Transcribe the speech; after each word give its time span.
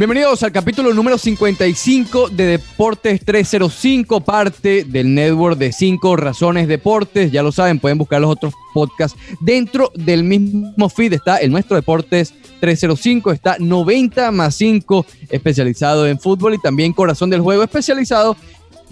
Bienvenidos 0.00 0.42
al 0.42 0.50
capítulo 0.50 0.94
número 0.94 1.18
55 1.18 2.30
de 2.30 2.46
Deportes 2.46 3.22
305, 3.22 4.22
parte 4.22 4.84
del 4.84 5.14
network 5.14 5.58
de 5.58 5.72
5 5.72 6.16
Razones 6.16 6.68
Deportes. 6.68 7.30
Ya 7.30 7.42
lo 7.42 7.52
saben, 7.52 7.78
pueden 7.78 7.98
buscar 7.98 8.18
los 8.18 8.30
otros 8.30 8.54
podcasts. 8.72 9.18
Dentro 9.40 9.92
del 9.94 10.24
mismo 10.24 10.88
feed 10.88 11.12
está 11.12 11.36
el 11.36 11.50
nuestro 11.50 11.76
Deportes 11.76 12.32
305, 12.60 13.30
está 13.30 13.56
90 13.58 14.30
más 14.30 14.54
5 14.54 15.04
especializado 15.28 16.06
en 16.06 16.18
fútbol 16.18 16.54
y 16.54 16.58
también 16.62 16.94
Corazón 16.94 17.28
del 17.28 17.42
Juego 17.42 17.62
especializado 17.62 18.38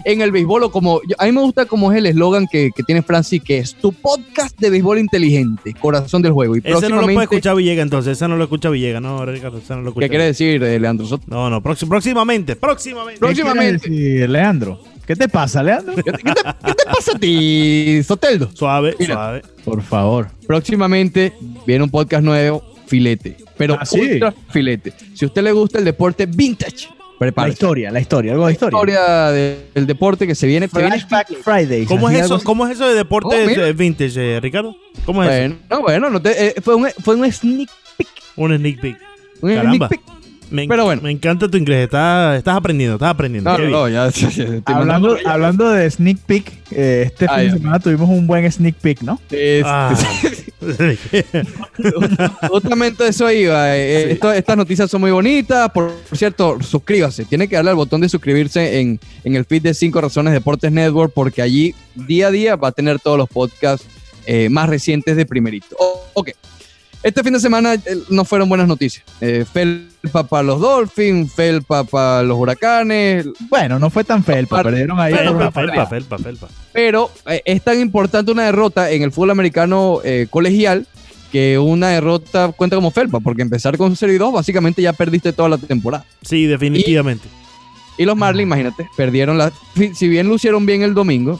en 0.03 0.21
el 0.21 0.31
béisbol 0.31 0.63
o 0.63 0.71
como 0.71 1.01
a 1.17 1.25
mí 1.25 1.31
me 1.31 1.41
gusta 1.41 1.65
como 1.65 1.91
es 1.91 1.97
el 1.97 2.05
eslogan 2.05 2.47
que, 2.47 2.71
que, 2.75 2.83
tiene 2.83 3.01
Francis 3.01 3.41
que 3.43 3.59
es 3.59 3.75
tu 3.75 3.91
podcast 3.91 4.57
de 4.59 4.69
béisbol 4.69 4.99
inteligente 4.99 5.73
corazón 5.73 6.21
del 6.21 6.31
juego 6.31 6.55
y 6.55 6.61
ese 6.63 6.89
no 6.89 7.01
lo 7.01 7.03
puede 7.03 7.23
escuchar 7.23 7.55
Villega 7.55 7.81
entonces 7.81 8.17
ese 8.17 8.27
no 8.27 8.37
lo 8.37 8.43
escucha 8.43 8.69
Villega 8.69 8.99
no 8.99 9.25
Ricardo 9.25 9.57
ese 9.57 9.75
no 9.75 9.81
lo 9.81 9.89
escucha 9.89 10.05
¿qué 10.05 10.09
quiere 10.09 10.25
decir 10.25 10.63
eh, 10.63 10.79
Leandro 10.79 11.05
Soto? 11.05 11.25
no 11.27 11.49
no 11.49 11.61
próximamente 11.61 12.55
próximamente 12.55 13.19
próximamente 13.19 13.89
decir, 13.89 14.29
Leandro 14.29 14.79
¿Qué 15.09 15.15
te 15.15 15.27
pasa, 15.27 15.63
Leandro? 15.63 15.95
¿Qué 15.95 16.03
te, 16.03 16.11
qué 16.11 16.33
te, 16.35 16.41
qué 16.43 16.73
te 16.75 16.85
pasa 16.85 17.13
a 17.15 17.19
ti, 17.19 17.99
Soteldo? 18.03 18.51
Suave, 18.53 18.95
Mira, 18.99 19.15
suave. 19.15 19.41
Por 19.65 19.81
favor. 19.81 20.27
Próximamente 20.45 21.33
viene 21.65 21.83
un 21.83 21.89
podcast 21.89 22.23
nuevo, 22.23 22.63
Filete. 22.85 23.35
Pero 23.57 23.75
¿Ah, 23.79 23.87
sí? 23.87 23.99
ultra 23.99 24.33
filete. 24.49 24.93
Si 25.15 25.25
a 25.25 25.27
usted 25.27 25.41
le 25.41 25.51
gusta 25.51 25.79
el 25.79 25.85
deporte 25.85 26.25
vintage, 26.27 26.89
La 27.19 27.25
prepárese. 27.25 27.53
historia, 27.53 27.91
la 27.91 27.99
historia, 27.99 28.31
algo 28.31 28.47
de 28.47 28.53
historia. 28.53 28.77
historia 28.77 29.31
de- 29.31 29.65
del 29.75 29.85
deporte 29.87 30.25
que 30.25 30.35
se 30.35 30.47
viene. 30.47 30.67
se 30.69 30.79
viene 30.79 30.97
Flashback 30.99 31.33
Fridays. 31.43 31.87
¿Cómo 31.87 32.09
es 32.09 32.19
eso? 32.19 32.39
¿Cómo 32.43 32.65
es 32.65 32.73
eso 32.75 32.87
de 32.87 32.95
deportes 32.95 33.57
Oh, 33.57 33.73
vintage, 33.73 34.35
eh, 34.37 34.39
Ricardo? 34.39 34.75
¿Cómo 35.05 35.23
es 35.23 35.29
eso? 35.29 35.55
bueno, 35.69 35.81
bueno, 35.83 36.09
no 36.09 36.21
te- 36.21 36.47
eh, 36.47 36.55
fue, 36.61 36.75
un, 36.75 36.87
fue 37.03 37.15
un 37.15 37.29
sneak 37.31 37.69
Un 38.37 38.55
sneak 38.57 38.79
peek. 38.79 38.97
un 39.41 39.53
Caramba. 39.53 39.87
sneak 39.87 39.89
peek. 39.89 40.18
Me, 40.51 40.67
Pero 40.67 40.83
bueno. 40.85 41.01
me 41.03 41.11
encanta 41.11 41.47
tu 41.47 41.57
inglés. 41.57 41.83
Estás, 41.85 42.37
estás 42.39 42.55
aprendiendo, 42.55 42.95
estás 42.95 43.09
aprendiendo. 43.11 43.49
No, 43.51 43.57
Qué 43.57 43.63
no, 43.63 43.67
bien. 43.67 43.79
no, 43.79 43.87
ya, 43.89 44.09
ya, 44.09 44.29
ya, 44.29 44.43
estoy 44.45 44.61
Hablando, 44.75 45.17
hablando 45.25 45.69
de 45.69 45.89
sneak 45.91 46.17
peek, 46.25 46.51
eh, 46.71 47.03
este 47.05 47.25
Ah, 47.29 47.37
fin 47.39 47.45
de 47.51 47.57
semana 47.57 47.79
tuvimos 47.79 48.09
un 48.09 48.25
buen 48.25 48.51
sneak 48.51 48.75
peek, 48.75 49.01
¿no? 49.03 49.19
Este, 49.29 49.61
Ah. 49.65 49.95
Justamente 52.49 53.07
eso 53.07 53.31
iba. 53.31 53.75
eh, 53.75 54.11
esto- 54.13 54.31
estas 54.33 54.57
noticias 54.57 54.89
son 54.89 55.01
muy 55.01 55.11
bonitas. 55.11 55.69
Por 55.71 55.91
cierto, 56.13 56.57
suscríbase. 56.61 57.25
Tiene 57.25 57.47
que 57.47 57.55
darle 57.55 57.71
al 57.71 57.75
botón 57.77 58.01
de 58.01 58.09
suscribirse 58.09 58.79
en, 58.79 58.99
en 59.23 59.35
el 59.35 59.45
feed 59.45 59.61
de 59.63 59.73
5 59.73 60.01
Razones 60.01 60.33
Deportes 60.33 60.71
Network 60.71 61.13
porque 61.13 61.41
allí 61.41 61.75
día 61.95 62.27
a 62.27 62.31
día 62.31 62.55
va 62.55 62.69
a 62.69 62.71
tener 62.71 62.99
todos 62.99 63.17
los 63.17 63.29
podcasts 63.29 63.85
eh, 64.25 64.49
más 64.49 64.69
recientes 64.69 65.15
de 65.15 65.25
primerito. 65.25 65.75
O- 65.79 66.01
ok. 66.13 66.31
Este 67.01 67.23
fin 67.23 67.31
de 67.33 67.39
semana 67.39 67.75
eh, 67.75 67.79
no 68.09 68.25
fueron 68.25 68.49
buenas 68.49 68.67
noticias. 68.67 69.05
Eh, 69.21 69.45
felpa 69.51 70.23
para 70.23 70.43
los 70.43 70.59
Dolphins, 70.59 71.31
felpa 71.33 71.85
para 71.85 72.23
los 72.23 72.37
Huracanes, 72.37 73.25
Bueno, 73.49 73.79
no 73.79 73.89
fue 73.89 74.03
tan 74.03 74.21
felpa, 74.23 74.61
perdieron 74.63 74.99
ahí. 74.99 75.13
felpa, 75.13 75.51
felpa, 75.51 75.85
felpa, 75.87 76.17
felpa. 76.17 76.47
pero 76.73 77.09
eh, 77.25 77.41
es 77.45 77.63
tan 77.63 77.79
importante 77.79 78.31
una 78.31 78.43
derrota 78.43 78.91
en 78.91 79.03
el 79.03 79.11
fútbol 79.13 79.31
americano 79.31 79.99
colegial 80.29 80.87
que 81.31 81.57
una 81.57 81.89
derrota 81.89 82.51
cuenta 82.51 82.75
como 82.75 82.91
felpa, 82.91 83.19
porque 83.21 83.43
empezar 83.43 83.77
con 83.77 83.95
0 83.95 84.11
y 84.13 84.17
2 84.17 84.33
básicamente 84.33 84.81
ya 84.81 84.91
perdiste 84.93 85.31
toda 85.31 85.47
la 85.49 85.57
temporada. 85.57 86.03
Sí, 86.21 86.47
definitivamente. 86.47 87.29
Y 87.97 88.05
los 88.05 88.17
Marlins, 88.17 88.47
imagínate, 88.47 88.87
perdieron 88.97 89.37
la. 89.37 89.51
Si 89.93 90.07
bien 90.07 90.27
lucieron 90.27 90.65
bien 90.65 90.81
el 90.81 90.93
domingo, 90.93 91.39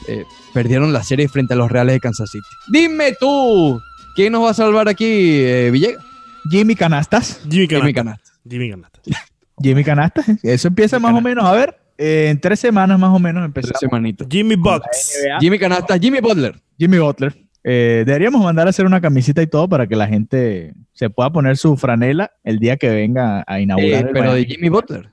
perdieron 0.53 0.93
la 0.93 1.03
serie 1.03 1.27
frente 1.27 1.53
a 1.53 1.57
los 1.57 1.71
Reales 1.71 1.93
de 1.95 1.99
Kansas 2.01 2.29
City. 2.31 2.45
Dime 2.67 3.15
tú, 3.19 3.81
¿quién 4.19 4.33
nos 4.33 4.43
va 4.43 4.49
a 4.49 4.53
salvar 4.53 4.89
aquí, 4.89 5.05
eh, 5.05 5.69
Villegas? 5.71 6.03
Jimmy 6.51 6.75
Canastas. 6.75 7.39
Jimmy 7.49 7.67
Jimmy 7.67 7.93
Canasta. 7.93 7.93
Canasta. 7.93 8.31
Jimmy 8.49 8.69
Canasta. 8.69 8.99
Jimmy 9.61 9.83
Canastas. 9.85 10.25
Eso 10.43 10.67
empieza 10.67 10.97
Jimmy 10.97 11.03
más 11.03 11.11
o 11.21 11.23
Canastas. 11.23 11.23
menos, 11.23 11.45
a 11.45 11.53
ver, 11.53 11.79
eh, 11.97 12.27
en 12.29 12.41
tres 12.41 12.59
semanas 12.59 12.99
más 12.99 13.11
o 13.15 13.19
menos 13.19 13.41
Tres 13.53 13.65
empezamos. 13.65 13.79
semanitas. 13.79 14.27
Jimmy 14.29 14.55
Bucks. 14.55 15.19
Jimmy 15.39 15.57
Canasta, 15.57 15.97
Jimmy 15.97 16.19
Butler. 16.19 16.59
Jimmy 16.77 16.97
Butler. 16.97 17.33
Eh, 17.63 18.03
deberíamos 18.05 18.41
mandar 18.43 18.67
a 18.67 18.71
hacer 18.71 18.85
una 18.85 18.99
camisita 18.99 19.41
y 19.41 19.47
todo 19.47 19.67
para 19.69 19.87
que 19.87 19.95
la 19.95 20.07
gente 20.07 20.73
se 20.93 21.09
pueda 21.09 21.29
poner 21.31 21.55
su 21.57 21.77
franela 21.77 22.31
el 22.43 22.59
día 22.59 22.75
que 22.77 22.89
venga 22.89 23.43
a 23.47 23.59
inaugurar. 23.61 24.05
Eh, 24.05 24.07
el 24.07 24.13
pero 24.13 24.33
de. 24.33 24.45
Jimmy 24.45 24.67
Butler. 24.69 25.11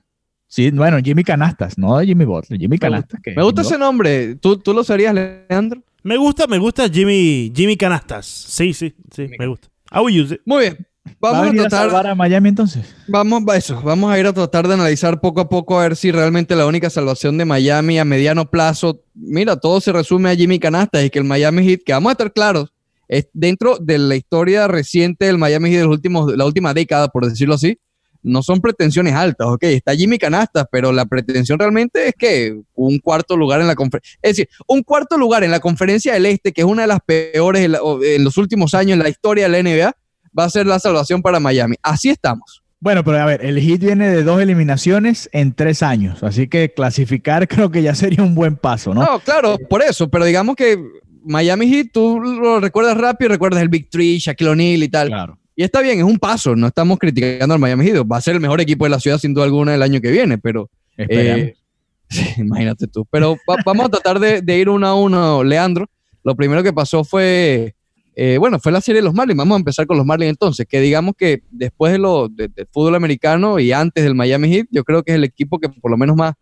Sí, 0.49 0.71
bueno, 0.71 0.97
Jimmy 1.03 1.25
Canastas, 1.25 1.77
no 1.77 1.97
de 1.97 2.05
Jimmy 2.05 2.23
Butler, 2.23 2.57
Jimmy 2.59 2.77
Canastas. 2.77 3.19
que- 3.21 3.35
Me 3.35 3.43
gusta 3.43 3.61
ese 3.63 3.77
nombre. 3.77 4.35
¿Tú, 4.35 4.57
tú 4.57 4.73
lo 4.73 4.83
sabías, 4.85 5.13
Leandro? 5.13 5.81
Me 6.07 6.15
gusta, 6.15 6.47
me 6.47 6.57
gusta 6.57 6.87
Jimmy, 6.87 7.51
Jimmy 7.53 7.75
Canastas. 7.75 8.25
Sí, 8.25 8.73
sí, 8.73 8.95
sí, 9.13 9.27
me 9.37 9.45
gusta. 9.45 9.67
I 9.91 9.99
will 9.99 10.23
use 10.23 10.35
it. 10.35 10.41
Muy 10.45 10.61
bien. 10.61 10.87
¿Va 11.21 11.31
a 11.31 11.31
Vamos 11.33 11.39
a 11.39 11.45
venir 11.47 11.59
a 11.59 11.63
tratar. 11.67 11.89
salvar 11.89 12.07
a 12.07 12.15
Miami 12.15 12.47
entonces? 12.47 12.95
Vamos 13.09 13.43
a 13.45 13.57
eso, 13.57 13.81
vamos 13.81 14.09
a 14.09 14.17
ir 14.17 14.25
a 14.25 14.31
tratar 14.31 14.69
de 14.69 14.75
analizar 14.75 15.19
poco 15.19 15.41
a 15.41 15.49
poco 15.49 15.77
a 15.77 15.83
ver 15.83 15.97
si 15.97 16.09
realmente 16.13 16.55
la 16.55 16.65
única 16.65 16.89
salvación 16.89 17.37
de 17.37 17.43
Miami 17.43 17.99
a 17.99 18.05
mediano 18.05 18.49
plazo, 18.49 19.01
mira, 19.15 19.57
todo 19.57 19.81
se 19.81 19.91
resume 19.91 20.29
a 20.29 20.35
Jimmy 20.37 20.59
Canasta 20.59 21.03
y 21.03 21.09
que 21.09 21.19
el 21.19 21.25
Miami 21.25 21.65
Heat, 21.65 21.81
que 21.85 21.91
vamos 21.91 22.11
a 22.11 22.13
estar 22.13 22.31
claros, 22.31 22.71
es 23.09 23.27
dentro 23.33 23.77
de 23.77 23.97
la 23.97 24.15
historia 24.15 24.69
reciente 24.69 25.25
del 25.25 25.37
Miami 25.37 25.71
Heat 25.71 25.79
de 25.79 25.85
los 25.87 25.95
últimos, 25.97 26.37
la 26.37 26.45
última 26.45 26.73
década, 26.73 27.09
por 27.09 27.27
decirlo 27.27 27.55
así, 27.55 27.79
no 28.23 28.41
son 28.43 28.61
pretensiones 28.61 29.13
altas, 29.13 29.47
ok, 29.47 29.63
está 29.63 29.95
Jimmy 29.95 30.17
Canasta, 30.17 30.65
pero 30.71 30.91
la 30.91 31.05
pretensión 31.05 31.57
realmente 31.59 32.09
es 32.09 32.15
que 32.17 32.59
un 32.75 32.99
cuarto 32.99 33.35
lugar 33.37 33.61
en 33.61 33.67
la 33.67 33.75
conferencia, 33.75 34.17
es 34.21 34.31
decir, 34.31 34.49
un 34.67 34.83
cuarto 34.83 35.17
lugar 35.17 35.43
en 35.43 35.51
la 35.51 35.59
conferencia 35.59 36.13
del 36.13 36.25
Este, 36.27 36.51
que 36.51 36.61
es 36.61 36.67
una 36.67 36.83
de 36.83 36.87
las 36.89 36.99
peores 37.05 37.63
en, 37.63 37.73
la- 37.73 37.81
o- 37.81 38.03
en 38.03 38.23
los 38.23 38.37
últimos 38.37 38.73
años 38.73 38.93
en 38.97 39.03
la 39.03 39.09
historia 39.09 39.49
de 39.49 39.61
la 39.61 39.69
NBA, 39.69 39.93
va 40.37 40.43
a 40.43 40.49
ser 40.49 40.65
la 40.67 40.79
salvación 40.79 41.21
para 41.21 41.39
Miami. 41.39 41.75
Así 41.81 42.09
estamos. 42.09 42.61
Bueno, 42.79 43.03
pero 43.03 43.17
a 43.19 43.25
ver, 43.25 43.43
el 43.43 43.59
Heat 43.59 43.79
viene 43.79 44.07
de 44.09 44.21
dos 44.23 44.39
eliminaciones 44.39 45.29
en 45.31 45.53
tres 45.53 45.81
años, 45.81 46.21
así 46.23 46.47
que 46.47 46.71
clasificar 46.73 47.47
creo 47.47 47.71
que 47.71 47.81
ya 47.81 47.95
sería 47.95 48.23
un 48.23 48.35
buen 48.35 48.55
paso, 48.55 48.93
¿no? 48.93 49.01
No, 49.03 49.19
claro, 49.19 49.57
por 49.69 49.81
eso, 49.81 50.09
pero 50.09 50.25
digamos 50.25 50.55
que 50.55 50.77
Miami 51.23 51.67
Heat, 51.69 51.87
tú 51.91 52.19
lo 52.21 52.59
recuerdas 52.59 52.95
rápido, 52.97 53.29
recuerdas 53.29 53.61
el 53.61 53.69
Big 53.69 53.89
Three, 53.89 54.17
Shaquille 54.19 54.51
O'Neal 54.51 54.83
y 54.83 54.89
tal. 54.89 55.07
Claro. 55.07 55.39
Y 55.59 55.63
está 55.63 55.81
bien, 55.81 55.97
es 55.97 56.03
un 56.05 56.19
paso, 56.19 56.55
no 56.55 56.67
estamos 56.67 56.99
criticando 56.99 57.53
al 57.55 57.59
Miami 57.59 57.83
Heat, 57.85 58.05
va 58.09 58.17
a 58.17 58.21
ser 58.21 58.35
el 58.35 58.39
mejor 58.39 58.61
equipo 58.61 58.85
de 58.85 58.91
la 58.91 58.99
ciudad 58.99 59.17
sin 59.17 59.33
duda 59.33 59.43
alguna 59.45 59.73
el 59.73 59.81
año 59.81 59.99
que 59.99 60.11
viene, 60.11 60.37
pero 60.37 60.69
eh, 61.09 61.55
imagínate 62.37 62.87
tú. 62.87 63.05
Pero 63.09 63.35
va- 63.49 63.57
vamos 63.65 63.87
a 63.87 63.89
tratar 63.89 64.19
de, 64.19 64.41
de 64.41 64.57
ir 64.59 64.69
uno 64.69 64.85
a 64.87 64.93
uno, 64.95 65.43
Leandro. 65.43 65.87
Lo 66.23 66.35
primero 66.35 66.61
que 66.61 66.71
pasó 66.73 67.03
fue, 67.03 67.73
eh, 68.15 68.37
bueno, 68.37 68.59
fue 68.59 68.71
la 68.71 68.81
serie 68.81 69.01
de 69.01 69.05
los 69.05 69.13
Marlins. 69.15 69.37
Vamos 69.37 69.55
a 69.55 69.59
empezar 69.59 69.87
con 69.87 69.97
los 69.97 70.05
Marlins 70.05 70.29
entonces, 70.29 70.67
que 70.69 70.79
digamos 70.79 71.15
que 71.17 71.41
después 71.49 71.91
de 71.91 71.97
lo, 71.97 72.29
de- 72.29 72.49
del 72.49 72.67
fútbol 72.71 72.93
americano 72.95 73.59
y 73.59 73.71
antes 73.71 74.03
del 74.03 74.13
Miami 74.15 74.49
Heat, 74.49 74.67
yo 74.69 74.83
creo 74.83 75.01
que 75.03 75.11
es 75.13 75.15
el 75.15 75.23
equipo 75.23 75.59
que 75.59 75.69
por 75.69 75.89
lo 75.89 75.97
menos 75.97 76.15
más, 76.15 76.33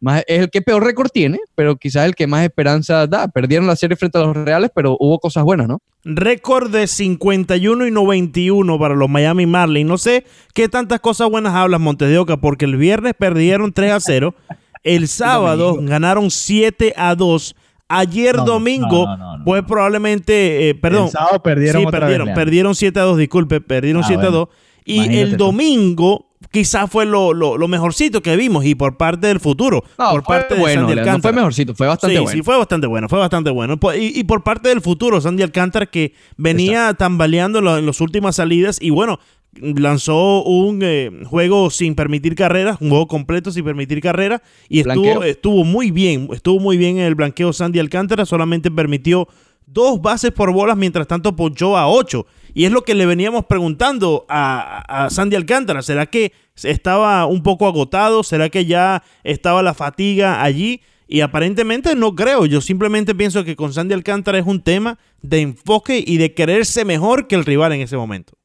más 0.00 0.22
es 0.26 0.40
el 0.40 0.50
que 0.50 0.62
peor 0.62 0.82
récord 0.84 1.10
tiene, 1.10 1.38
pero 1.54 1.76
quizás 1.76 2.06
el 2.06 2.14
que 2.14 2.26
más 2.26 2.42
esperanza 2.42 3.06
da. 3.06 3.28
Perdieron 3.28 3.66
la 3.66 3.76
serie 3.76 3.96
frente 3.96 4.18
a 4.18 4.22
los 4.22 4.36
Reales, 4.36 4.70
pero 4.74 4.96
hubo 4.98 5.18
cosas 5.18 5.44
buenas, 5.44 5.68
¿no? 5.68 5.80
Récord 6.04 6.70
de 6.70 6.86
51 6.86 7.86
y 7.86 7.90
91 7.90 8.78
para 8.78 8.94
los 8.94 9.08
Miami 9.10 9.46
Marlins. 9.46 9.88
No 9.88 9.98
sé 9.98 10.24
qué 10.54 10.68
tantas 10.68 11.00
cosas 11.00 11.28
buenas 11.30 11.54
hablas, 11.54 11.80
Montes 11.80 12.08
de 12.08 12.18
Oca, 12.18 12.38
porque 12.38 12.64
el 12.64 12.76
viernes 12.76 13.12
perdieron 13.18 13.72
3 13.72 13.92
a 13.92 14.00
0. 14.00 14.34
El 14.82 15.08
sábado 15.08 15.76
ganaron 15.78 16.30
7 16.30 16.94
a 16.96 17.14
2. 17.14 17.54
Ayer 17.88 18.36
No, 18.36 18.44
domingo 18.46 19.04
no, 19.04 19.16
no, 19.16 19.38
no, 19.38 19.44
fue 19.44 19.60
no. 19.60 19.66
probablemente, 19.66 20.70
eh, 20.70 20.74
perdón, 20.74 21.06
El 21.06 21.10
sábado 21.10 21.42
perdieron 21.42 21.82
sí, 21.82 21.86
otra 21.88 22.00
perdieron, 22.00 22.26
vez, 22.28 22.34
perdieron 22.36 22.74
7 22.74 22.98
a 23.00 23.02
2, 23.02 23.18
disculpe, 23.18 23.60
perdieron 23.60 24.02
Ah, 24.02 24.06
7 24.06 24.22
a 24.22 24.30
bueno. 24.30 24.38
2. 24.46 24.48
Y 24.86 24.94
Imagínate 24.94 25.20
el 25.22 25.36
domingo 25.36 26.29
quizás 26.50 26.90
fue 26.90 27.06
lo, 27.06 27.32
lo- 27.32 27.56
lo 27.56 27.68
mejorcito 27.68 28.22
que 28.22 28.34
vimos 28.36 28.64
y 28.64 28.74
por 28.74 28.96
parte 28.96 29.26
del 29.28 29.40
futuro, 29.40 29.84
No, 29.98 30.10
por 30.10 30.24
fue 30.24 30.36
parte 30.36 30.54
de 30.56 30.60
Sandy 30.74 30.94
no 30.96 31.18
fue 31.20 31.32
mejorcito, 31.32 31.74
fue 31.74 31.86
bastante 31.86 32.16
sí, 32.16 32.22
bueno. 32.22 32.36
sí, 32.36 32.42
fue 32.42 32.56
bastante 32.58 32.86
bueno, 32.86 33.08
fue 33.08 33.18
bastante 33.18 33.50
bueno. 33.50 33.78
Po- 33.78 33.94
Y, 33.94 34.12
y 34.14 34.24
por 34.24 34.42
parte 34.42 34.68
del 34.68 34.80
futuro, 34.80 35.20
Sandy 35.20 35.42
Alcántara 35.42 35.86
que 35.86 36.12
venía 36.36 36.94
tambaleando 36.94 37.58
en, 37.78 37.86
las 37.86 38.00
últimas 38.00 38.36
salidas 38.36 38.78
y 38.82 38.90
bueno, 38.90 39.18
lanzó 39.60 40.42
un 40.44 40.80
eh, 40.82 41.10
juego 41.26 41.70
sin 41.70 41.94
permitir 41.94 42.34
carreras, 42.34 42.78
un 42.80 42.90
juego 42.90 43.06
completo 43.06 43.50
sin 43.50 43.64
permitir 43.64 44.00
carreras 44.00 44.40
y 44.68 44.80
estuvo, 44.80 45.24
estuvo 45.24 45.64
muy 45.64 45.90
bien, 45.90 46.28
estuvo 46.32 46.60
muy 46.60 46.76
bien 46.76 46.98
en 46.98 47.04
el 47.06 47.14
blanqueo 47.14 47.52
Sandy 47.52 47.78
Alcántara, 47.78 48.26
solamente 48.26 48.70
permitió 48.70 49.28
dos 49.72 50.00
bases 50.00 50.32
por 50.32 50.52
bolas, 50.52 50.76
mientras 50.76 51.06
tanto 51.06 51.36
ponchó 51.36 51.76
a 51.76 51.88
ocho. 51.88 52.26
Y 52.54 52.64
es 52.64 52.72
lo 52.72 52.82
que 52.82 52.94
le 52.94 53.06
veníamos 53.06 53.44
preguntando 53.46 54.26
a, 54.28 55.04
a 55.04 55.10
Sandy 55.10 55.36
Alcántara. 55.36 55.82
¿Será 55.82 56.06
que 56.06 56.32
estaba 56.62 57.26
un 57.26 57.42
poco 57.42 57.66
agotado? 57.66 58.22
¿Será 58.22 58.48
que 58.48 58.66
ya 58.66 59.02
estaba 59.22 59.62
la 59.62 59.74
fatiga 59.74 60.42
allí? 60.42 60.82
Y 61.06 61.22
aparentemente 61.22 61.94
no 61.96 62.14
creo. 62.14 62.46
Yo 62.46 62.60
simplemente 62.60 63.14
pienso 63.14 63.44
que 63.44 63.56
con 63.56 63.72
Sandy 63.72 63.94
Alcántara 63.94 64.38
es 64.38 64.46
un 64.46 64.62
tema 64.62 64.98
de 65.22 65.40
enfoque 65.40 66.02
y 66.04 66.18
de 66.18 66.34
quererse 66.34 66.84
mejor 66.84 67.26
que 67.26 67.34
el 67.34 67.44
rival 67.44 67.72
en 67.72 67.80
ese 67.80 67.96
momento. 67.96 68.39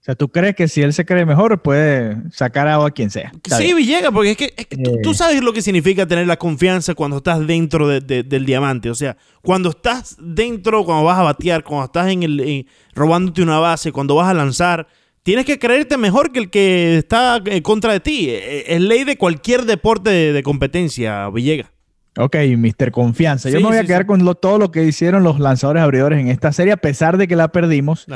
O 0.00 0.02
sea, 0.02 0.14
¿tú 0.14 0.30
crees 0.30 0.56
que 0.56 0.66
si 0.66 0.80
él 0.80 0.94
se 0.94 1.04
cree 1.04 1.26
mejor 1.26 1.60
puede 1.60 2.16
sacar 2.32 2.66
agua 2.68 2.88
a 2.88 2.90
quien 2.90 3.10
sea? 3.10 3.32
Sí. 3.58 3.74
Villegas, 3.74 4.10
porque 4.12 4.30
es 4.30 4.36
que, 4.38 4.54
es 4.56 4.66
que 4.66 4.76
tú, 4.78 4.94
Eh. 4.94 5.00
tú 5.02 5.12
sabes 5.12 5.42
lo 5.42 5.52
que 5.52 5.60
significa 5.60 6.06
tener 6.06 6.26
la 6.26 6.38
confianza 6.38 6.94
cuando 6.94 7.18
estás 7.18 7.46
dentro 7.46 7.86
de- 7.86 8.00
de- 8.00 8.22
del 8.22 8.46
diamante. 8.46 8.88
O 8.88 8.94
sea, 8.94 9.18
cuando 9.42 9.68
estás 9.70 10.16
dentro, 10.18 10.86
cuando 10.86 11.04
vas 11.04 11.18
a 11.18 11.22
batear, 11.22 11.62
cuando 11.64 11.84
estás 11.84 12.08
en 12.10 12.22
el, 12.22 12.40
en- 12.40 12.66
robándote 12.94 13.42
una 13.42 13.58
base, 13.58 13.92
cuando 13.92 14.14
vas 14.14 14.28
a 14.28 14.32
lanzar, 14.34 14.86
tienes 15.22 15.44
que 15.44 15.58
creerte 15.58 15.98
mejor 15.98 16.32
que 16.32 16.38
el 16.38 16.48
que 16.50 16.96
está 16.96 17.42
eh, 17.44 17.60
contra 17.60 17.92
de 17.92 18.00
ti. 18.00 18.26
Eh, 18.30 18.64
Es 18.74 18.80
ley 18.80 19.04
de 19.04 19.18
cualquier 19.18 19.66
deporte 19.66 20.08
de, 20.08 20.32
de 20.32 20.42
competencia, 20.42 21.28
Villegas. 21.28 21.70
Ok, 22.18 22.36
Mr. 22.56 22.90
Confianza. 22.90 23.48
Yo 23.50 23.58
Sí, 23.58 23.62
me 23.62 23.70
voy 23.70 23.78
a 23.78 23.84
quedar 23.84 24.02
sí. 24.02 24.06
con 24.08 24.24
lo- 24.24 24.34
todo 24.34 24.58
lo 24.58 24.72
que 24.72 24.84
hicieron 24.84 25.22
los 25.22 25.38
lanzadores 25.38 25.82
abridores 25.82 26.18
en 26.18 26.26
esta 26.28 26.50
serie, 26.52 26.72
a 26.72 26.76
pesar 26.76 27.16
de 27.18 27.28
que 27.28 27.36
la 27.36 27.48
perdimos. 27.48 28.06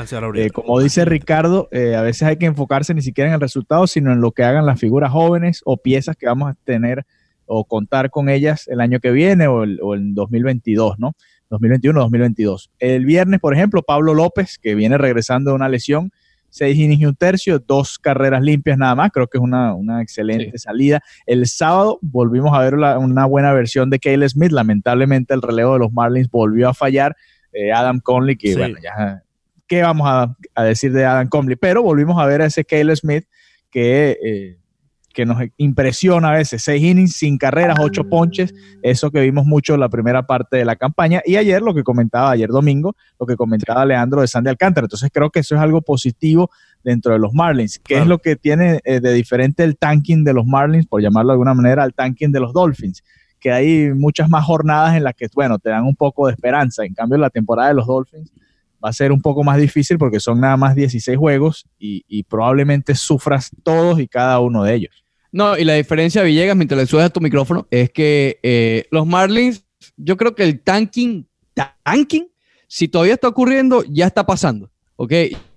Eh, 0.43 0.49
como 0.51 0.79
dice 0.81 1.05
Ricardo, 1.05 1.69
eh, 1.71 1.95
a 1.95 2.01
veces 2.01 2.23
hay 2.23 2.35
que 2.37 2.45
enfocarse 2.45 2.93
ni 2.93 3.01
siquiera 3.01 3.29
en 3.29 3.35
el 3.35 3.39
resultado, 3.41 3.87
sino 3.87 4.11
en 4.11 4.19
lo 4.19 4.31
que 4.33 4.43
hagan 4.43 4.65
las 4.65 4.79
figuras 4.79 5.11
jóvenes 5.11 5.61
o 5.63 5.77
piezas 5.77 6.17
que 6.17 6.25
vamos 6.25 6.51
a 6.51 6.55
tener 6.65 7.05
o 7.45 7.63
contar 7.63 8.09
con 8.09 8.27
ellas 8.27 8.67
el 8.67 8.81
año 8.81 8.99
que 8.99 9.11
viene 9.11 9.47
o, 9.47 9.63
el, 9.63 9.79
o 9.81 9.95
en 9.95 10.13
2022, 10.13 10.99
¿no? 10.99 11.13
2021-2022. 11.51 12.69
El 12.79 13.05
viernes, 13.05 13.39
por 13.39 13.53
ejemplo, 13.53 13.81
Pablo 13.83 14.13
López, 14.13 14.57
que 14.61 14.75
viene 14.75 14.97
regresando 14.97 15.51
de 15.51 15.55
una 15.55 15.69
lesión, 15.69 16.11
seis 16.55 16.77
innings 16.77 17.01
y 17.01 17.05
un 17.05 17.15
tercio, 17.15 17.59
dos 17.59 17.99
carreras 17.99 18.41
limpias 18.41 18.77
nada 18.77 18.95
más, 18.95 19.11
creo 19.11 19.27
que 19.27 19.37
es 19.37 19.41
una, 19.43 19.73
una 19.73 20.01
excelente 20.01 20.57
salida. 20.57 21.01
El 21.25 21.45
sábado 21.47 21.99
volvimos 22.01 22.55
a 22.57 22.59
ver 22.61 22.73
la- 22.77 22.97
una 22.97 23.25
buena 23.25 23.51
versión 23.53 23.89
de 23.89 23.99
Cale 23.99 24.27
Smith, 24.29 24.51
lamentablemente 24.51 25.33
el 25.33 25.41
relevo 25.41 25.73
de 25.73 25.79
los 25.79 25.91
Marlins 25.91 26.29
volvió 26.29 26.69
a 26.69 26.73
fallar, 26.73 27.15
Eh, 27.57 27.71
Adam 27.71 27.99
Conley, 28.01 28.35
que 28.35 28.49
Sí. 28.49 28.55
bueno, 28.57 28.77
ya, 28.83 29.23
¿qué 29.65 29.81
vamos 29.81 30.07
a, 30.09 30.35
a 30.55 30.63
decir 30.65 30.91
de 30.91 31.05
Adam 31.05 31.27
Conley? 31.29 31.55
Pero 31.55 31.81
volvimos 31.83 32.21
a 32.21 32.25
ver 32.25 32.41
a 32.41 32.45
ese 32.47 32.65
Cale 32.65 32.93
Smith 32.95 33.25
que... 33.69 34.17
eh, 34.23 34.57
que 35.15 35.25
nos 35.25 35.37
impresiona 35.57 36.29
a 36.29 36.33
veces, 36.33 36.61
seis 36.61 36.83
innings 36.83 37.13
sin 37.13 37.37
carreras, 37.37 37.77
ocho 37.79 38.03
ponches, 38.07 38.53
eso 38.83 39.09
que 39.09 39.21
vimos 39.21 39.45
mucho 39.45 39.73
en 39.73 39.79
la 39.79 39.87
primera 39.89 40.27
parte 40.27 40.57
de 40.57 40.65
la 40.65 40.75
campaña. 40.75 41.21
Y 41.25 41.37
ayer, 41.37 41.61
lo 41.61 41.73
que 41.73 41.83
comentaba, 41.83 42.31
ayer 42.31 42.49
domingo, 42.49 42.95
lo 43.19 43.25
que 43.25 43.35
comentaba 43.37 43.85
Leandro 43.85 44.21
de 44.21 44.27
Sandy 44.27 44.49
Alcántara. 44.49 44.85
Entonces 44.85 45.09
creo 45.11 45.29
que 45.29 45.39
eso 45.39 45.55
es 45.55 45.61
algo 45.61 45.81
positivo 45.81 46.51
dentro 46.83 47.13
de 47.13 47.19
los 47.19 47.33
Marlins. 47.33 47.79
¿Qué 47.79 47.93
Claro. 47.95 48.03
es 48.03 48.09
lo 48.09 48.17
que 48.19 48.35
tiene 48.35 48.81
eh, 48.83 48.99
de 48.99 49.13
diferente 49.13 49.63
el 49.63 49.77
tanking 49.77 50.23
de 50.25 50.33
los 50.33 50.45
Marlins, 50.45 50.85
por 50.85 51.01
llamarlo 51.01 51.29
de 51.29 51.33
alguna 51.35 51.53
manera, 51.53 51.81
al 51.83 51.93
tanking 51.93 52.31
de 52.33 52.41
los 52.41 52.51
Dolphins? 52.53 53.01
Que 53.39 53.51
hay 53.53 53.93
muchas 53.93 54.29
más 54.29 54.43
jornadas 54.43 54.95
en 54.97 55.05
las 55.05 55.15
que, 55.15 55.27
bueno, 55.33 55.57
te 55.59 55.69
dan 55.69 55.85
un 55.85 55.95
poco 55.95 56.27
de 56.27 56.33
esperanza. 56.33 56.83
En 56.83 56.93
cambio, 56.93 57.17
la 57.17 57.29
temporada 57.29 57.69
de 57.69 57.75
los 57.75 57.87
Dolphins 57.87 58.31
va 58.83 58.89
a 58.89 58.93
ser 58.93 59.11
un 59.13 59.21
poco 59.21 59.43
más 59.43 59.57
difícil 59.57 59.97
porque 59.97 60.19
son 60.19 60.41
nada 60.41 60.57
más 60.57 60.75
16 60.75 61.17
juegos 61.17 61.65
y, 61.79 62.03
y 62.07 62.23
probablemente 62.23 62.93
sufras 62.95 63.49
todos 63.63 63.99
y 63.99 64.07
cada 64.07 64.39
uno 64.41 64.63
de 64.63 64.75
ellos. 64.75 65.04
No, 65.35 65.57
y 65.57 65.65
la 65.65 65.73
diferencia, 65.73 66.23
Villegas, 66.23 66.55
mientras 66.55 66.79
le 66.79 66.87
subes 66.87 67.03
a 67.03 67.09
tu 67.09 67.19
micrófono, 67.19 67.67
es 67.69 67.89
que 67.89 68.39
eh, 68.41 68.85
los 68.89 69.05
Marlins, 69.05 69.65
yo 69.97 70.15
creo 70.15 70.33
que 70.33 70.43
el 70.43 70.61
tanking, 70.61 71.27
tanking, 71.83 72.29
si 72.69 72.87
todavía 72.87 73.15
está 73.15 73.27
ocurriendo, 73.27 73.83
ya 73.89 74.07
está 74.07 74.25
pasando. 74.25 74.71
¿Ok? 74.95 75.11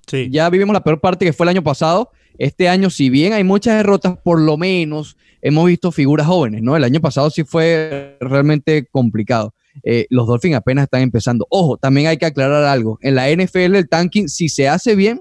Sí. 0.08 0.30
Ya 0.32 0.50
vivimos 0.50 0.74
la 0.74 0.82
peor 0.82 1.00
parte 1.00 1.24
que 1.24 1.32
fue 1.32 1.44
el 1.44 1.50
año 1.50 1.62
pasado. 1.62 2.10
Este 2.38 2.68
año, 2.68 2.90
si 2.90 3.08
bien 3.08 3.34
hay 3.34 3.44
muchas 3.44 3.76
derrotas, 3.76 4.18
por 4.18 4.40
lo 4.40 4.56
menos 4.56 5.16
hemos 5.42 5.64
visto 5.66 5.92
figuras 5.92 6.26
jóvenes, 6.26 6.60
¿no? 6.60 6.74
El 6.74 6.82
año 6.82 7.00
pasado 7.00 7.30
sí 7.30 7.44
fue 7.44 8.16
realmente 8.20 8.84
complicado. 8.90 9.54
Eh, 9.84 10.06
los 10.10 10.26
Dolphins 10.26 10.56
apenas 10.56 10.86
están 10.86 11.02
empezando. 11.02 11.46
Ojo, 11.50 11.76
también 11.76 12.08
hay 12.08 12.16
que 12.16 12.26
aclarar 12.26 12.64
algo. 12.64 12.98
En 13.00 13.14
la 13.14 13.30
NFL, 13.30 13.76
el 13.76 13.88
tanking, 13.88 14.28
si 14.28 14.48
se 14.48 14.68
hace 14.68 14.96
bien, 14.96 15.20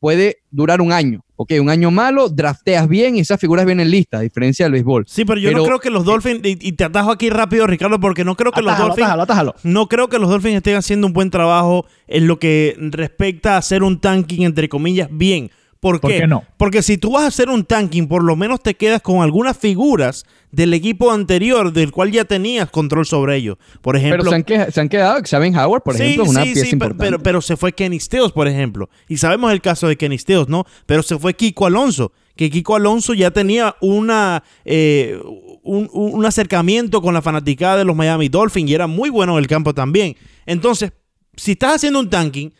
puede 0.00 0.38
durar 0.50 0.80
un 0.80 0.92
año. 0.92 1.26
Ok, 1.40 1.52
un 1.60 1.70
año 1.70 1.92
malo, 1.92 2.28
drafteas 2.28 2.88
bien 2.88 3.14
y 3.14 3.20
esas 3.20 3.38
figuras 3.38 3.64
vienen 3.64 3.92
listas, 3.92 4.18
a 4.18 4.22
diferencia 4.24 4.64
del 4.64 4.72
béisbol. 4.72 5.04
Sí, 5.06 5.24
pero 5.24 5.38
yo 5.38 5.52
no 5.52 5.62
creo 5.62 5.78
que 5.78 5.88
los 5.88 6.04
Dolphins, 6.04 6.40
y, 6.42 6.58
y 6.60 6.72
te 6.72 6.82
atajo 6.82 7.12
aquí 7.12 7.30
rápido, 7.30 7.64
Ricardo, 7.68 8.00
porque 8.00 8.24
no 8.24 8.34
creo 8.34 8.50
que 8.50 8.60
los 8.60 8.76
Dolphins 8.76 9.06
atájalo, 9.06 9.22
atájalo. 9.22 9.54
No 9.62 9.86
creo 9.86 10.08
que 10.08 10.18
los 10.18 10.30
Dolphins 10.30 10.56
estén 10.56 10.74
haciendo 10.74 11.06
un 11.06 11.12
buen 11.12 11.30
trabajo 11.30 11.86
en 12.08 12.26
lo 12.26 12.40
que 12.40 12.74
respecta 12.78 13.54
a 13.54 13.58
hacer 13.58 13.84
un 13.84 14.00
tanking, 14.00 14.42
entre 14.42 14.68
comillas, 14.68 15.10
bien. 15.12 15.52
¿Por 15.80 16.00
¿Por 16.00 16.10
qué? 16.10 16.20
qué 16.20 16.26
no? 16.26 16.42
Porque 16.56 16.82
si 16.82 16.98
tú 16.98 17.12
vas 17.12 17.22
a 17.22 17.26
hacer 17.28 17.48
un 17.48 17.64
tanking, 17.64 18.08
por 18.08 18.24
lo 18.24 18.34
menos 18.34 18.60
te 18.62 18.74
quedas 18.74 19.00
con 19.00 19.22
algunas 19.22 19.56
figuras 19.56 20.24
del 20.50 20.74
equipo 20.74 21.12
anterior, 21.12 21.72
del 21.72 21.92
cual 21.92 22.10
ya 22.10 22.24
tenías 22.24 22.68
control 22.70 23.06
sobre 23.06 23.36
ellos. 23.36 23.58
Por 23.80 23.94
Pero 23.94 23.98
ejemplo, 24.06 24.30
se 24.30 24.34
han, 24.36 24.42
que- 24.42 24.72
se 24.72 24.80
han 24.80 24.88
quedado, 24.88 25.20
Xavier 25.22 25.56
Howard, 25.56 25.82
por 25.82 25.94
Sí, 25.96 26.02
ejemplo, 26.02 26.24
es 26.24 26.30
una 26.30 26.42
sí, 26.42 26.52
pieza 26.52 26.60
sí, 26.64 26.70
pero, 26.72 26.74
importante. 26.90 27.04
pero, 27.04 27.22
pero 27.22 27.40
se 27.42 27.56
fue 27.56 27.72
Kenny 27.72 28.00
Stills, 28.00 28.32
por 28.32 28.48
ejemplo. 28.48 28.88
Y 29.08 29.18
sabemos 29.18 29.52
el 29.52 29.60
caso 29.60 29.86
de 29.86 29.96
Kenny 29.96 30.18
Stills, 30.18 30.48
¿no? 30.48 30.64
Pero 30.86 31.02
se 31.04 31.16
fue 31.18 31.34
Kiko 31.34 31.66
Alonso. 31.66 32.12
Que 32.34 32.50
Kiko 32.50 32.74
Alonso 32.76 33.14
ya 33.14 33.30
tenía 33.30 33.76
una, 33.80 34.42
eh, 34.64 35.18
un, 35.62 35.88
un 35.92 36.24
acercamiento 36.26 37.00
con 37.02 37.14
la 37.14 37.22
fanaticada 37.22 37.76
de 37.78 37.84
los 37.84 37.94
Miami 37.94 38.28
Dolphins 38.28 38.70
y 38.70 38.74
era 38.74 38.86
muy 38.88 39.10
bueno 39.10 39.34
en 39.34 39.38
el 39.38 39.46
campo 39.46 39.74
también. 39.74 40.16
Entonces, 40.46 40.92
si 41.36 41.52
estás 41.52 41.76
haciendo 41.76 42.00
un 42.00 42.10
tanking, 42.10 42.50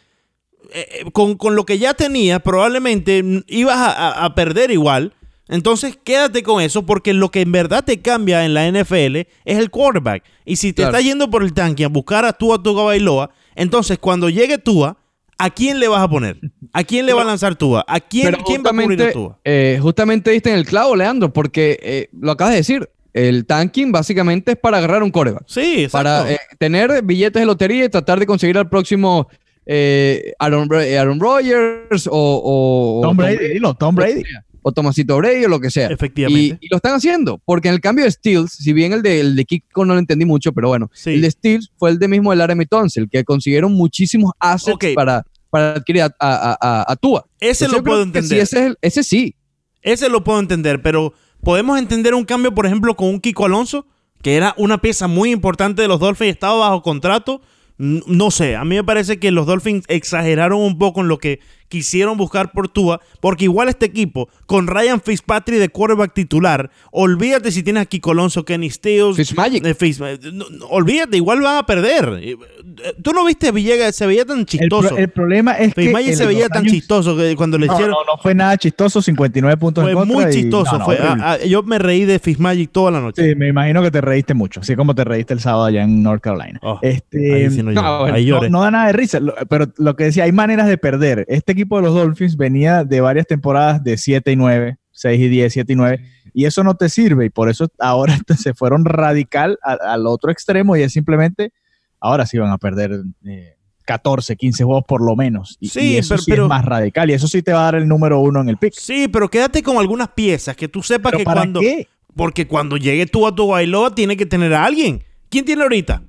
eh, 0.73 0.87
eh, 1.01 1.11
con, 1.13 1.37
con 1.37 1.57
lo 1.57 1.65
que 1.65 1.79
ya 1.79 1.95
tenías, 1.95 2.41
probablemente 2.43 3.23
ibas 3.47 3.77
a, 3.77 4.25
a- 4.25 4.35
perder 4.35 4.71
igual. 4.71 5.13
Entonces, 5.49 5.99
quédate 6.05 6.43
con 6.43 6.61
eso, 6.63 6.85
porque 6.85 7.15
lo 7.15 7.31
que 7.31 7.41
en 7.41 7.53
verdad 7.53 7.83
te 7.85 8.01
cambia 8.03 8.45
en 8.45 8.53
la 8.53 8.67
NFL 8.71 9.17
es 9.17 9.27
el 9.59 9.71
quarterback. 9.71 10.23
Y 10.45 10.57
si 10.57 10.73
te 10.73 10.83
Claro. 10.83 10.91
estás 10.91 11.05
yendo 11.05 11.31
por 11.31 11.43
el 11.43 11.55
tanque 11.55 11.85
a 11.85 11.89
buscar 11.89 12.25
a 12.27 12.33
Tua 12.35 12.63
Tua 12.63 12.83
Bailoa, 12.85 13.31
entonces 13.57 13.99
cuando 13.99 14.29
llegue 14.29 14.59
Tua, 14.59 14.99
¿a 15.39 15.49
quién 15.51 15.81
le 15.81 15.89
vas 15.89 16.03
a 16.03 16.09
poner? 16.11 16.39
¿A 16.75 16.85
quién 16.85 17.07
le 17.07 17.15
va 17.15 17.23
a 17.23 17.25
lanzar 17.25 17.57
Tua? 17.57 17.83
¿A 17.89 17.99
quién, 18.01 18.35
quién 18.45 18.63
va 18.63 18.71
a 18.71 18.73
cubrir 18.83 19.03
a 19.03 19.13
Tua? 19.13 19.39
eh, 19.43 19.79
justamente 19.81 20.31
diste 20.33 20.51
en 20.51 20.57
el 20.57 20.67
clavo, 20.67 20.95
Leandro, 20.95 21.33
porque 21.33 21.79
eh, 21.83 22.09
lo 22.21 22.33
acabas 22.33 22.53
de 22.53 22.59
decir. 22.59 22.91
El 23.15 23.47
tanking 23.47 23.91
básicamente 23.91 24.53
es 24.53 24.59
para 24.59 24.77
agarrar 24.79 25.03
un 25.03 25.11
coreback. 25.11 25.43
Sí, 25.47 25.85
exacto. 25.85 25.93
Para 25.93 26.31
eh, 26.31 26.39
tener 26.59 27.03
billetes 27.03 27.41
de 27.41 27.47
lotería 27.47 27.87
y 27.87 27.89
tratar 27.89 28.21
de 28.21 28.27
conseguir 28.27 28.59
al 28.59 28.69
próximo 28.69 29.29
eh, 29.71 30.33
Aaron, 30.39 30.67
eh, 30.81 30.99
Aaron 30.99 31.21
Rodgers 31.21 32.07
o, 32.11 32.11
o, 32.13 33.03
Tom 33.03 33.11
o 33.19 33.23
Brady, 33.23 33.49
dilo, 33.49 33.75
Tom 33.75 33.95
Brady. 33.95 34.23
o 34.63 34.73
Tomasito 34.73 35.17
Brady 35.19 35.45
o 35.45 35.49
lo 35.49 35.61
que 35.61 35.71
sea. 35.71 35.89
Efectivamente. 35.89 36.59
Y, 36.61 36.67
y 36.67 36.69
lo 36.71 36.77
están 36.79 36.95
haciendo, 36.95 37.39
porque 37.45 37.69
en 37.69 37.75
el 37.75 37.81
cambio 37.81 38.05
de 38.05 38.11
Steels, 38.11 38.51
si 38.53 38.73
bien 38.73 38.93
el 38.95 39.03
de, 39.03 39.21
el 39.21 39.37
de 39.37 39.45
Kiko 39.45 39.85
no 39.85 39.93
lo 39.93 40.01
entendí 40.01 40.25
mucho, 40.25 40.53
pero 40.53 40.69
bueno, 40.69 40.91
Sí. 40.95 41.11
el 41.11 41.21
de 41.21 41.31
Steels 41.31 41.71
fue 41.77 41.91
el 41.91 41.99
de 41.99 42.09
mismo 42.09 42.31
del 42.31 42.39
Laramie 42.39 42.67
Tunsil, 42.67 43.09
que 43.11 43.23
consiguieron 43.25 43.73
muchísimos 43.75 44.33
assets 44.41 44.95
para, 44.95 45.23
para 45.51 45.73
adquirir 45.75 46.03
a, 46.03 46.07
a, 46.07 46.11
a- 46.53 46.59
a- 46.61 46.85
a 46.93 46.97
Tua. 46.97 47.27
Ese 47.39 47.67
Entonces, 47.67 47.73
lo 47.73 47.85
puedo 47.85 48.03
entender. 48.03 48.29
sí, 48.31 48.39
ese, 48.41 48.59
es 48.61 48.67
el- 48.67 48.79
ese 48.83 49.03
sí. 49.03 49.35
Ese 49.83 50.09
lo 50.09 50.25
puedo 50.25 50.41
entender, 50.41 50.83
pero 50.83 51.13
podemos 51.43 51.79
entender 51.79 52.15
un 52.15 52.25
cambio, 52.25 52.55
por 52.55 52.67
ejemplo, 52.67 52.97
con 52.97 53.09
un 53.09 53.21
Kiko 53.21 53.45
Alonso, 53.45 53.87
que 54.23 54.35
era 54.37 54.55
una 54.59 54.79
pieza 54.79 55.07
muy 55.07 55.31
importante 55.31 55.83
de 55.83 55.89
los 55.89 56.01
Dolphins, 56.01 56.31
estaba 56.33 56.57
bajo 56.59 56.83
contrato. 56.83 57.41
No 57.79 58.33
sé, 58.33 58.57
a 58.57 58.65
mí 58.65 58.75
me 58.75 58.83
parece 58.83 59.21
que 59.21 59.31
los 59.31 59.47
Dolphins 59.47 59.85
exageraron 59.87 60.61
un 60.61 60.79
poco 60.79 61.01
en 61.01 61.09
lo 61.09 61.19
que 61.19 61.39
quisieron 61.69 62.17
buscar 62.17 62.53
por 62.53 62.69
Tua, 62.69 63.01
porque 63.21 63.45
igual 63.45 63.69
este 63.69 63.87
equipo, 63.87 64.29
con 64.47 64.67
Ryan 64.67 65.01
Fitzpatrick 65.01 65.59
de 65.59 65.69
quarterback 65.69 66.15
titular, 66.15 66.71
olvídate 66.91 67.53
si 67.53 67.63
tienes 67.63 67.83
a 67.83 67.87
Kiko 67.87 68.13
Alonso, 68.13 68.45
Kenny 68.45 68.71
Stills, 68.71 69.17
Fitzmagic. 69.17 69.65
eh, 69.67 69.75
Fitz- 69.75 70.01
eh, 70.05 70.19
no, 70.33 70.47
no, 70.51 70.67
olvídate, 70.67 71.17
igual 71.17 71.41
van 71.41 71.59
a 71.59 71.67
perder. 71.67 72.19
Eh, 72.23 72.33
eh, 72.33 72.95
Tú 73.03 73.13
no 73.13 73.25
viste 73.25 73.49
a 73.49 73.53
Villegas, 73.53 73.95
se 73.95 74.07
veía 74.07 74.25
tan 74.25 74.41
El, 74.41 74.47
chistoso. 74.47 74.89
pro- 74.89 74.99
el 74.99 75.09
problema 75.09 75.53
es 75.55 75.75
que. 75.75 75.83
Fitzmagic 75.83 76.11
en 76.11 76.17
se 76.17 76.27
veía 76.27 76.49
tan 76.49 76.63
años- 76.63 76.73
chistoso 76.73 77.17
que 77.17 77.37
cuando 77.37 77.59
le 77.59 77.67
No, 77.67 77.73
hicieron... 77.75 77.93
no, 77.93 78.13
no 78.17 78.21
fue 78.23 78.35
nada 78.35 78.57
chistoso, 78.57 79.01
59 79.03 79.57
puntos 79.57 79.83
Fue 79.85 79.93
en 79.93 79.99
contra. 79.99 80.15
muy 80.17 80.25
y- 80.27 80.33
chistoso. 80.33 80.81
fue, 80.81 80.95
horrible. 80.97 81.23
ah, 81.25 81.39
ah, 81.41 81.45
yo 81.47 81.63
me 81.63 81.79
reí 81.79 82.05
de 82.05 82.19
Fitzmagic 82.19 82.71
toda 82.73 82.91
la 82.91 83.01
noche. 83.01 83.29
Sí, 83.29 83.35
me 83.35 83.49
imagino 83.49 83.83
que 83.83 83.91
te 83.91 84.01
reíste 84.01 84.35
mucho, 84.35 84.61
así 84.61 84.75
como 84.77 84.95
te 84.95 85.05
reíste 85.05 85.35
el 85.35 85.41
sábado 85.41 85.65
allá 85.67 85.83
en 85.83 86.03
North 86.03 86.23
Carolina. 86.23 86.59
Oh, 86.63 86.79
este, 86.83 87.35
Ahí 87.35 87.51
sí 87.51 87.63
no 87.63 87.71
ahí 87.71 87.75
no, 87.75 88.19
lloré. 88.19 88.51
no 88.51 88.63
da 88.63 88.71
nada 88.71 88.87
de 88.87 88.93
risa, 88.93 89.21
lo- 89.21 89.35
pero 89.49 89.67
lo 89.77 89.97
que 89.97 90.05
decía, 90.05 90.25
hay 90.25 90.33
maneras 90.33 90.67
de 90.69 90.79
perder. 90.79 91.25
Este 91.29 91.55
equipo 91.59 91.77
de 91.77 91.83
los 91.83 91.95
Dolphins 91.95 92.37
venía 92.37 92.85
de 92.85 93.01
varias 93.01 93.27
temporadas 93.27 93.83
de 93.85 93.97
7 93.97 94.33
y 94.33 94.37
9, 94.37 94.77
6 94.91 95.21
y 95.21 95.29
10, 95.29 95.53
7 95.53 95.73
y 95.73 95.77
9, 95.77 96.05
y 96.35 96.45
eso 96.45 96.63
no 96.65 96.75
te 96.75 96.89
sirve, 96.89 97.27
y 97.27 97.31
por 97.31 97.49
eso 97.49 97.69
ahora 97.79 98.17
se 98.39 98.55
fueron 98.55 98.85
radical 98.85 99.59
a- 99.63 99.93
al 99.93 100.07
otro 100.07 100.31
extremo, 100.31 100.77
y 100.77 100.83
es 100.83 100.93
simplemente, 100.93 101.53
ahora 102.01 102.27
sí 102.27 102.39
van 102.39 102.51
a 102.51 102.59
perder 102.59 103.03
eh, 103.25 103.55
14, 103.85 104.37
15 104.37 104.65
juegos 104.65 104.85
por 104.87 105.05
lo 105.05 105.17
menos, 105.17 105.57
y, 105.61 105.69
Sí, 105.69 105.81
y 105.93 105.97
eso 105.97 106.11
pero- 106.15 106.23
sí 106.23 106.31
pero- 106.31 106.43
es 106.45 106.49
más 106.49 106.65
radical, 106.65 107.11
y 107.11 107.15
eso 107.15 107.27
sí 107.29 107.43
te 107.43 107.53
va 107.53 107.61
a 107.61 107.65
dar 107.65 107.75
el 107.77 107.89
número 107.89 108.21
uno 108.21 108.41
en 108.41 108.49
el 108.49 108.57
pick. 108.57 108.73
Sí, 108.75 109.09
pero 109.09 109.29
quédate 109.29 109.63
con 109.63 109.77
algunas 109.79 110.09
piezas 110.09 110.57
que 110.57 110.69
tú 110.69 110.83
sepas 110.83 111.11
¿Pero 111.13 111.19
que 111.19 111.25
para 111.25 111.41
cuando. 111.41 111.61
qué? 111.61 111.89
Porque 112.15 112.47
cuando 112.49 112.77
llegue 112.77 113.07
tú 113.07 113.27
a 113.27 113.35
tu 113.35 113.47
bailoa, 113.49 113.95
tiene 113.95 114.17
que 114.17 114.27
tener 114.27 114.53
a 114.53 114.65
alguien. 114.65 115.05
¿Quién 115.31 115.45
tiene 115.45 115.63
ahorita? 115.63 116.03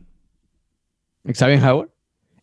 Xavier 1.33 1.63
Howard. 1.63 1.89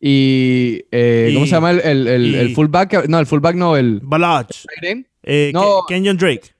Y, 0.08 0.84
eh, 0.92 1.30
Y- 1.30 1.34
¿cómo 1.34 1.46
se 1.46 1.52
llama 1.52 1.72
el, 1.72 1.80
el, 1.80 2.06
el- 2.06 2.26
y- 2.26 2.34
el 2.36 2.54
fullback? 2.54 3.08
No, 3.08 3.18
el 3.18 3.26
fullback 3.26 3.56
no, 3.56 3.76
el 3.76 3.98
Balaj, 4.04 4.46
eh, 5.24 5.50
No. 5.52 5.80
Ke- 5.80 5.94
Kenyon 5.94 6.16
Drake 6.16 6.54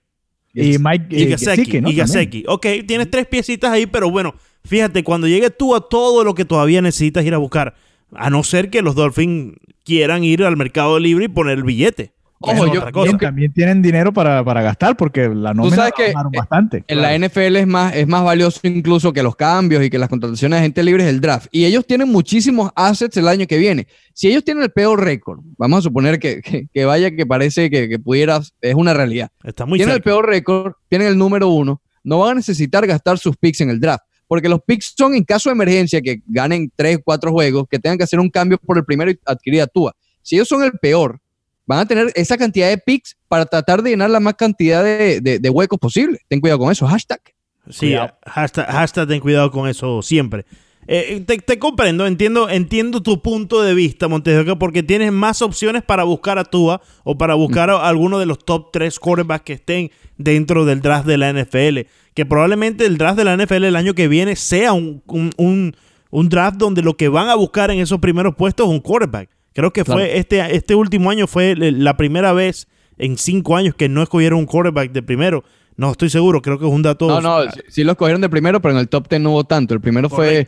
Y 0.53 0.79
Mike 0.81 1.07
y 1.11 1.23
eh, 1.23 1.27
Gasecki. 1.27 1.81
¿no? 1.81 1.91
Gasecki. 1.95 2.45
Ok, 2.49 2.67
tienes 2.89 3.09
tres 3.09 3.27
piecitas 3.27 3.71
ahí, 3.71 3.87
pero 3.87 4.11
bueno, 4.11 4.35
fíjate, 4.65 5.05
cuando 5.05 5.29
llegue 5.29 5.51
tú 5.51 5.77
a 5.77 5.89
todo 5.89 6.25
lo 6.25 6.35
que 6.35 6.45
todavía 6.45 6.83
necesitas 6.83 7.25
ir 7.25 7.35
a 7.35 7.39
buscar, 7.39 7.75
a 8.13 8.31
no 8.31 8.43
ser 8.43 8.69
que 8.69 8.83
los 8.83 8.97
Dolphins 8.97 9.55
quieran 9.85 10.25
ir 10.25 10.43
al 10.43 10.57
mercado 10.57 10.99
libre 10.99 11.27
y 11.27 11.29
poner 11.29 11.59
el 11.59 11.63
billete. 11.65 12.11
Ojo, 12.39 12.67
yo, 12.73 13.17
también 13.19 13.53
tienen 13.53 13.81
dinero 13.81 14.13
para, 14.13 14.43
gastar 14.43 14.97
porque 14.97 15.29
la 15.29 15.55
nómina 15.55 15.77
sabes 15.77 15.93
que 15.97 16.13
bastante. 16.37 16.85
En 16.87 17.01
la 17.01 17.17
NFL 17.17 17.57
es 17.57 17.67
más, 17.67 17.97
es 17.97 18.07
más 18.07 18.25
valioso 18.25 18.61
incluso 18.65 19.13
que 19.13 19.23
los 19.23 19.37
cambios 19.37 19.83
y 19.83 19.89
que 19.89 19.99
las 19.99 20.11
contrataciones 20.11 20.59
de 20.59 20.65
gente 20.65 20.83
libre 20.83 21.05
es 21.05 21.09
el 21.09 21.21
draft. 21.21 21.49
Y 21.51 21.65
ellos 21.65 21.87
tienen 21.87 22.11
muchísimos 22.11 22.71
assets 22.77 23.17
el 23.17 23.29
año 23.29 23.47
que 23.47 23.57
viene. 23.57 23.87
Si 24.13 24.29
ellos 24.29 24.45
tienen 24.45 24.63
el 24.63 24.71
peor 24.71 25.03
récord, 25.03 25.41
vamos 25.57 25.79
a 25.79 25.83
suponer 25.83 26.19
que, 26.19 26.69
vaya 26.85 27.11
que 27.11 27.25
parece 27.25 27.71
que, 27.71 27.99
pudiera, 27.99 28.41
es 28.61 28.75
una 28.75 28.93
realidad. 28.93 29.31
Está 29.43 29.65
muy 29.65 29.79
tienen 29.79 29.97
el 29.97 30.03
peor 30.03 30.27
récord, 30.27 30.75
tienen 30.89 31.09
el 31.09 31.17
número 31.17 31.49
uno, 31.49 31.81
no 32.05 32.19
van 32.19 32.33
a 32.33 32.35
necesitar 32.35 32.87
gastar 32.87 33.19
sus 33.19 33.37
picks 33.37 33.63
en 33.63 33.71
el 33.71 33.81
draft. 33.81 34.05
Porque 34.29 34.49
los 34.49 34.61
picks 34.61 34.95
son 34.97 35.15
en 35.15 35.25
caso 35.25 35.49
de 35.49 35.55
emergencia 35.55 36.01
que 36.03 36.21
ganen 36.27 36.71
tres, 36.75 36.99
cuatro 37.03 37.31
juegos, 37.31 37.67
que 37.71 37.79
tengan 37.79 37.97
que 37.97 38.05
hacer 38.05 38.21
un 38.21 38.29
cambio 38.29 38.59
por 38.59 38.77
el 38.77 38.85
primero 38.85 39.11
y 39.11 39.19
adquirir 39.25 39.63
a 39.63 39.67
Tua. 39.67 39.95
Si 40.21 40.35
ellos 40.35 40.49
son 40.49 40.65
el 40.65 40.73
peor, 40.73 41.21
van 41.67 41.81
a 41.81 41.87
tener 41.87 42.13
esa 42.15 42.39
cantidad 42.39 42.69
de 42.69 42.79
picks 42.79 43.17
para 43.29 43.45
tratar 43.45 43.83
de 43.83 43.91
llenar 43.91 44.11
la 44.11 44.21
más 44.21 44.35
cantidad 44.35 44.83
de, 44.83 45.51
huecos 45.53 45.79
posible. 45.79 46.21
Ten 46.29 46.41
cuidado 46.41 46.61
con 46.61 46.73
eso, 46.73 46.87
hashtag. 46.87 47.21
Sí, 47.69 47.95
hashtag, 48.25 49.09
ten 49.09 49.21
cuidado 49.21 49.51
con 49.51 49.69
eso 49.69 50.01
siempre. 50.01 50.47
Eh, 50.89 51.25
te, 51.27 51.59
comprendo, 51.59 52.07
entiendo, 52.07 52.49
entiendo 52.49 53.03
tu 53.03 53.21
punto 53.21 53.61
de 53.63 53.75
vista, 53.75 54.07
Montejo, 54.07 54.57
porque 54.57 54.85
tienes 54.85 55.11
más 55.11 55.43
opciones 55.43 55.83
para 55.83 56.05
buscar 56.05 56.39
a 56.39 56.45
Tua 56.45 56.81
o 57.03 57.19
para 57.19 57.35
buscar 57.35 57.71
a 57.71 57.89
alguno 57.89 58.21
de 58.21 58.27
los 58.27 58.39
top 58.39 58.71
3 58.73 58.97
quarterbacks 59.01 59.45
que 59.45 59.53
estén 59.55 59.91
dentro 60.17 60.65
del 60.65 60.81
draft 60.81 61.07
de 61.07 61.19
la 61.19 61.33
NFL. 61.33 61.89
Que 62.15 62.25
probablemente 62.25 62.87
el 62.87 62.99
draft 62.99 63.19
de 63.19 63.25
la 63.25 63.37
NFL 63.37 63.65
el 63.65 63.77
año 63.77 63.95
que 63.95 64.07
viene 64.07 64.37
sea 64.37 64.73
un, 64.73 65.03
un 65.07 66.29
draft 66.29 66.57
donde 66.57 66.83
lo 66.83 66.97
que 66.97 67.09
van 67.09 67.29
a 67.31 67.35
buscar 67.35 67.73
en 67.73 67.81
esos 67.81 67.99
primeros 67.99 68.37
puestos 68.37 68.69
es 68.69 68.73
un 68.73 68.81
quarterback. 68.81 69.36
Creo 69.57 69.73
que 69.73 69.87
fue 69.87 70.19
este, 70.19 70.55
este 70.55 70.75
último 70.75 71.11
año 71.11 71.27
fue 71.27 71.55
la 71.57 71.97
primera 71.97 72.35
vez 72.35 72.69
en 72.99 73.17
cinco 73.17 73.57
años 73.57 73.75
que 73.75 73.89
no 73.89 74.03
escogieron 74.03 74.41
un 74.41 74.45
quarterback 74.45 74.93
de 74.93 75.03
primero. 75.03 75.45
No 75.77 75.93
estoy 75.93 76.11
seguro, 76.11 76.43
creo 76.43 76.59
que 76.59 76.67
es 76.67 76.71
un 76.71 76.83
dato. 76.83 77.09
No, 77.09 77.23
no, 77.23 77.51
sí, 77.71 77.83
lo 77.83 77.93
escogieron 77.93 78.21
de 78.21 78.29
primero, 78.29 78.61
pero 78.61 78.75
en 78.75 78.81
el 78.81 78.91
top 78.91 79.09
ten 79.09 79.23
no 79.23 79.31
hubo 79.31 79.45
tanto. 79.45 79.73
El 79.73 79.81
primero 79.81 80.11
fue. 80.11 80.45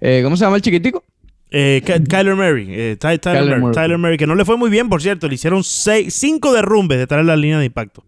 Eh, 0.00 0.22
¿Cómo 0.24 0.36
se 0.36 0.44
llama 0.44 0.56
el 0.56 0.62
chiquitico? 0.62 1.04
Eh, 1.52 1.82
Kyler 1.84 2.34
Murray, 2.34 2.66
eh, 2.68 2.96
Tyler, 2.98 3.96
Murray, 3.96 4.18
que 4.18 4.26
no 4.26 4.34
le 4.34 4.44
fue 4.44 4.56
muy 4.56 4.70
bien, 4.70 4.88
por 4.88 5.02
cierto. 5.02 5.28
Le 5.28 5.36
hicieron 5.36 5.62
seis, 5.62 6.12
cinco 6.14 6.52
derrumbes 6.52 6.98
detrás 6.98 7.20
de 7.20 7.26
la 7.28 7.36
línea 7.36 7.60
de 7.60 7.66
impacto. 7.66 8.02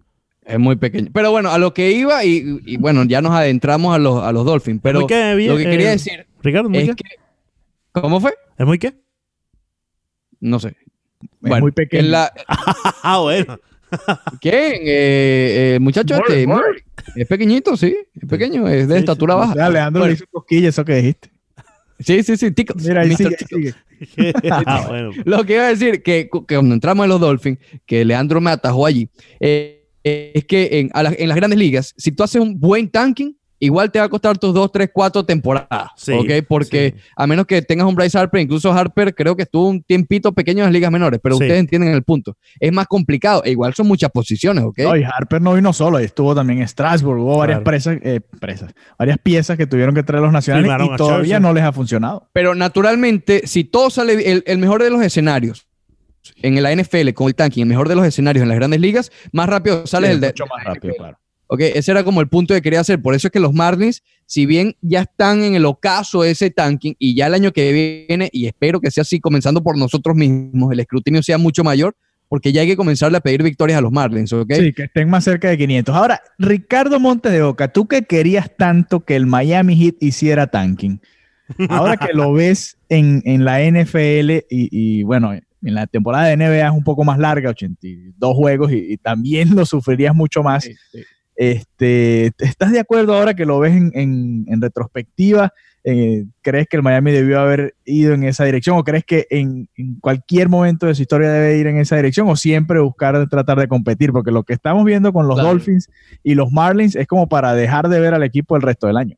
Es 0.45 0.59
muy 0.59 0.75
pequeño. 0.75 1.11
Pero 1.15 1.31
bueno, 1.31 1.53
a 1.53 1.59
lo 1.59 1.73
que 1.73 1.93
iba, 1.93 2.25
y, 2.25 2.77
bueno, 2.79 3.05
ya 3.05 3.23
nos 3.23 3.31
adentramos 3.33 3.95
a 3.95 3.99
los, 3.99 4.21
a 4.21 4.33
los 4.33 4.45
Dolphins. 4.45 4.81
Pero 4.83 5.03
lo 5.03 5.07
que 5.07 5.47
quería 5.71 5.91
decir. 5.91 6.27
Ricardo, 6.43 6.69
es 6.73 6.97
que, 6.97 7.05
¿Cómo 7.93 8.21
fue? 8.21 8.35
¿Es 8.59 8.67
muy 8.67 8.81
qué? 8.81 8.95
No 10.41 10.59
sé. 10.59 10.77
Es 11.43 11.61
muy 11.61 11.73
pequeño. 11.73 12.13
ah, 13.03 13.19
bueno. 13.23 13.59
¿Quién? 14.41 14.75
Eh, 14.83 15.75
eh, 15.75 15.79
muchacho 15.81 16.15
este. 16.17 16.47
Es 17.17 17.27
pequeñito, 17.27 17.77
sí. 17.77 17.97
Es 18.15 18.29
pequeño, 18.29 18.67
es 18.69 18.89
de 18.89 18.99
estatura 18.99 19.35
baja. 19.35 19.55
Dale, 19.55 19.75
Leandro 19.75 20.07
le 20.07 20.13
hizo 20.13 20.25
cosquillas 20.31 20.75
eso 20.75 20.85
que 20.85 20.95
dijiste. 20.95 21.31
Sí, 21.99 22.23
sí, 22.23 22.37
sí, 22.37 22.51
ticos. 22.53 22.83
Mira, 22.83 23.03
ahí 23.03 23.15
sigue, 23.15 23.37
sigue. 23.49 23.75
ah, 24.51 24.87
bueno. 24.89 25.11
Lo 25.25 25.45
que 25.45 25.55
iba 25.55 25.67
a 25.67 25.69
decir, 25.69 26.03
que, 26.03 26.31
que, 26.31 26.55
cuando 26.55 26.75
entramos 26.75 27.05
en 27.05 27.11
los 27.11 27.21
Dolphins, 27.21 27.59
que 27.85 28.05
Leandro 28.05 28.41
me 28.41 28.51
atajó 28.51 28.87
allí, 28.87 29.11
eh, 29.39 29.87
es 30.03 30.45
que 30.47 30.79
en, 30.79 30.91
en 30.95 31.29
las 31.29 31.37
grandes 31.37 31.59
ligas, 31.59 31.95
si 31.99 32.13
tú 32.13 32.23
haces 32.23 32.41
un 32.41 32.59
buen 32.59 32.89
tanking, 32.89 33.37
igual 33.61 33.93
te 33.93 33.99
va 33.99 34.07
a 34.07 34.09
costar 34.09 34.39
tus 34.39 34.53
dos, 34.53 34.73
tres, 34.73 34.91
cuatro 34.93 35.25
temporadas. 35.25 35.91
¿Ok? 36.09 36.45
Porque 36.49 36.97
a 37.15 37.27
menos 37.27 37.47
que 37.47 37.63
tengas 37.63 37.87
un 37.87 37.95
Bryce 37.95 38.19
Harper, 38.19 38.41
incluso 38.41 38.73
Harper 38.73 39.15
creo 39.15 39.37
que 39.37 39.43
estuvo 39.43 39.69
un 39.69 39.83
tiempito 39.83 40.33
pequeño 40.33 40.61
en 40.61 40.65
las 40.65 40.73
ligas 40.73 40.91
menores, 40.91 41.21
pero 41.23 41.37
ustedes 41.37 41.61
entienden 41.61 41.95
el 41.95 42.03
punto. 42.03 42.37
Es 42.59 42.73
más 42.73 42.87
complicado. 42.87 43.43
E 43.45 43.51
igual 43.51 43.75
son 43.75 43.87
muchas 43.87 44.11
posiciones, 44.11 44.65
¿ok? 44.65 44.79
No, 44.79 44.97
y 44.97 45.05
Harper 45.05 45.41
no 45.41 45.55
vino 45.55 45.73
solo, 45.73 45.99
estuvo 45.99 46.35
también 46.35 46.61
en 46.61 46.69
Strasbourg. 46.69 47.21
Hubo 47.21 47.39
varias 47.39 47.61
presas, 47.61 47.99
eh, 48.03 48.21
presas, 48.41 48.73
varias 48.99 49.19
piezas 49.19 49.57
que 49.57 49.67
tuvieron 49.67 49.95
que 49.95 50.03
traer 50.03 50.23
los 50.23 50.33
nacionales 50.33 50.89
y 50.93 50.97
todavía 50.97 51.39
no 51.39 51.53
les 51.53 51.63
ha 51.63 51.73
funcionado. 51.73 52.29
Pero 52.33 52.55
naturalmente, 52.55 53.43
si 53.47 53.65
todo 53.65 53.91
sale, 53.91 54.43
el, 54.45 54.59
mejor 54.59 54.83
de 54.83 54.91
los 54.91 55.03
escenarios 55.03 55.67
en 56.43 56.63
la 56.63 56.75
NFL 56.75 57.11
con 57.13 57.29
el 57.29 57.35
tanking, 57.35 57.63
el 57.63 57.69
mejor 57.69 57.89
de 57.89 57.97
los 57.97 58.07
escenarios 58.07 58.43
en 58.43 58.49
las 58.49 58.57
grandes 58.57 58.81
ligas, 58.81 59.13
más 59.33 59.49
rápido 59.49 59.87
sale 59.87 60.11
el 60.11 60.21
de. 60.21 60.29
Mucho 60.29 60.47
más 60.47 60.65
rápido, 60.65 60.95
claro. 60.97 61.20
Ok, 61.53 61.63
ese 61.63 61.91
era 61.91 62.05
como 62.05 62.21
el 62.21 62.29
punto 62.29 62.55
que 62.55 62.63
quería 62.63 62.79
hacer. 62.79 63.03
Por 63.03 63.13
eso 63.13 63.27
es 63.27 63.33
que 63.33 63.41
los 63.41 63.53
Marlins, 63.53 64.05
si 64.25 64.47
bien 64.47 64.77
ya 64.83 65.01
están 65.01 65.43
en 65.43 65.57
el 65.57 65.67
ocaso 65.67 66.23
de 66.23 66.31
ese 66.31 66.51
tanking 66.51 66.95
y 66.97 67.17
ya 67.17 67.27
el 67.27 67.35
año 67.35 67.51
que 67.51 68.07
viene, 68.07 68.29
y 68.33 68.47
espero 68.47 68.81
que 68.81 68.93
sea 68.93 69.03
así, 69.03 69.19
comenzando 69.19 69.61
por 69.61 69.77
nosotros 69.77 70.15
mismos, 70.15 70.73
el 70.73 70.79
escrutinio 70.79 71.25
sea 71.25 71.39
mucho 71.39 71.65
mayor, 71.65 71.97
porque 72.29 72.53
ya 72.53 72.61
hay 72.61 72.69
que 72.69 72.77
comenzarle 72.77 73.19
a 73.19 73.21
pedir 73.21 73.43
victorias 73.43 73.79
a 73.79 73.81
los 73.81 73.91
Marlins, 73.91 74.33
¿ok? 74.33 74.53
Sí, 74.61 74.73
que 74.73 74.85
estén 74.85 75.11
más 75.11 75.25
cerca 75.25 75.49
de 75.49 75.59
500. 75.59 75.93
Ahora, 75.93 76.23
Ricardo 76.39 77.01
Monte 77.01 77.31
de 77.31 77.43
Oca, 77.43 77.67
tú 77.67 77.89
que 77.89 78.03
querías 78.03 78.57
tanto 78.57 79.05
que 79.05 79.17
el 79.17 79.27
Miami 79.27 79.75
Heat 79.75 79.97
hiciera 79.99 80.47
tanking, 80.47 81.01
ahora 81.69 81.97
que 81.97 82.13
lo 82.13 82.33
ves 82.33 82.79
en, 82.89 83.45
la 83.45 83.59
NFL 83.69 84.45
y, 84.49 85.03
bueno, 85.03 85.33
en 85.33 85.75
la 85.75 85.89
temporada 85.89 86.29
de 86.29 86.37
NBA 86.37 86.65
es 86.65 86.73
un 86.73 86.85
poco 86.85 87.03
más 87.03 87.19
larga, 87.19 87.51
82 87.51 88.37
juegos, 88.37 88.71
y, 88.71 88.97
también 88.99 89.57
lo 89.57 89.67
sufrirías 89.67 90.15
mucho 90.15 90.45
más. 90.45 90.63
Sí, 90.63 90.75
sí. 90.93 91.01
Este, 91.41 92.33
¿Estás 92.39 92.71
de 92.71 92.81
acuerdo 92.81 93.15
ahora 93.15 93.33
que 93.33 93.47
lo 93.47 93.59
ves 93.61 93.73
en, 93.73 94.61
retrospectiva? 94.61 95.55
Eh, 95.85 96.27
¿Crees 96.43 96.67
que 96.69 96.77
el 96.77 96.83
Miami 96.83 97.13
debió 97.13 97.41
haber 97.41 97.77
ido 97.87 98.13
en 98.13 98.25
esa 98.25 98.45
dirección 98.45 98.77
o 98.77 98.85
crees 98.85 99.07
que 99.07 99.27
en, 99.31 99.67
cualquier 100.03 100.51
momento 100.51 100.85
de 100.85 100.95
su 100.95 101.01
historia 101.01 101.33
debe 101.33 101.57
ir 101.57 101.67
en 101.67 101.79
esa 101.79 101.97
dirección 101.97 102.29
o 102.29 102.37
siempre 102.37 102.79
buscar 102.81 103.27
tratar 103.31 103.59
de 103.59 103.69
competir? 103.69 104.13
Porque 104.13 104.31
lo 104.31 104.43
que 104.43 104.53
estamos 104.53 104.85
viendo 104.85 105.15
con 105.15 105.29
los 105.29 105.39
Dolphins 105.39 105.89
y 106.23 106.35
los 106.35 106.53
Marlins 106.53 106.95
es 106.95 107.07
como 107.07 107.27
para 107.27 107.55
dejar 107.55 107.89
de 107.89 108.01
ver 108.01 108.13
al 108.13 108.23
equipo 108.23 108.55
el 108.55 108.61
resto 108.61 108.87
del 108.87 108.99
año. 108.99 109.17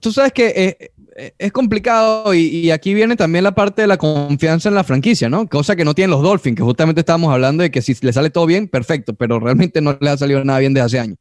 Tú, 0.00 0.10
sabes 0.10 0.32
que 0.32 0.48
eh, 0.48 0.90
eh, 1.14 1.34
es 1.38 1.52
complicado 1.52 2.34
y, 2.34 2.72
aquí 2.72 2.94
viene 2.94 3.14
también 3.14 3.44
la 3.44 3.54
parte 3.54 3.82
de 3.82 3.86
la 3.86 3.96
confianza 3.96 4.68
en 4.68 4.74
la 4.74 4.82
franquicia, 4.82 5.28
¿no? 5.28 5.46
Cosa 5.46 5.76
que 5.76 5.84
no 5.84 5.94
tienen 5.94 6.10
los 6.10 6.22
Dolphins, 6.22 6.56
que 6.56 6.64
justamente 6.64 7.02
estábamos 7.02 7.32
hablando 7.32 7.62
de 7.62 7.70
que 7.70 7.80
si 7.80 7.94
le 8.00 8.12
sale 8.12 8.30
todo 8.30 8.46
bien, 8.46 8.66
perfecto, 8.66 9.14
pero 9.14 9.38
realmente 9.38 9.80
no 9.80 9.96
le 10.00 10.10
ha 10.10 10.16
salido 10.16 10.44
nada 10.44 10.58
bien 10.58 10.74
desde 10.74 10.86
hace 10.86 10.98
años. 10.98 11.18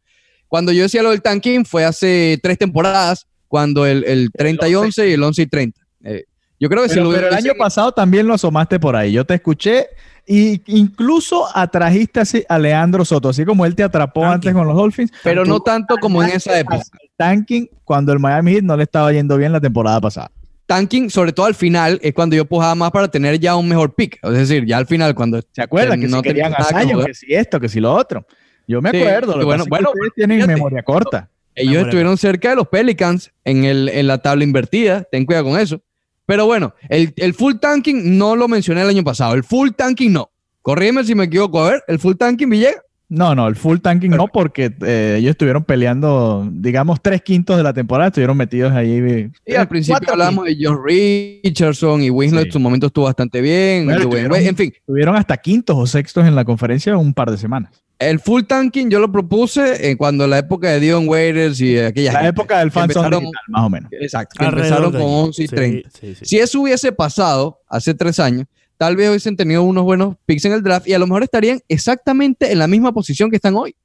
Cuando 0.49 0.73
yo 0.73 0.83
decía 0.83 1.01
lo 1.01 1.11
del 1.11 1.21
tanking 1.21 1.63
fue 1.63 1.85
hace 1.85 2.37
tres 2.43 2.57
temporadas, 2.57 3.27
cuando 3.47 3.85
el, 3.85 4.03
el 4.03 4.31
30 4.31 4.67
y 4.67 4.75
11 4.75 5.09
y 5.09 5.13
el 5.13 5.23
11 5.23 5.41
y 5.41 5.47
30. 5.47 5.81
Eh, 6.03 6.25
yo 6.59 6.69
creo 6.69 6.83
que 6.83 6.89
si 6.89 6.99
lo 6.99 7.15
el 7.15 7.33
año 7.33 7.53
pasado 7.57 7.91
también 7.93 8.27
lo 8.27 8.33
asomaste 8.33 8.79
por 8.79 8.95
ahí. 8.95 9.13
Yo 9.13 9.25
te 9.25 9.35
escuché 9.35 9.87
e 10.27 10.61
incluso 10.67 11.47
atrajiste 11.55 12.19
así 12.19 12.43
a 12.49 12.59
Leandro 12.59 13.05
Soto, 13.05 13.29
así 13.29 13.45
como 13.45 13.65
él 13.65 13.75
te 13.75 13.83
atrapó 13.83 14.25
antes 14.25 14.53
con 14.53 14.67
los 14.67 14.75
Dolphins. 14.75 15.11
Pero 15.23 15.45
no 15.45 15.61
tanto 15.61 15.95
como 15.97 16.21
en 16.21 16.31
esa 16.31 16.59
época. 16.59 16.81
Tanking 17.15 17.69
cuando 17.85 18.11
el 18.11 18.19
Miami 18.19 18.53
Heat 18.53 18.63
no 18.63 18.75
le 18.75 18.83
estaba 18.83 19.11
yendo 19.13 19.37
bien 19.37 19.51
la 19.51 19.61
temporada 19.61 20.01
pasada. 20.01 20.31
Tanking, 20.65 21.09
sobre 21.09 21.33
todo 21.33 21.47
al 21.47 21.55
final, 21.55 21.99
es 22.03 22.13
cuando 22.13 22.35
yo 22.35 22.45
pujaba 22.45 22.75
más 22.75 22.91
para 22.91 23.07
tener 23.07 23.39
ya 23.39 23.55
un 23.55 23.67
mejor 23.67 23.95
pick. 23.95 24.19
Es 24.21 24.33
decir, 24.33 24.65
ya 24.67 24.77
al 24.77 24.85
final, 24.85 25.15
cuando. 25.15 25.41
¿Se 25.51 25.63
acuerdan? 25.63 25.99
Que 25.99 26.07
no 26.07 26.17
si 26.17 26.23
querían 26.23 26.53
años, 26.75 27.05
que 27.05 27.13
si 27.15 27.33
esto, 27.33 27.59
que 27.59 27.69
si 27.69 27.79
lo 27.79 27.91
otro. 27.91 28.27
Yo 28.69 28.83
me 28.83 28.89
acuerdo. 28.89 29.43
bueno, 29.43 29.65
bueno, 29.67 29.89
tienen 30.15 30.45
memoria 30.45 30.83
corta. 30.83 31.27
Ellos 31.55 31.85
estuvieron 31.85 32.17
cerca 32.17 32.51
de 32.51 32.55
los 32.55 32.67
Pelicans 32.67 33.31
en, 33.43 33.65
el, 33.65 33.89
en 33.89 34.05
la 34.05 34.19
tabla 34.19 34.43
invertida. 34.43 35.03
Ten 35.11 35.25
cuidado 35.25 35.45
con 35.45 35.59
eso. 35.59 35.81
Pero 36.27 36.45
bueno, 36.45 36.75
el, 36.87 37.11
el, 37.17 37.33
full 37.33 37.55
tanking 37.55 38.15
no 38.15 38.35
lo 38.35 38.47
mencioné 38.47 38.83
el 38.83 38.89
año 38.89 39.03
pasado. 39.03 39.33
El 39.33 39.43
full 39.43 39.71
tanking 39.71 40.13
no. 40.13 40.29
Corrígeme 40.61 41.03
si 41.03 41.15
me 41.15 41.23
equivoco. 41.23 41.65
A 41.65 41.71
ver, 41.71 41.83
¿el 41.87 41.97
full 41.97 42.13
tanking 42.13 42.47
Villegas? 42.47 42.83
No, 43.09 43.33
no, 43.33 43.47
el 43.47 43.55
full 43.55 43.79
tanking 43.79 44.11
no, 44.11 44.27
porque 44.27 44.71
eh, 44.85 45.15
ellos 45.17 45.31
estuvieron 45.31 45.63
peleando, 45.63 46.47
digamos, 46.51 47.01
tres 47.01 47.23
quintos 47.23 47.57
de 47.57 47.63
la 47.63 47.73
temporada, 47.73 48.09
estuvieron 48.09 48.37
metidos 48.37 48.71
ahí. 48.71 49.31
Y 49.47 49.55
al 49.55 49.67
principio 49.67 50.11
hablamos 50.11 50.45
de 50.45 50.55
John 50.61 50.77
Richardson 50.85 52.03
y 52.03 52.11
Winslow 52.11 52.43
en 52.43 52.51
su 52.51 52.59
momento 52.59 52.85
estuvo 52.85 53.05
bastante 53.05 53.41
bien. 53.41 53.89
en 53.89 54.55
fin. 54.55 54.71
Tuvieron 54.85 55.15
hasta 55.15 55.37
quintos 55.37 55.75
o 55.75 55.87
sextos 55.87 56.27
en 56.27 56.35
la 56.35 56.45
conferencia 56.45 56.95
un 56.95 57.15
par 57.15 57.31
de 57.31 57.39
semanas. 57.39 57.83
El 57.99 58.21
full 58.21 58.43
tanking 58.43 58.89
yo 58.89 58.97
lo 58.99 59.11
propuse 59.11 59.89
en 59.89 59.97
cuando 59.97 60.25
la 60.25 60.37
época 60.37 60.69
de 60.69 60.79
Dion 60.79 61.07
Waiters 61.09 61.59
y 61.59 61.77
aquella 61.77 62.13
La 62.13 62.27
época 62.29 62.59
del 62.59 62.71
fan 62.71 62.89
más 63.49 63.63
o 63.65 63.69
menos. 63.69 63.91
Exacto, 63.91 64.41
empezaron 64.41 64.93
con 64.93 65.01
11 65.01 65.43
y 65.43 65.47
30. 65.47 65.89
Si 66.21 66.37
eso 66.37 66.61
hubiese 66.61 66.93
pasado 66.93 67.59
hace 67.67 67.93
tres 67.93 68.17
años, 68.21 68.45
tal 68.77 68.95
vez 68.95 69.09
hubiesen 69.09 69.35
tenido 69.35 69.63
unos 69.63 69.83
buenos 69.83 70.15
picks 70.25 70.45
en 70.45 70.53
el 70.53 70.63
draft 70.63 70.87
y 70.87 70.93
a 70.93 70.99
lo 70.99 71.07
mejor 71.07 71.23
estarían 71.23 71.59
exactamente 71.67 72.53
en 72.53 72.59
la 72.59 72.67
misma 72.67 72.93
posición 72.93 73.29
que 73.29 73.35
están 73.35 73.55
hoy. 73.55 73.75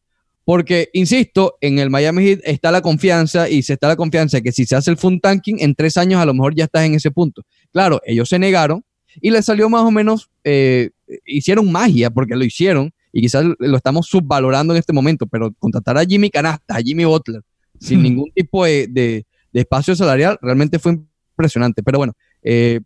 Porque, 0.44 0.90
insisto, 0.92 1.56
en 1.60 1.80
el 1.80 1.90
Miami 1.90 2.22
Heat 2.22 2.40
está 2.44 2.70
la 2.70 2.82
confianza 2.82 3.48
y 3.48 3.62
se 3.62 3.72
está 3.72 3.88
la 3.88 3.96
confianza 3.96 4.36
de 4.36 4.42
que 4.44 4.52
si 4.52 4.64
se 4.64 4.76
hace 4.76 4.92
el 4.92 4.96
full 4.96 5.16
tanking, 5.20 5.56
en 5.58 5.74
tres 5.74 5.96
años 5.96 6.20
a 6.20 6.26
lo 6.26 6.34
mejor 6.34 6.54
ya 6.54 6.64
estás 6.64 6.84
en 6.84 6.94
ese 6.94 7.10
punto. 7.10 7.42
Claro, 7.72 8.00
ellos 8.04 8.28
se 8.28 8.38
negaron 8.38 8.84
y 9.20 9.30
les 9.30 9.44
salió 9.44 9.68
más 9.68 9.82
o 9.82 9.90
menos, 9.90 10.30
eh, 10.44 10.90
hicieron 11.24 11.72
magia 11.72 12.10
porque 12.10 12.36
lo 12.36 12.44
hicieron 12.44 12.92
y 13.14 13.20
quizás 13.20 13.44
lo 13.60 13.76
estamos 13.76 14.08
subvalorando 14.08 14.74
en 14.74 14.80
este 14.80 14.92
momento, 14.92 15.28
pero 15.28 15.52
contratar 15.60 15.96
a 15.96 16.04
Jimmy 16.04 16.30
Canasta, 16.30 16.74
a 16.74 16.80
Jimmy 16.80 17.04
Butler, 17.04 17.42
sin 17.78 18.02
ningún 18.02 18.30
tipo 18.34 18.64
de, 18.64 19.24
espacio 19.52 19.94
salarial, 19.94 20.36
realmente 20.42 20.80
fue 20.80 20.98
impresionante. 21.30 21.80
Pero 21.84 21.98
bueno, 21.98 22.12
eh, 22.42 22.80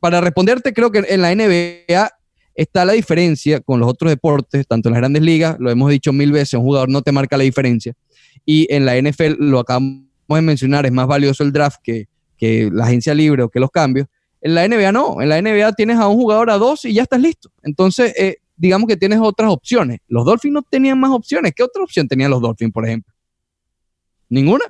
para 0.00 0.22
responderte, 0.22 0.72
creo 0.72 0.90
que 0.90 1.04
en 1.06 1.20
la 1.20 1.34
NBA 1.34 2.10
está 2.54 2.86
la 2.86 2.94
diferencia 2.94 3.60
con 3.60 3.78
los 3.78 3.90
otros 3.90 4.10
deportes, 4.10 4.66
tanto 4.66 4.88
en 4.88 4.94
las 4.94 5.00
grandes 5.00 5.22
ligas, 5.22 5.56
lo 5.60 5.70
hemos 5.70 5.90
dicho 5.90 6.10
mil 6.10 6.32
veces, 6.32 6.54
un 6.54 6.62
jugador 6.62 6.88
no 6.88 7.02
te 7.02 7.12
marca 7.12 7.36
la 7.36 7.44
diferencia, 7.44 7.92
y 8.46 8.66
en 8.74 8.86
la 8.86 8.96
NFL 8.96 9.34
lo 9.38 9.58
acabamos 9.58 10.06
de 10.26 10.40
mencionar, 10.40 10.86
es 10.86 10.92
más 10.92 11.06
valioso 11.06 11.44
el 11.44 11.52
draft 11.52 11.80
que, 11.84 12.06
que 12.38 12.70
la 12.72 12.84
agencia 12.86 13.14
libre 13.14 13.42
o 13.42 13.50
que 13.50 13.60
los 13.60 13.70
cambios. 13.70 14.06
En 14.40 14.54
la 14.54 14.66
NBA 14.66 14.92
no, 14.92 15.20
en 15.20 15.28
la 15.28 15.42
NBA 15.42 15.72
tienes 15.72 15.98
a 15.98 16.08
un 16.08 16.16
jugador 16.16 16.48
a 16.48 16.56
dos 16.56 16.86
y 16.86 16.94
ya 16.94 17.02
estás 17.02 17.20
listo. 17.20 17.50
Entonces, 17.62 18.14
eh, 18.16 18.36
digamos 18.56 18.88
que 18.88 18.96
tienes 18.96 19.18
otras 19.20 19.50
opciones. 19.50 20.00
Los 20.08 20.24
Dolphins 20.24 20.54
no 20.54 20.62
tenían 20.62 20.98
más 20.98 21.10
opciones. 21.10 21.52
¿Qué 21.54 21.62
otra 21.62 21.82
opción 21.82 22.08
tenían 22.08 22.30
los 22.30 22.40
Dolphins, 22.40 22.72
por 22.72 22.84
ejemplo? 22.84 23.12
Ninguna. 24.28 24.64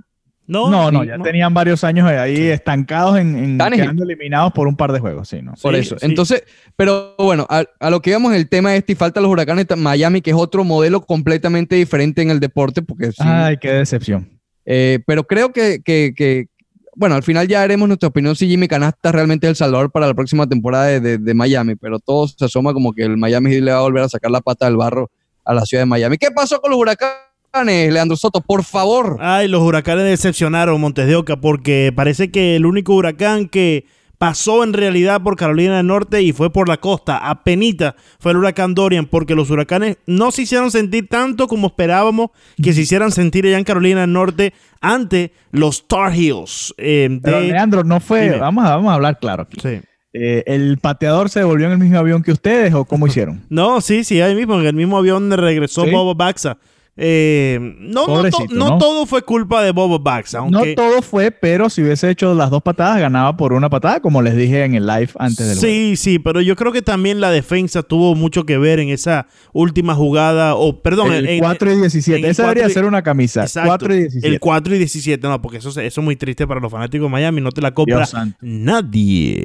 No, 0.49 0.71
no, 0.71 0.93
no, 0.93 1.03
ya 1.03 1.19
tenían 1.19 1.53
varios 1.53 1.83
años 1.83 2.07
ahí 2.07 2.47
estancados 2.47 3.19
en, 3.19 3.59
quedando 3.59 4.05
eliminados 4.05 4.53
por 4.53 4.69
un 4.69 4.77
par 4.77 4.93
de 4.93 5.01
juegos, 5.01 5.29
sí, 5.29 5.43
¿no? 5.43 5.55
Por 5.61 5.75
eso. 5.75 5.97
Entonces, 6.01 6.45
pero 6.77 7.17
bueno, 7.19 7.49
a, 7.51 7.91
lo 7.91 8.01
que 8.01 8.11
íbamos 8.11 8.31
en 8.31 8.39
el 8.39 8.49
tema 8.49 8.77
este 8.77 8.93
y 8.93 8.95
falta 8.95 9.21
los 9.21 9.31
huracanes 9.31 9.67
Miami, 9.77 10.21
que 10.21 10.31
es 10.31 10.37
otro 10.37 10.63
modelo 10.63 11.01
completamente 11.01 11.75
diferente 11.75 12.23
en 12.23 12.31
el 12.31 12.39
deporte, 12.39 12.81
porque 12.83 13.11
Ay, 13.19 13.57
qué 13.61 13.73
decepción. 13.73 14.39
Eh, 14.65 15.01
pero 15.05 15.25
creo 15.25 15.53
que, 15.53 15.81
que, 15.83 16.49
bueno, 16.97 17.15
al 17.15 17.23
final 17.23 17.47
ya 17.47 17.63
haremos 17.63 17.87
nuestra 17.87 18.09
opinión 18.09 18.35
si 18.35 18.49
Jimmy 18.49 18.69
Canasta 18.69 19.13
realmente 19.13 19.47
es 19.47 19.51
el 19.51 19.57
salvador 19.57 19.93
para 19.93 20.07
la 20.07 20.15
próxima 20.15 20.47
temporada 20.49 20.87
de, 20.87 21.19
de, 21.19 21.35
Miami, 21.35 21.77
pero 21.77 21.99
todo 21.99 22.27
se 22.27 22.43
asoma 22.43 22.73
como 22.73 22.95
que 22.95 23.03
el 23.03 23.19
Miami 23.19 23.61
le 23.61 23.71
va 23.71 23.79
a 23.79 23.83
volver 23.83 24.03
a 24.03 24.09
sacar 24.09 24.31
la 24.31 24.41
pata 24.41 24.65
del 24.65 24.77
barro 24.77 25.11
a 25.45 25.53
la 25.53 25.67
ciudad 25.67 25.83
de 25.83 25.87
Miami. 25.87 26.17
¿Qué 26.17 26.31
pasó 26.31 26.59
con 26.61 26.71
los 26.71 26.81
huracanes? 26.81 27.93
Leandro 27.93 28.17
Soto, 28.17 28.41
por 28.41 28.65
favor. 28.65 29.19
Ay, 29.21 29.47
los 29.47 29.63
huracanes 29.63 30.05
decepcionaron 30.05 30.81
Montes 30.81 31.07
de 31.07 31.17
Oca 31.17 31.37
porque 31.37 31.93
parece 31.95 32.31
que 32.31 32.57
el 32.57 32.65
único 32.65 32.95
huracán 32.95 33.49
que 33.49 33.85
pasó 34.19 34.65
en 34.65 34.73
realidad 34.73 35.23
por 35.23 35.37
Carolina 35.37 35.77
del 35.77 35.87
Norte 35.87 36.23
y 36.23 36.33
fue 36.33 36.53
por 36.53 36.69
la 36.69 36.79
costa, 36.79 37.19
a 37.19 37.43
penita, 37.43 37.97
fue 38.19 38.33
el 38.33 38.39
huracán 38.39 38.75
Dorian, 38.75 39.07
porque 39.07 39.35
los 39.35 39.51
huracanes 39.51 39.99
no 40.07 40.31
se 40.31 40.43
hicieron 40.43 40.71
sentir 40.71 41.09
tanto 41.09 41.49
como 41.49 41.69
esperábamos 41.69 42.31
que 42.63 42.73
se 42.73 42.83
hicieran 42.83 43.13
sentir 43.13 43.47
allá 43.47 43.59
en 43.59 43.65
Carolina 43.65 44.03
del 44.03 44.13
Norte 44.13 44.53
ante 44.81 45.33
los 45.51 45.87
Tar 45.89 46.13
Heels. 46.15 46.75
Eh, 46.79 47.21
Pero 47.23 47.41
Leandro, 47.41 47.85
no 47.85 48.01
fue, 48.01 48.39
vamos 48.39 48.65
a, 48.65 48.77
vamos 48.77 48.91
a 48.91 48.95
hablar 48.95 49.19
claro 49.19 49.43
aquí. 49.43 49.59
Sí. 49.61 49.81
Eh, 50.19 50.45
¿El 50.47 50.79
pateador 50.79 51.29
se 51.29 51.41
devolvió 51.41 51.67
en 51.67 51.73
el 51.73 51.79
mismo 51.79 51.99
avión 51.99 52.23
que 52.23 52.33
ustedes 52.33 52.73
o 52.73 52.87
cómo 52.87 53.07
hicieron? 53.07 53.45
No, 53.51 53.83
sí, 53.83 54.03
sí, 54.03 54.21
ahí 54.23 54.35
mismo, 54.35 54.59
en 54.59 54.67
el 54.67 54.75
mismo 54.75 54.97
avión 54.97 55.31
regresó 55.31 55.85
Bobo 55.85 56.15
Baxa. 56.15 56.57
Eh, 56.99 57.59
no, 57.79 58.07
no, 58.51 58.79
todo 58.79 59.05
fue 59.05 59.21
culpa 59.21 59.63
de 59.63 59.71
Bobo 59.73 59.99
Bax. 59.99 60.35
Aunque... 60.35 60.75
No 60.75 60.75
todo 60.75 61.03
fue, 61.03 61.31
pero 61.31 61.69
si 61.69 61.83
hubiese 61.83 62.09
hecho 62.09 62.35
las 62.35 62.51
dos 62.51 62.63
patadas, 62.63 62.99
ganaba 63.01 63.37
por 63.37 63.53
una 63.53 63.69
patada, 63.69 64.01
como 64.01 64.23
les 64.23 64.35
dije 64.35 64.65
en 64.65 64.75
el 64.75 64.87
live 64.87 65.11
antes 65.19 65.47
del 65.47 65.57
Sí, 65.59 65.97
sí, 65.97 66.19
pero 66.19 66.41
yo 66.41 66.57
creo 66.57 66.73
que 66.73 66.81
también 66.81 67.21
la 67.21 67.31
defensa 67.31 67.83
tuvo 67.83 68.15
mucho 68.15 68.47
que 68.47 68.57
ver 68.57 68.81
en 68.81 68.89
esa 68.89 69.27
última 69.53 69.95
jugada, 69.95 70.55
o 70.55 70.81
perdón, 70.81 71.13
el 71.13 71.39
4 71.39 71.73
y 71.73 71.77
17. 71.77 72.29
Esa 72.29 72.43
debería 72.45 72.69
ser 72.71 72.87
una 72.87 73.03
camisa. 73.03 73.45
4 73.47 73.95
y 73.95 73.99
17. 73.99 74.27
El 74.27 74.41
4 74.41 74.75
y 74.75 74.79
17, 74.79 75.29
no, 75.29 75.43
porque 75.43 75.59
eso, 75.59 75.69
eso 75.69 75.81
es 75.81 75.99
muy 75.99 76.17
triste 76.17 76.47
para 76.47 76.61
los 76.61 76.73
fanáticos 76.73 77.07
de 77.07 77.13
Miami, 77.13 77.43
no 77.43 77.53
te 77.53 77.61
la 77.61 77.75
compra 77.75 78.09
nadie. 78.41 79.45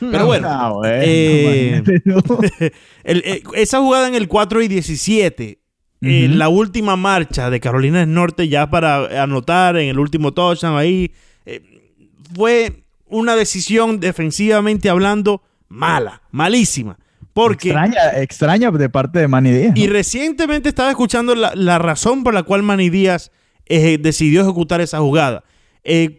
Pero 0.00 0.26
bueno, 0.26 0.80
eh, 0.86 1.82
eh, 3.04 3.42
esa 3.54 3.80
jugada 3.80 4.08
en 4.08 4.14
el 4.14 4.28
4 4.28 4.62
y 4.62 4.68
17 4.68 5.65
eh, 6.02 6.28
la 6.28 6.48
última 6.48 6.96
marcha 6.96 7.50
de 7.50 7.60
Carolina 7.60 8.00
del 8.00 8.12
Norte, 8.12 8.48
ya 8.48 8.68
para 8.70 9.22
anotar 9.22 9.76
en 9.76 9.88
el 9.88 9.98
último 9.98 10.32
touchdown 10.32 10.76
ahí, 10.76 11.12
eh, 11.46 11.62
fue 12.34 12.84
una 13.06 13.34
decisión 13.34 14.00
defensivamente 14.00 14.88
hablando 14.88 15.42
mala, 15.68 16.22
malísima. 16.30 16.98
Porque, 17.32 17.68
extraña, 17.68 18.00
extraña 18.16 18.70
de 18.70 18.88
parte 18.88 19.18
de 19.18 19.28
Manny 19.28 19.50
Díaz. 19.50 19.76
Y 19.76 19.88
recientemente 19.88 20.70
estaba 20.70 20.90
escuchando 20.90 21.34
la, 21.34 21.78
razón 21.78 22.24
por 22.24 22.32
la 22.32 22.42
cual 22.42 22.62
Manny 22.62 22.88
Díaz 22.88 23.30
eh, 23.66 23.98
decidió 24.00 24.40
ejecutar 24.42 24.80
esa 24.80 25.00
jugada. 25.00 25.44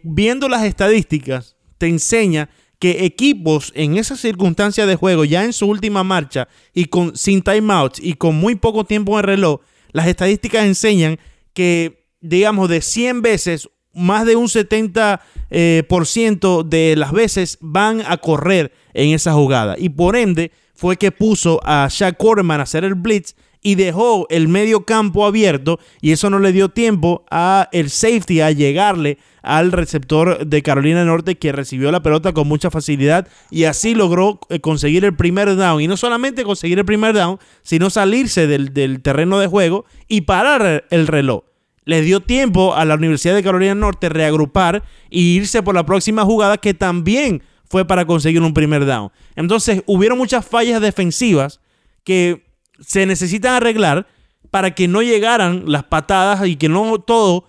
viendo 0.04 0.48
las 0.48 0.62
estadísticas, 0.62 1.56
te 1.76 1.86
enseña 1.88 2.48
que 2.78 3.04
equipos 3.04 3.72
en 3.74 3.96
esa 3.96 4.16
circunstancia 4.16 4.86
de 4.86 4.96
juego, 4.96 5.24
ya 5.24 5.44
en 5.44 5.52
su 5.52 5.66
última 5.66 6.04
marcha 6.04 6.48
y 6.72 6.86
con 6.86 7.16
sin 7.16 7.42
timeouts 7.42 8.00
y 8.00 8.14
con 8.14 8.36
muy 8.36 8.54
poco 8.54 8.84
tiempo 8.84 9.12
en 9.12 9.18
el 9.18 9.24
reloj, 9.24 9.60
las 9.92 10.06
estadísticas 10.06 10.64
enseñan 10.64 11.18
que, 11.52 12.06
digamos, 12.20 12.68
de 12.68 12.80
100 12.80 13.22
veces, 13.22 13.68
más 13.94 14.26
de 14.26 14.36
un 14.36 14.46
70% 14.46 15.20
eh, 15.50 15.82
por 15.88 16.06
ciento 16.06 16.62
de 16.62 16.94
las 16.96 17.10
veces 17.10 17.58
van 17.60 18.02
a 18.06 18.18
correr 18.18 18.72
en 18.94 19.10
esa 19.10 19.32
jugada. 19.32 19.74
Y 19.78 19.88
por 19.88 20.14
ende, 20.14 20.52
fue 20.74 20.96
que 20.96 21.10
puso 21.10 21.60
a 21.64 21.88
Shaq 21.90 22.16
Quarterman 22.16 22.60
a 22.60 22.62
hacer 22.62 22.84
el 22.84 22.94
blitz 22.94 23.34
y 23.62 23.74
dejó 23.74 24.26
el 24.30 24.48
medio 24.48 24.84
campo 24.84 25.26
abierto 25.26 25.78
y 26.00 26.12
eso 26.12 26.30
no 26.30 26.38
le 26.38 26.52
dio 26.52 26.68
tiempo 26.68 27.24
a 27.30 27.68
el 27.72 27.90
safety 27.90 28.40
a 28.40 28.50
llegarle 28.50 29.18
al 29.42 29.72
receptor 29.72 30.46
de 30.46 30.62
Carolina 30.62 31.04
Norte 31.04 31.36
que 31.36 31.52
recibió 31.52 31.90
la 31.90 32.02
pelota 32.02 32.32
con 32.32 32.46
mucha 32.46 32.70
facilidad 32.70 33.28
y 33.50 33.64
así 33.64 33.94
logró 33.94 34.40
eh, 34.48 34.60
conseguir 34.60 35.04
el 35.04 35.16
primer 35.16 35.56
down. 35.56 35.80
Y 35.80 35.88
no 35.88 35.96
solamente 35.96 36.44
conseguir 36.44 36.78
el 36.78 36.84
primer 36.84 37.14
down, 37.14 37.38
sino 37.62 37.90
salirse 37.90 38.46
del, 38.46 38.74
del 38.74 39.00
terreno 39.00 39.38
de 39.38 39.46
juego 39.46 39.86
y 40.06 40.22
parar 40.22 40.84
el 40.90 41.06
reloj. 41.06 41.44
Les 41.84 42.04
dio 42.04 42.20
tiempo 42.20 42.74
a 42.74 42.84
la 42.84 42.96
Universidad 42.96 43.34
de 43.34 43.42
Carolina 43.42 43.74
Norte 43.74 44.10
reagrupar 44.10 44.82
e 45.10 45.18
irse 45.20 45.62
por 45.62 45.74
la 45.74 45.86
próxima 45.86 46.24
jugada 46.24 46.58
que 46.58 46.74
también 46.74 47.42
fue 47.64 47.86
para 47.86 48.04
conseguir 48.04 48.42
un 48.42 48.52
primer 48.52 48.84
down. 48.84 49.10
Entonces 49.36 49.82
hubieron 49.86 50.18
muchas 50.18 50.44
fallas 50.44 50.80
defensivas 50.80 51.60
que 52.04 52.47
se 52.80 53.06
necesitan 53.06 53.54
arreglar 53.54 54.06
para 54.50 54.74
que 54.74 54.88
no 54.88 55.02
llegaran 55.02 55.64
las 55.66 55.84
patadas 55.84 56.46
y 56.46 56.56
que 56.56 56.68
no 56.68 56.98
todo 56.98 57.46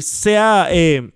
sea 0.00 0.68
eh, 0.70 1.10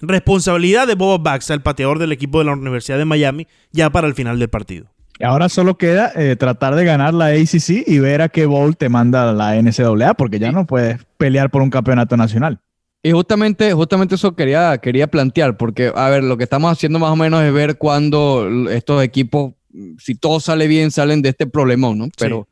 responsabilidad 0.00 0.86
de 0.86 0.94
Bob 0.94 1.22
Baxa, 1.22 1.54
el 1.54 1.62
pateador 1.62 1.98
del 1.98 2.12
equipo 2.12 2.38
de 2.38 2.46
la 2.46 2.52
Universidad 2.52 2.98
de 2.98 3.04
Miami, 3.04 3.46
ya 3.72 3.90
para 3.90 4.06
el 4.06 4.14
final 4.14 4.38
del 4.38 4.48
partido. 4.48 4.86
Ahora 5.22 5.50
solo 5.50 5.76
queda 5.76 6.12
eh, 6.16 6.36
tratar 6.36 6.74
de 6.74 6.84
ganar 6.84 7.12
la 7.12 7.26
ACC 7.26 7.86
y 7.86 7.98
ver 7.98 8.22
a 8.22 8.30
qué 8.30 8.46
bowl 8.46 8.76
te 8.76 8.88
manda 8.88 9.32
la 9.32 9.60
NCAA, 9.60 10.14
porque 10.14 10.38
ya 10.38 10.50
no 10.50 10.66
puedes 10.66 10.98
pelear 11.18 11.50
por 11.50 11.60
un 11.60 11.68
campeonato 11.68 12.16
nacional. 12.16 12.60
Y 13.02 13.12
justamente, 13.12 13.72
justamente 13.72 14.14
eso 14.14 14.34
quería, 14.34 14.78
quería 14.78 15.06
plantear, 15.06 15.56
porque, 15.56 15.92
a 15.94 16.08
ver, 16.08 16.24
lo 16.24 16.36
que 16.36 16.44
estamos 16.44 16.72
haciendo 16.72 16.98
más 16.98 17.10
o 17.10 17.16
menos 17.16 17.42
es 17.42 17.52
ver 17.52 17.76
cuándo 17.76 18.48
estos 18.70 19.02
equipos, 19.02 19.54
si 19.98 20.14
todo 20.14 20.40
sale 20.40 20.66
bien, 20.68 20.90
salen 20.90 21.22
de 21.22 21.30
este 21.30 21.46
problemón, 21.46 21.98
¿no? 21.98 22.08
Pero 22.18 22.46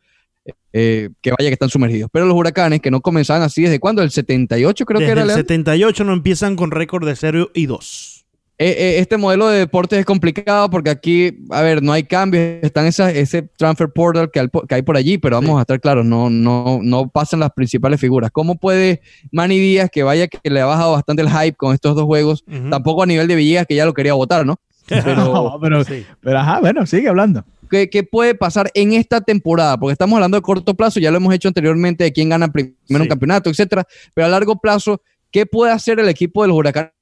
eh, 0.73 1.11
que 1.21 1.31
vaya 1.31 1.49
que 1.49 1.55
están 1.55 1.71
sumergidos. 1.71 2.11
Pero 2.13 2.27
los 2.27 2.37
huracanes 2.37 2.81
que 2.81 2.91
no 2.91 3.01
comenzaban 3.01 3.43
así, 3.43 3.63
¿desde 3.63 3.81
cuándo? 3.81 4.03
¿El 4.03 4.11
78 4.11 4.85
creo 4.85 5.01
que 5.01 5.07
era? 5.07 5.23
El 5.23 5.31
78 5.31 6.05
no 6.05 6.13
empiezan 6.13 6.57
con 6.57 6.71
récord 6.71 7.07
de 7.07 7.17
0 7.17 7.51
y 7.55 7.67
2. 7.67 8.19
Eh, 8.61 8.75
eh, 8.77 8.99
este 8.99 9.17
modelo 9.17 9.47
de 9.47 9.61
deporte 9.61 9.97
es 9.97 10.05
complicado 10.05 10.69
porque 10.69 10.91
aquí, 10.91 11.45
a 11.51 11.63
ver, 11.63 11.81
no 11.81 11.93
hay 11.93 12.03
cambios, 12.03 12.59
están 12.63 12.87
esas, 12.87 13.15
ese 13.15 13.43
transfer 13.43 13.89
portal 13.89 14.33
que, 14.33 14.49
hay 14.75 14.83
por 14.83 14.97
allí, 14.97 15.17
pero 15.17 15.37
vamos 15.37 15.59
a 15.59 15.61
estar 15.61 15.81
claros, 15.81 16.05
no, 16.05 16.29
no, 16.29 16.81
no 16.83 17.09
pasan 17.09 17.39
las 17.39 17.53
principales 17.53 18.01
figuras. 18.01 18.33
¿Cómo 18.33 18.57
puede 18.57 19.01
Manny 19.31 19.61
Díaz, 19.61 19.91
que 19.93 20.03
vaya 20.03 20.27
que 20.27 20.51
le 20.51 20.61
ha 20.61 20.67
bajado 20.67 20.91
bastante 20.91 21.23
el 21.23 21.31
hype 21.31 21.57
con 21.57 21.73
estos 21.73 21.95
dos 21.95 22.05
juegos, 22.05 22.45
tampoco 22.69 23.05
a 23.05 23.07
nivel 23.07 23.29
de 23.29 23.37
Villegas, 23.37 23.65
que 23.65 23.77
ya 23.77 23.87
lo 23.87 23.95
quería 23.95 24.15
votar, 24.15 24.45
¿no? 24.45 24.59
Pero, 24.89 25.59
pero, 25.61 25.83
pero 26.23 26.39
ajá, 26.39 26.61
bueno, 26.61 26.87
sigue 26.87 27.11
hablando. 27.11 27.45
¿Qué, 27.69 28.03
puede 28.03 28.35
pasar 28.35 28.71
en 28.75 28.93
esta 28.93 29.21
temporada? 29.21 29.79
Porque 29.79 29.93
estamos 29.93 30.17
hablando 30.17 30.37
de 30.37 30.43
corto 30.43 30.75
plazo, 30.75 31.01
ya 31.01 31.11
lo 31.11 31.19
hemos 31.19 31.35
hecho 31.35 31.49
anteriormente 31.49 32.05
de 32.05 32.13
quién 32.13 32.29
gana 32.29 32.49
primero 32.49 33.03
un 33.03 33.09
campeonato, 33.09 33.51
etcétera. 33.51 33.87
Pero 34.15 34.27
a 34.27 34.31
largo 34.31 34.57
plazo, 34.57 35.03
¿qué 35.31 35.47
puede 35.47 35.73
hacer 35.73 36.01
el 36.01 36.09
equipo 36.09 36.43
de 36.43 36.49
los 36.49 36.57
huracanes 36.57 36.93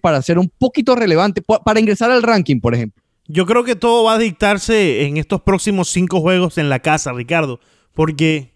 para 0.00 0.20
ser 0.22 0.38
un 0.38 0.50
poquito 0.58 0.94
relevante, 0.96 1.42
para 1.64 1.80
ingresar 1.80 2.10
al 2.10 2.22
ranking, 2.22 2.60
por 2.60 2.74
ejemplo? 2.74 3.02
Yo 3.26 3.46
creo 3.46 3.64
que 3.64 3.76
todo 3.76 4.04
va 4.04 4.14
a 4.14 4.18
dictarse 4.18 5.06
en 5.06 5.16
estos 5.16 5.42
próximos 5.42 5.88
cinco 5.88 6.20
juegos 6.20 6.58
en 6.58 6.68
la 6.68 6.80
casa, 6.80 7.12
Ricardo, 7.12 7.58
porque 7.94 8.52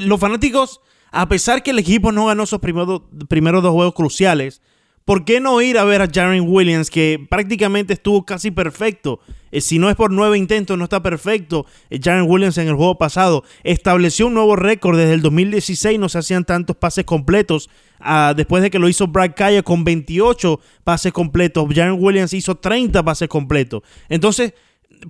los 0.00 0.18
fanáticos, 0.18 0.80
a 1.10 1.28
pesar 1.28 1.62
que 1.62 1.72
el 1.72 1.78
equipo 1.78 2.10
no 2.12 2.26
ganó 2.26 2.46
sus 2.46 2.60
primeros, 2.60 3.02
primeros 3.28 3.62
dos 3.62 3.72
juegos 3.72 3.94
cruciales, 3.94 4.62
¿Por 5.04 5.24
qué 5.24 5.40
no 5.40 5.60
ir 5.60 5.78
a 5.78 5.84
ver 5.84 6.00
a 6.00 6.08
Jaren 6.12 6.44
Williams, 6.46 6.90
que 6.90 7.24
prácticamente 7.28 7.94
estuvo 7.94 8.24
casi 8.24 8.50
perfecto? 8.50 9.20
Eh, 9.50 9.60
si 9.60 9.78
no 9.78 9.90
es 9.90 9.96
por 9.96 10.12
nueve 10.12 10.38
intentos, 10.38 10.78
no 10.78 10.84
está 10.84 11.02
perfecto. 11.02 11.66
Eh, 11.90 11.98
Jaren 12.02 12.28
Williams 12.28 12.56
en 12.58 12.68
el 12.68 12.74
juego 12.74 12.96
pasado 12.98 13.44
estableció 13.64 14.28
un 14.28 14.34
nuevo 14.34 14.54
récord. 14.54 14.96
Desde 14.96 15.14
el 15.14 15.22
2016 15.22 15.98
no 15.98 16.08
se 16.08 16.18
hacían 16.18 16.44
tantos 16.44 16.76
pases 16.76 17.04
completos. 17.04 17.68
Ah, 18.00 18.32
después 18.36 18.62
de 18.62 18.70
que 18.70 18.78
lo 18.78 18.88
hizo 18.88 19.08
Brad 19.08 19.32
Kaya 19.36 19.62
con 19.62 19.84
28 19.84 20.60
pases 20.84 21.12
completos, 21.12 21.66
Jaren 21.74 21.96
Williams 21.98 22.32
hizo 22.32 22.54
30 22.54 23.02
pases 23.02 23.28
completos. 23.28 23.82
Entonces, 24.08 24.54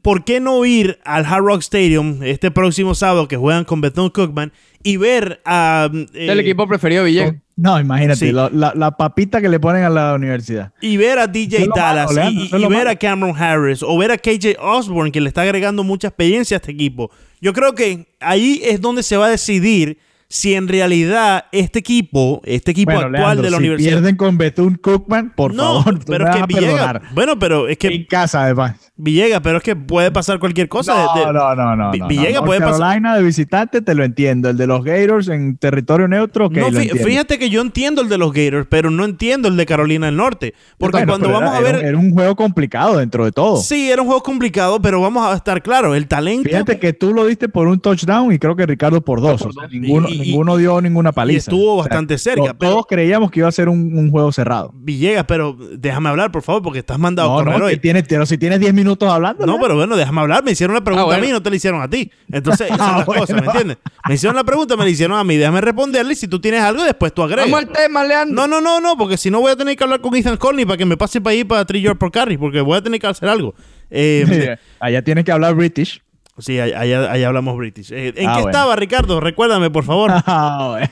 ¿por 0.00 0.24
qué 0.24 0.40
no 0.40 0.64
ir 0.64 0.98
al 1.04 1.26
Hard 1.26 1.44
Rock 1.44 1.60
Stadium 1.60 2.22
este 2.22 2.50
próximo 2.50 2.94
sábado 2.94 3.28
que 3.28 3.36
juegan 3.36 3.64
con 3.64 3.80
Bethune 3.80 4.10
Cookman 4.10 4.52
y 4.82 4.96
ver 4.96 5.40
a... 5.44 5.90
eh, 5.92 6.26
el 6.30 6.40
equipo 6.40 6.66
preferido 6.66 7.04
Villegas. 7.04 7.36
No, 7.54 7.78
imagínate, 7.78 8.32
la, 8.32 8.50
la, 8.50 8.96
papita 8.96 9.40
que 9.42 9.48
le 9.48 9.60
ponen 9.60 9.84
a 9.84 9.90
la 9.90 10.14
universidad. 10.14 10.72
Y 10.80 10.96
ver 10.96 11.18
a 11.18 11.26
DJ 11.26 11.68
Dallas, 11.74 12.10
y, 12.32 12.48
ver 12.66 12.88
a 12.88 12.96
Cameron 12.96 13.36
Harris, 13.36 13.82
o 13.82 13.96
ver 13.98 14.10
a 14.10 14.16
KJ 14.16 14.56
Osborne, 14.58 15.12
que 15.12 15.20
le 15.20 15.28
está 15.28 15.42
agregando 15.42 15.84
mucha 15.84 16.08
experiencia 16.08 16.56
a 16.56 16.58
este 16.58 16.72
equipo. 16.72 17.10
Yo 17.42 17.52
creo 17.52 17.74
que 17.74 18.06
ahí 18.20 18.62
es 18.64 18.80
donde 18.80 19.02
se 19.02 19.18
va 19.18 19.26
a 19.26 19.30
decidir 19.30 19.98
si 20.32 20.54
en 20.54 20.66
realidad 20.66 21.44
este 21.52 21.80
equipo, 21.80 22.40
este 22.46 22.70
equipo 22.70 22.92
actual 22.92 23.42
de 23.42 23.50
la 23.50 23.58
si 23.58 23.64
universidad. 23.64 23.90
pierden 23.90 24.16
con 24.16 24.38
Bethune 24.38 24.78
Cookman, 24.78 25.34
por 25.36 25.54
favor, 25.54 25.98
pero 26.06 26.26
es 26.26 26.36
que 26.36 26.46
Villegas, 26.46 27.02
bueno, 27.12 27.38
pero 27.38 27.68
es 27.68 27.76
que 27.76 27.88
en 27.88 28.06
casa 28.06 28.44
además. 28.44 28.76
Villegas, 28.96 29.40
pero 29.42 29.58
es 29.58 29.62
que 29.62 29.76
puede 29.76 30.10
pasar 30.10 30.38
cualquier 30.38 30.70
cosa. 30.70 30.94
No, 30.94 31.32
no, 31.34 31.54
no, 31.54 31.76
no, 31.76 32.08
Villegas 32.08 32.42
puede 32.44 32.60
pasar. 32.60 32.78
Carolina 32.78 33.16
de 33.16 33.22
visitante 33.22 33.82
te 33.82 33.94
lo 33.94 34.04
entiendo, 34.04 34.48
el 34.48 34.56
de 34.56 34.66
los 34.66 34.82
Gators 34.82 35.28
en 35.28 35.58
territorio 35.58 36.08
neutro, 36.08 36.48
que 36.48 36.60
no, 36.60 36.70
fíjate 36.70 37.38
que 37.38 37.50
yo 37.50 37.60
entiendo 37.60 38.00
el 38.00 38.08
de 38.08 38.16
los 38.16 38.32
Gators, 38.32 38.66
pero 38.70 38.90
no 38.90 39.04
entiendo 39.04 39.48
el 39.48 39.58
de 39.58 39.66
Carolina 39.66 40.06
del 40.06 40.16
Norte, 40.16 40.54
porque 40.78 41.04
cuando 41.04 41.30
vamos 41.30 41.54
a 41.54 41.60
ver 41.60 41.74
era, 41.84 41.98
un 41.98 42.12
juego 42.12 42.36
complicado 42.36 42.96
dentro 42.96 43.26
de 43.26 43.32
todo. 43.32 43.58
Sí, 43.58 43.90
era 43.90 44.00
un 44.00 44.08
juego 44.08 44.22
complicado, 44.22 44.80
pero 44.80 44.98
vamos 45.02 45.26
a 45.26 45.36
estar 45.36 45.62
claros, 45.62 45.94
el 45.94 46.06
talento. 46.08 46.48
Fíjate 46.48 46.78
que 46.78 46.94
tú 46.94 47.12
lo 47.12 47.26
diste 47.26 47.50
por 47.50 47.68
un 47.68 47.78
touchdown 47.78 48.32
y 48.32 48.38
creo 48.38 48.56
que 48.56 48.64
Ricardo 48.64 49.02
por 49.02 49.20
dos, 49.20 49.42
o 49.42 49.52
sea, 49.52 49.68
ninguno 49.68 50.08
ninguno 50.22 50.56
dio 50.56 50.80
ninguna 50.80 51.12
paliza. 51.12 51.34
Y 51.34 51.38
estuvo 51.38 51.76
bastante 51.76 52.18
cerca. 52.18 52.54
todos 52.54 52.86
creíamos 52.86 53.30
que 53.30 53.40
iba 53.40 53.48
a 53.48 53.52
ser 53.52 53.68
un, 53.68 54.10
juego 54.10 54.32
cerrado. 54.32 54.72
Villegas, 54.74 55.24
pero 55.26 55.56
déjame 55.72 56.08
hablar, 56.08 56.30
por 56.30 56.42
favor, 56.42 56.62
porque 56.62 56.80
estás 56.80 56.98
mandado 56.98 57.32
a 57.32 57.44
correr 57.44 57.62
hoy. 57.62 57.76
Tienes, 57.78 58.04
pero 58.08 58.26
si 58.26 58.38
tienes 58.38 58.60
10 58.60 58.74
minutos 58.74 59.10
hablando. 59.10 59.46
No, 59.46 59.58
pero 59.60 59.76
bueno, 59.76 59.96
déjame 59.96 60.20
hablar. 60.20 60.44
Me 60.44 60.52
hicieron 60.52 60.74
la 60.74 60.82
pregunta 60.82 61.14
ah, 61.14 61.18
a 61.18 61.20
mí, 61.20 61.28
no 61.28 61.42
te 61.42 61.50
la 61.50 61.56
hicieron 61.56 61.82
a 61.82 61.88
ti. 61.88 62.10
Entonces, 62.30 62.66
esa 62.70 62.74
es 62.74 62.78
la 62.78 62.98
ah, 62.98 63.04
cosa, 63.04 63.34
¿me 63.34 63.46
entiendes? 63.46 63.78
Me 64.08 64.14
hicieron 64.14 64.36
la 64.36 64.44
pregunta, 64.44 64.76
me 64.76 64.84
la 64.84 64.90
hicieron 64.90 65.18
a 65.18 65.24
mí. 65.24 65.36
Déjame 65.36 65.60
responderle 65.60 66.12
y 66.12 66.16
si 66.16 66.28
tú 66.28 66.40
tienes 66.40 66.62
algo, 66.62 66.84
después 66.84 67.12
tú 67.12 67.22
agregas. 67.22 67.50
Vamos 67.50 67.68
al 67.68 67.72
tema, 67.72 68.04
Leandro. 68.04 68.34
No, 68.34 68.46
no, 68.46 68.60
no, 68.60 68.80
no, 68.80 68.96
porque 68.96 69.16
si 69.16 69.30
no 69.30 69.40
voy 69.40 69.52
a 69.52 69.56
tener 69.56 69.76
que 69.76 69.84
hablar 69.84 70.00
con 70.00 70.14
Ethan 70.14 70.36
Conley 70.36 70.64
para 70.64 70.76
que 70.76 70.84
me 70.84 70.96
pase 70.96 71.20
para 71.20 71.34
ir 71.34 71.46
para 71.46 71.64
Tree 71.64 71.82
por 71.94 72.10
Carry, 72.10 72.36
porque 72.36 72.60
voy 72.60 72.78
a 72.78 72.82
tener 72.82 73.00
que 73.00 73.06
hacer 73.06 73.28
algo. 73.28 73.54
Eh, 73.90 74.56
allá 74.80 75.02
tienes 75.02 75.24
que 75.24 75.32
hablar 75.32 75.54
British. 75.54 76.02
Sí, 76.38 76.58
allá, 76.58 77.26
hablamos 77.26 77.56
British. 77.56 77.92
Eh, 77.92 78.14
¿En 78.16 78.28
ah, 78.28 78.36
qué 78.36 78.42
estaba, 78.46 78.74
Ricardo? 78.74 79.20
Recuérdame, 79.20 79.70
por 79.70 79.84
favor. 79.84 80.10
Ah, 80.26 80.88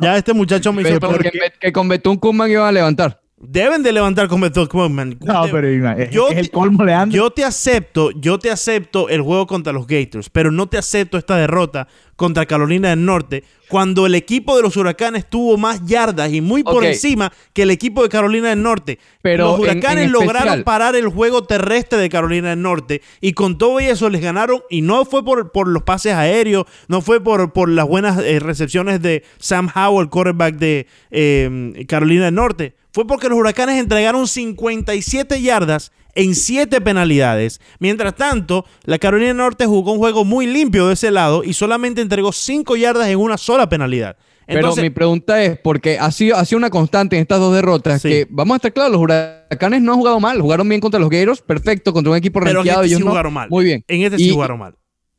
ya 0.00 0.16
este 0.16 0.34
muchacho 0.34 0.72
me 0.72 0.82
hizo... 0.82 1.00
Que, 1.18 1.30
que, 1.58 1.72
con 1.72 1.88
Betún 1.88 2.16
Kuman 2.16 2.50
iban 2.50 2.66
a 2.66 2.72
levantar. 2.72 3.23
Deben 3.36 3.82
de 3.82 3.92
levantar 3.92 4.28
con 4.28 4.40
Betún 4.40 4.66
Kuman. 4.66 5.18
No, 5.20 5.42
pero 5.50 5.68
es, 5.68 6.10
yo 6.10 6.28
es 6.28 6.38
el 6.38 6.50
colmo, 6.50 6.84
Leandro. 6.84 7.16
Yo 7.16 7.30
te 7.30 7.44
acepto, 7.44 8.10
yo 8.12 8.38
te 8.38 8.50
acepto 8.50 9.08
el 9.08 9.22
juego 9.22 9.46
contra 9.46 9.72
los 9.72 9.86
Gators, 9.88 10.30
pero 10.30 10.52
no 10.52 10.68
te 10.68 10.78
acepto 10.78 11.18
esta 11.18 11.36
derrota 11.36 11.88
contra 12.14 12.46
Carolina 12.46 12.90
del 12.90 13.04
Norte, 13.04 13.42
cuando 13.68 14.06
el 14.06 14.14
equipo 14.14 14.56
de 14.56 14.62
los 14.62 14.76
Huracanes 14.76 15.28
tuvo 15.28 15.56
más 15.56 15.84
yardas 15.84 16.32
y 16.32 16.40
muy 16.40 16.62
por 16.62 16.84
encima 16.84 17.32
que 17.52 17.62
el 17.62 17.72
equipo 17.72 18.04
de 18.04 18.08
Carolina 18.08 18.50
del 18.50 18.62
Norte. 18.62 19.00
Pero 19.20 19.48
los 19.48 19.60
Huracanes 19.60 20.12
lograron 20.12 20.62
parar 20.62 20.94
el 20.94 21.08
juego 21.08 21.42
terrestre 21.42 21.98
de 21.98 22.08
Carolina 22.08 22.50
del 22.50 22.62
Norte 22.62 23.02
y 23.20 23.32
con 23.32 23.58
todo 23.58 23.80
eso 23.80 24.08
les 24.10 24.22
ganaron 24.22 24.62
y 24.70 24.80
no 24.82 25.04
fue 25.04 25.24
por, 25.24 25.50
por 25.50 25.66
los 25.66 25.82
pases 25.82 26.14
aéreos, 26.14 26.66
no 26.86 27.00
fue 27.00 27.22
por, 27.22 27.52
por 27.52 27.68
las 27.68 27.88
buenas 27.88 28.18
eh, 28.20 28.38
recepciones 28.38 29.02
de 29.02 29.24
Sam 29.38 29.68
Howell, 29.74 30.08
quarterback 30.08 30.54
de 30.54 30.86
eh, 31.10 31.84
Carolina 31.88 32.26
del 32.26 32.34
Norte. 32.36 32.76
Fue 32.94 33.08
porque 33.08 33.28
los 33.28 33.36
Huracanes 33.36 33.80
entregaron 33.80 34.28
57 34.28 35.42
yardas 35.42 35.90
en 36.14 36.36
siete 36.36 36.80
penalidades. 36.80 37.60
Mientras 37.80 38.14
tanto, 38.14 38.66
la 38.84 39.00
Carolina 39.00 39.34
Norte 39.34 39.66
jugó 39.66 39.90
un 39.94 39.98
juego 39.98 40.24
muy 40.24 40.46
limpio 40.46 40.86
de 40.86 40.94
ese 40.94 41.10
lado 41.10 41.42
y 41.42 41.54
solamente 41.54 42.02
entregó 42.02 42.30
cinco 42.30 42.76
yardas 42.76 43.08
en 43.08 43.18
una 43.18 43.36
sola 43.36 43.68
penalidad. 43.68 44.16
Pero 44.46 44.76
mi 44.76 44.90
pregunta 44.90 45.42
es, 45.42 45.58
porque 45.58 45.98
ha 45.98 46.12
sido, 46.12 46.36
ha 46.36 46.44
sido 46.44 46.58
una 46.58 46.70
constante 46.70 47.16
en 47.16 47.22
estas 47.22 47.40
dos 47.40 47.52
derrotas, 47.52 48.00
que 48.00 48.28
vamos 48.30 48.54
a 48.54 48.56
estar 48.58 48.72
claros, 48.72 48.92
los 48.92 49.00
huracanes 49.00 49.82
no 49.82 49.94
han 49.94 49.98
jugado 49.98 50.20
mal, 50.20 50.40
jugaron 50.40 50.68
bien 50.68 50.80
contra 50.80 51.00
los 51.00 51.10
Gators, 51.10 51.42
perfecto, 51.42 51.92
contra 51.92 52.12
un 52.12 52.16
equipo 52.16 52.38
Pero 52.38 52.60
en 52.60 52.68
este 52.68 52.90
sí 52.90 53.02
jugaron 53.02 53.32
mal. 53.32 53.50
Muy 53.50 53.64
bien. 53.64 53.84
En 53.88 54.02
este 54.02 54.18
sí 54.18 54.30
jugaron 54.30 54.60
mal. 54.60 54.76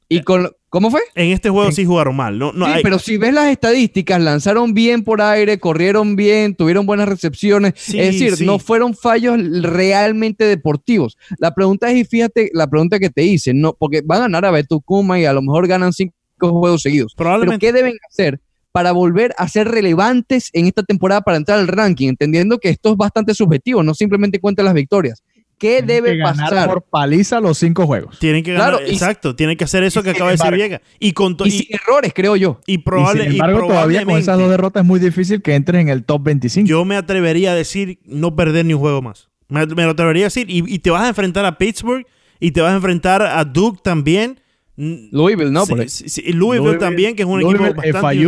Y 0.07 0.21
con, 0.21 0.49
¿Cómo 0.75 0.91
fue? 0.91 0.99
En 1.15 1.31
este 1.31 1.49
juego 1.49 1.71
sí 1.71 1.85
jugaron 1.85 2.17
mal. 2.17 2.37
No, 2.37 2.51
no 2.51 2.65
sí, 2.65 2.81
pero 2.83 2.99
si 2.99 3.15
ves 3.15 3.33
las 3.33 3.47
estadísticas, 3.47 4.19
lanzaron 4.19 4.73
bien 4.73 5.05
por 5.05 5.21
aire, 5.21 5.57
corrieron 5.57 6.17
bien, 6.17 6.53
tuvieron 6.53 6.85
buenas 6.85 7.07
recepciones. 7.07 7.75
es 7.93 8.19
decir, 8.19 8.45
no 8.45 8.59
fueron 8.59 8.93
fallos 8.93 9.39
realmente 9.61 10.43
deportivos. 10.43 11.17
La 11.37 11.55
pregunta 11.55 11.89
es, 11.89 11.99
y 11.99 12.03
fíjate, 12.03 12.49
la 12.53 12.67
pregunta 12.67 12.99
que 12.99 13.09
te 13.09 13.23
hice, 13.23 13.53
no, 13.53 13.71
porque 13.71 14.01
van 14.03 14.17
a 14.17 14.21
ganar 14.23 14.43
a 14.43 14.51
Betucuma 14.51 15.17
y 15.17 15.23
a 15.23 15.31
lo 15.31 15.41
mejor 15.41 15.65
ganan 15.65 15.93
cinco 15.93 16.13
juegos 16.39 16.81
seguidos. 16.81 17.13
Probablemente. 17.15 17.65
Pero 17.65 17.73
¿qué 17.73 17.81
deben 17.81 17.97
hacer 18.09 18.41
para 18.73 18.91
volver 18.91 19.33
a 19.37 19.47
ser 19.47 19.69
relevantes 19.69 20.49
en 20.51 20.65
esta 20.65 20.83
temporada 20.83 21.21
para 21.21 21.37
entrar 21.37 21.57
al 21.57 21.69
ranking? 21.69 22.09
Entendiendo 22.09 22.57
que 22.57 22.67
esto 22.67 22.91
es 22.91 22.97
bastante 22.97 23.33
subjetivo, 23.33 23.81
no 23.81 23.93
simplemente 23.93 24.41
cuenta 24.41 24.61
las 24.61 24.73
victorias. 24.73 25.23
¿Qué 25.57 25.81
debe 25.81 26.19
pasar? 26.21 26.67
por 26.67 26.83
paliza 26.83 27.39
los 27.39 27.57
cinco 27.57 27.85
juegos. 27.85 28.19
Tienen 28.19 28.43
que 28.43 28.53
ganar, 28.53 28.81
exacto, 28.85 29.35
tienen 29.35 29.57
que 29.57 29.63
hacer 29.63 29.83
eso 29.83 30.03
que 30.03 30.11
acaba 30.11 30.31
de 30.31 30.37
decir 30.37 30.53
Viega. 30.53 30.81
Y 30.99 31.13
con 31.13 31.37
y, 31.45 31.51
sin 31.51 31.67
errores, 31.69 32.13
creo 32.13 32.35
yo. 32.35 32.59
Y, 32.65 32.79
probable, 32.79 33.23
sin 33.23 33.33
embargo, 33.33 33.67
todavía 33.67 34.05
con 34.05 34.17
esas 34.17 34.37
dos 34.37 34.49
derrotas 34.49 34.81
es 34.81 34.87
muy 34.87 34.99
difícil 34.99 35.41
que 35.41 35.55
entres 35.55 35.81
en 35.81 35.89
el 35.89 36.03
top 36.03 36.23
25. 36.23 36.67
Yo 36.67 36.83
me 36.85 36.95
atrevería 36.95 37.51
a 37.51 37.55
decir 37.55 37.99
no 38.05 38.35
perder 38.35 38.65
ni 38.65 38.73
un 38.73 38.79
juego 38.79 39.01
más. 39.01 39.29
Me, 39.47 39.65
lo 39.65 39.91
atrevería 39.91 40.25
a 40.25 40.27
decir. 40.27 40.47
Y, 40.49 40.79
te 40.79 40.89
vas 40.89 41.03
a 41.03 41.09
enfrentar 41.09 41.45
a 41.45 41.57
Pittsburgh 41.57 42.05
y 42.39 42.51
te 42.51 42.61
vas 42.61 42.71
a 42.71 42.75
enfrentar 42.75 43.21
a 43.21 43.43
Duke 43.45 43.79
también. 43.83 44.39
Louisville, 44.75 45.51
¿no? 45.51 45.63
Louisville, 45.65 46.77
también, 46.79 47.15
que 47.15 47.23
es 47.23 47.27
un 47.27 47.41
equipo 47.41 47.63
bastante... 47.73 48.27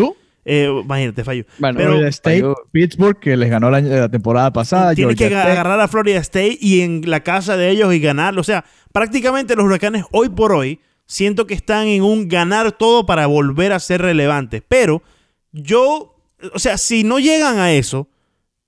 Eh, 0.49 0.71
imagínate, 0.81 1.25
falló. 1.25 1.43
Bueno, 1.59 1.77
Florida 1.77 2.07
State, 2.07 2.45
Pittsburgh, 2.71 3.19
que 3.19 3.35
les 3.35 3.49
ganó 3.49 3.69
la, 3.69 4.07
temporada 4.07 4.53
pasada. 4.53 4.95
Tiene 4.95 5.13
que 5.13 5.25
agarrar 5.25 5.77
a 5.81 5.89
Florida 5.89 6.19
State 6.19 6.57
y 6.61 6.79
en 6.79 7.01
la 7.05 7.19
casa 7.19 7.57
de 7.57 7.69
ellos 7.69 7.93
y 7.93 7.99
ganarlo. 7.99 8.39
O 8.39 8.45
sea, 8.45 8.63
prácticamente 8.93 9.57
los 9.57 9.65
huracanes 9.65 10.05
hoy 10.11 10.29
por 10.29 10.53
hoy 10.53 10.79
siento 11.05 11.47
que 11.47 11.53
están 11.53 11.87
en 11.87 12.01
un 12.01 12.29
ganar 12.29 12.71
todo 12.71 13.05
para 13.05 13.27
volver 13.27 13.73
a 13.73 13.79
ser 13.81 14.01
relevantes. 14.01 14.63
Pero 14.65 15.03
yo, 15.51 16.15
o 16.53 16.59
sea, 16.59 16.77
si 16.77 17.03
no 17.03 17.19
llegan 17.19 17.59
a 17.59 17.73
eso, 17.73 18.07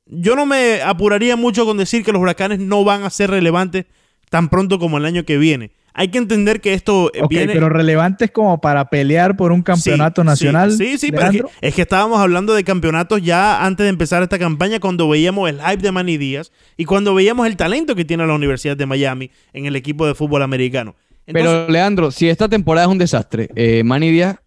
yo 0.06 0.36
no 0.36 0.46
me 0.46 0.82
apuraría 0.82 1.38
mucho 1.38 1.66
con 1.66 1.78
decir 1.78 2.04
que 2.04 2.12
los 2.12 2.22
huracanes 2.22 2.60
no 2.60 2.84
van 2.84 3.04
a 3.04 3.10
ser 3.10 3.30
relevantes 3.30 3.86
tan 4.30 4.50
pronto 4.50 4.80
como 4.80 4.98
el 4.98 5.06
año 5.06 5.24
que 5.24 5.38
viene 5.38 5.72
hay 6.00 6.08
que 6.08 6.18
entender 6.18 6.62
que 6.62 6.74
esto 6.74 7.12
eh, 7.14 7.24
viene... 7.30 7.52
pero 7.52 7.68
relevantes 7.68 8.32
como 8.32 8.62
para 8.62 8.90
pelear 8.90 9.36
por 9.36 9.52
un 9.52 9.62
campeonato 9.62 10.24
nacional. 10.24 10.72
Sí, 10.72 10.98
sí, 10.98 11.12
pero 11.12 11.50
es 11.60 11.76
que, 11.76 11.82
estábamos 11.82 12.22
hablando 12.22 12.54
de 12.54 12.64
campeonatos 12.64 13.22
ya 13.22 13.66
antes 13.66 13.84
de 13.84 13.90
empezar 13.90 14.24
esta 14.24 14.40
campaña 14.40 14.80
cuando 14.80 15.10
veíamos 15.10 15.50
el 15.50 15.60
hype 15.60 15.82
de 15.82 15.92
Manny 15.92 16.16
Díaz 16.16 16.54
y 16.78 16.86
cuando 16.86 17.14
veíamos 17.14 17.48
el 17.48 17.58
talento 17.58 17.96
que 17.96 18.06
tiene 18.06 18.26
la 18.26 18.34
Universidad 18.34 18.78
de 18.78 18.86
Miami 18.86 19.30
en 19.52 19.66
el 19.66 19.76
equipo 19.76 20.08
de 20.08 20.16
fútbol 20.16 20.42
americano. 20.42 20.96
pero 21.26 21.68
Leandro, 21.68 22.12
si 22.12 22.30
esta 22.30 22.48
temporada 22.48 22.88
es 22.88 22.92
un 22.94 22.98
desastre, 22.98 23.50
eh, 23.56 23.84
Manny 23.84 24.10
Díaz, 24.10 24.38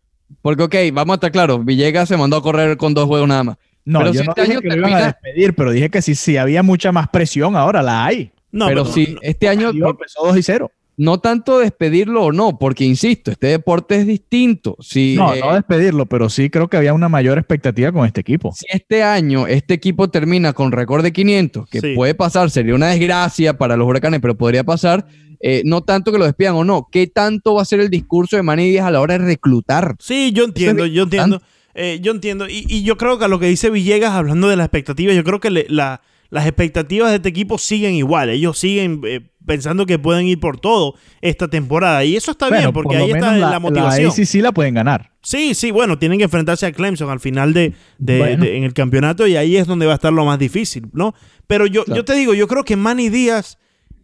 porque 0.41 0.63
ok, 0.63 0.75
vamos 0.95 1.13
a 1.13 1.17
estar 1.17 1.33
claros, 1.33 1.63
Villegas 1.67 2.09
se 2.09 2.17
mandó 2.17 2.39
a 2.39 2.43
correr 2.43 2.79
con 2.79 2.95
dos 2.95 3.05
juegos 3.05 3.29
nada 3.29 3.45
más. 3.45 3.57
No, 3.85 3.99
pero 3.99 4.15
yo 4.15 4.25
no 4.25 4.31
este 4.31 4.43
dije 4.45 4.63
que 4.63 4.69
lo 4.69 4.77
iban 4.77 4.95
a 4.95 5.05
despedir, 5.05 5.55
pero 5.55 5.71
dije 5.71 5.91
que 5.91 6.01
si, 6.01 6.15
si 6.15 6.39
había 6.39 6.63
mucha 6.63 6.93
más 6.93 7.09
presión, 7.09 7.57
ahora 7.57 7.83
la 7.83 8.07
hay. 8.07 8.33
No, 8.51 8.69
pero, 8.69 8.87
si 8.87 9.19
este 9.21 9.51
año 9.51 9.69
empezó 9.69 10.25
2 10.25 10.39
y 10.39 10.43
0 10.43 10.71
no 11.03 11.19
tanto 11.19 11.59
despedirlo 11.59 12.27
o 12.27 12.33
no, 12.33 12.61
porque 12.61 12.85
insisto, 12.85 13.33
este 13.33 13.49
deporte 13.49 13.97
es 13.97 14.07
distinto. 14.07 14.77
Si, 14.79 15.17
no, 15.17 15.35
no 15.35 15.51
eh, 15.51 15.55
despedirlo, 15.55 16.07
pero 16.07 16.31
sí 16.31 16.49
creo 16.49 16.69
que 16.69 16.77
había 16.77 16.95
una 16.95 17.09
mayor 17.09 17.39
expectativa 17.39 17.91
con 17.91 18.07
este 18.07 18.21
equipo. 18.21 18.53
Si 18.55 18.67
este 18.69 19.03
año 19.03 19.49
este 19.49 19.75
equipo 19.75 20.11
termina 20.11 20.53
con 20.53 20.71
récord 20.71 21.03
de 21.03 21.13
500, 21.13 21.69
que 21.69 21.95
puede 21.97 22.15
pasar, 22.15 22.51
sería 22.51 22.77
una 22.77 22.87
desgracia 22.87 23.59
para 23.59 23.77
los 23.77 23.89
huracanes, 23.89 24.21
pero 24.21 24.37
podría 24.39 24.63
pasar, 24.63 25.05
eh, 25.41 25.63
no 25.65 25.81
tanto 25.81 26.13
que 26.13 26.19
lo 26.19 26.25
despidan 26.25 26.55
o 26.55 26.63
no, 26.63 26.87
¿qué 26.93 27.09
tanto 27.09 27.55
va 27.55 27.63
a 27.63 27.65
ser 27.65 27.81
el 27.81 27.91
discurso 27.91 28.37
de 28.37 28.45
Manny 28.45 28.71
Díaz 28.71 28.87
a 28.87 28.93
la 28.93 29.01
hora 29.01 29.19
de 29.19 29.25
reclutar? 29.25 29.97
Sí, 29.99 30.31
yo 30.33 30.45
entiendo, 30.45 30.87
yo 30.87 31.03
entiendo. 31.03 31.43
Eh, 31.75 31.99
yo 32.01 32.13
entiendo. 32.13 32.47
Y, 32.49 32.85
yo 32.85 32.97
creo 32.97 33.19
que 33.19 33.25
a 33.25 33.29
lo 33.29 33.41
que 33.41 33.47
dice 33.47 33.71
Villegas, 33.71 34.13
hablando 34.13 34.49
de 34.49 34.55
las 34.55 34.67
expectativas, 34.67 35.17
yo 35.17 35.25
creo 35.25 35.41
que 35.41 35.51
las 35.51 36.47
expectativas 36.47 37.11
de 37.11 37.17
este 37.17 37.31
equipo 37.31 37.59
siguen 37.59 37.95
igual. 37.95 38.31
Ellos 38.31 38.57
siguen 38.57 39.01
pensando 39.47 39.87
que 39.87 39.99
pueden 39.99 40.27
ir 40.27 40.41
por 40.41 40.59
todo 40.59 40.95
esta 41.21 41.49
temporada. 41.49 42.05
Y 42.05 42.17
eso 42.17 42.31
está 42.31 42.51
bien, 42.51 42.73
porque 42.73 42.97
ahí 42.97 43.11
está 43.11 43.37
la, 43.37 43.59
motivación. 43.59 44.13
La 44.17 44.27
sí 44.27 44.41
la 44.41 44.53
pueden 44.53 44.75
ganar. 44.75 45.13
Sí, 45.23 45.55
sí, 45.55 45.71
bueno, 45.71 45.99
tienen 45.99 46.19
que 46.19 46.25
enfrentarse 46.25 46.67
a 46.67 46.73
Clemson 46.73 47.11
al 47.11 47.21
final 47.21 47.53
de, 47.55 47.75
en 47.99 48.65
el 48.65 48.75
campeonato 48.75 49.27
y 49.27 49.37
ahí 49.37 49.57
es 49.57 49.67
donde 49.67 49.87
va 49.87 49.93
a 49.93 49.95
estar 49.97 50.13
lo 50.13 50.25
más 50.25 50.39
difícil, 50.39 50.89
¿no? 50.93 51.15
Pero 51.47 51.67
yo, 51.67 51.85
yo 51.87 52.05
te 52.05 52.15
digo, 52.15 52.35
yo 52.35 52.49
creo 52.49 52.65
que 52.65 52.77
Manny 52.77 53.09
Díaz 53.09 53.59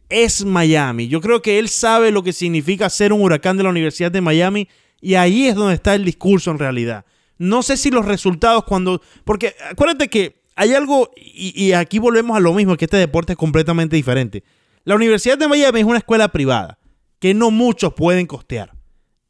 es 0.09 0.44
Miami. 0.44 1.09
Yo 1.09 1.20
creo 1.20 1.42
que 1.42 1.59
él 1.59 1.68
sabe 1.68 2.11
lo 2.11 2.22
que 2.22 2.33
significa 2.33 2.88
ser 2.88 3.12
un 3.12 3.22
huracán 3.22 3.57
de 3.57 3.62
la 3.62 3.70
Universidad 3.70 4.11
de 4.11 4.20
Miami 4.20 4.68
y 5.01 5.14
ahí 5.14 5.46
es 5.46 5.55
donde 5.55 5.74
está 5.74 5.94
el 5.94 6.05
discurso 6.05 6.51
en 6.51 6.59
realidad. 6.59 7.05
No 7.38 7.62
sé 7.62 7.77
si 7.77 7.90
los 7.90 8.05
resultados 8.05 8.64
cuando... 8.64 9.01
Porque 9.24 9.55
acuérdate 9.70 10.09
que 10.09 10.40
hay 10.57 10.74
algo, 10.74 11.11
y, 11.16 11.53
y 11.55 11.72
aquí 11.72 12.01
volvemos 12.01 12.37
a 12.37 12.40
lo 12.40 12.53
mismo, 12.53 12.77
que 12.77 12.87
este 12.87 12.96
deporte 12.96 13.35
es 13.35 13.38
completamente 13.38 13.94
diferente. 13.94 14.42
La 14.85 14.95
Universidad 14.95 15.38
de 15.38 15.49
Miami 15.49 15.81
es 15.81 15.87
una 15.87 15.99
escuela 15.99 16.29
privada. 16.29 16.79
que 17.21 17.35
no 17.35 17.51
muchos 17.51 17.95
pueden 17.95 18.27
costear. 18.27 18.75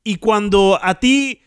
Y 0.05 0.17
cuando 0.17 0.79
a 0.83 1.01
ti, 1.01 1.41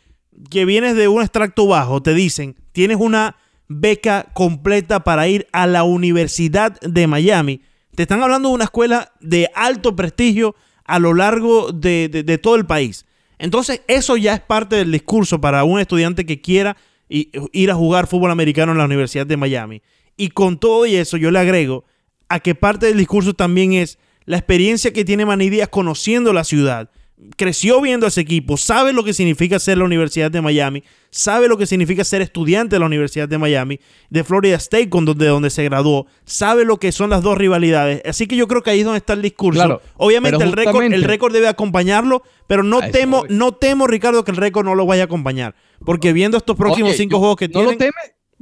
que 0.49 0.65
vienes 0.65 0.95
de 0.95 1.07
un 1.07 1.21
extracto 1.21 1.67
bajo, 1.67 2.01
te 2.01 2.15
dicen, 2.15 2.55
tienes 2.71 2.97
una 2.97 3.35
beca 3.67 4.27
completa 4.33 5.03
para 5.03 5.27
ir 5.27 5.47
a 5.51 5.67
la 5.67 5.83
Universidad 5.83 6.79
de 6.81 7.05
Miami, 7.05 7.61
te 7.95 8.03
están 8.03 8.23
hablando 8.23 8.49
de 8.49 8.55
una 8.55 8.63
escuela 8.65 9.11
de 9.19 9.49
alto 9.53 9.95
prestigio 9.95 10.55
a 10.83 10.99
lo 10.99 11.13
largo 11.13 11.71
de, 11.71 12.39
todo 12.41 12.55
el 12.55 12.65
país. 12.65 13.05
Entonces, 13.37 13.81
eso 13.87 14.17
ya 14.17 14.33
es 14.33 14.41
parte 14.41 14.77
del 14.77 14.91
discurso 14.91 15.39
para 15.39 15.63
un 15.63 15.79
estudiante 15.79 16.25
que 16.25 16.41
quiera 16.41 16.77
ir 17.07 17.71
a 17.71 17.75
jugar 17.75 18.07
fútbol 18.07 18.31
americano 18.31 18.71
en 18.71 18.77
la 18.77 18.85
Universidad 18.85 19.25
de 19.25 19.37
Miami. 19.37 19.81
Y 20.17 20.29
con 20.29 20.59
todo 20.59 20.85
y 20.85 20.95
eso, 20.95 21.17
yo 21.17 21.31
le 21.31 21.39
agrego 21.39 21.85
a 22.31 22.39
que 22.39 22.55
parte 22.55 22.85
del 22.85 22.97
discurso 22.97 23.33
también 23.33 23.73
es 23.73 23.99
la 24.25 24.37
experiencia 24.37 24.93
que 24.93 25.03
tiene 25.03 25.25
Manny 25.25 25.59
conociendo 25.69 26.31
la 26.31 26.45
ciudad. 26.45 26.89
Creció 27.37 27.79
viendo 27.81 28.07
ese 28.07 28.21
equipo, 28.21 28.57
sabe 28.57 28.93
lo 28.93 29.03
que 29.03 29.13
significa 29.13 29.59
ser 29.59 29.77
la 29.77 29.83
Universidad 29.83 30.31
de 30.31 30.41
Miami, 30.41 30.83
sabe 31.11 31.47
lo 31.47 31.57
que 31.57 31.67
significa 31.67 32.03
ser 32.03 32.21
estudiante 32.21 32.77
de 32.77 32.79
la 32.79 32.87
Universidad 32.87 33.29
de 33.29 33.37
Miami, 33.37 33.79
de 34.09 34.23
Florida 34.23 34.55
State, 34.55 34.89
con 34.89 35.05
donde, 35.05 35.27
donde 35.27 35.51
se 35.51 35.63
graduó, 35.65 36.07
sabe 36.25 36.65
lo 36.65 36.77
que 36.77 36.91
son 36.91 37.11
las 37.11 37.21
dos 37.21 37.37
rivalidades. 37.37 38.01
Así 38.05 38.25
que 38.25 38.35
yo 38.35 38.47
creo 38.47 38.63
que 38.63 38.71
ahí 38.71 38.79
es 38.79 38.85
donde 38.85 38.97
está 38.97 39.13
el 39.13 39.21
discurso. 39.21 39.81
Obviamente 39.97 40.43
el 40.43 40.53
récord, 40.53 40.83
el 40.83 41.03
récord 41.03 41.33
debe 41.33 41.47
acompañarlo, 41.47 42.23
pero 42.47 42.63
no 42.63 42.79
temo, 42.91 43.25
no 43.29 43.51
temo, 43.51 43.85
Ricardo, 43.85 44.23
que 44.23 44.31
el 44.31 44.37
récord 44.37 44.65
no 44.65 44.73
lo 44.73 44.87
vaya 44.87 45.03
a 45.03 45.05
acompañar. 45.05 45.53
Porque 45.85 46.13
viendo 46.13 46.37
estos 46.37 46.55
próximos 46.55 46.95
cinco 46.95 47.19
juegos 47.19 47.35
que 47.35 47.49
¿no 47.49 47.61
Lo 47.61 47.77
teme? 47.77 47.91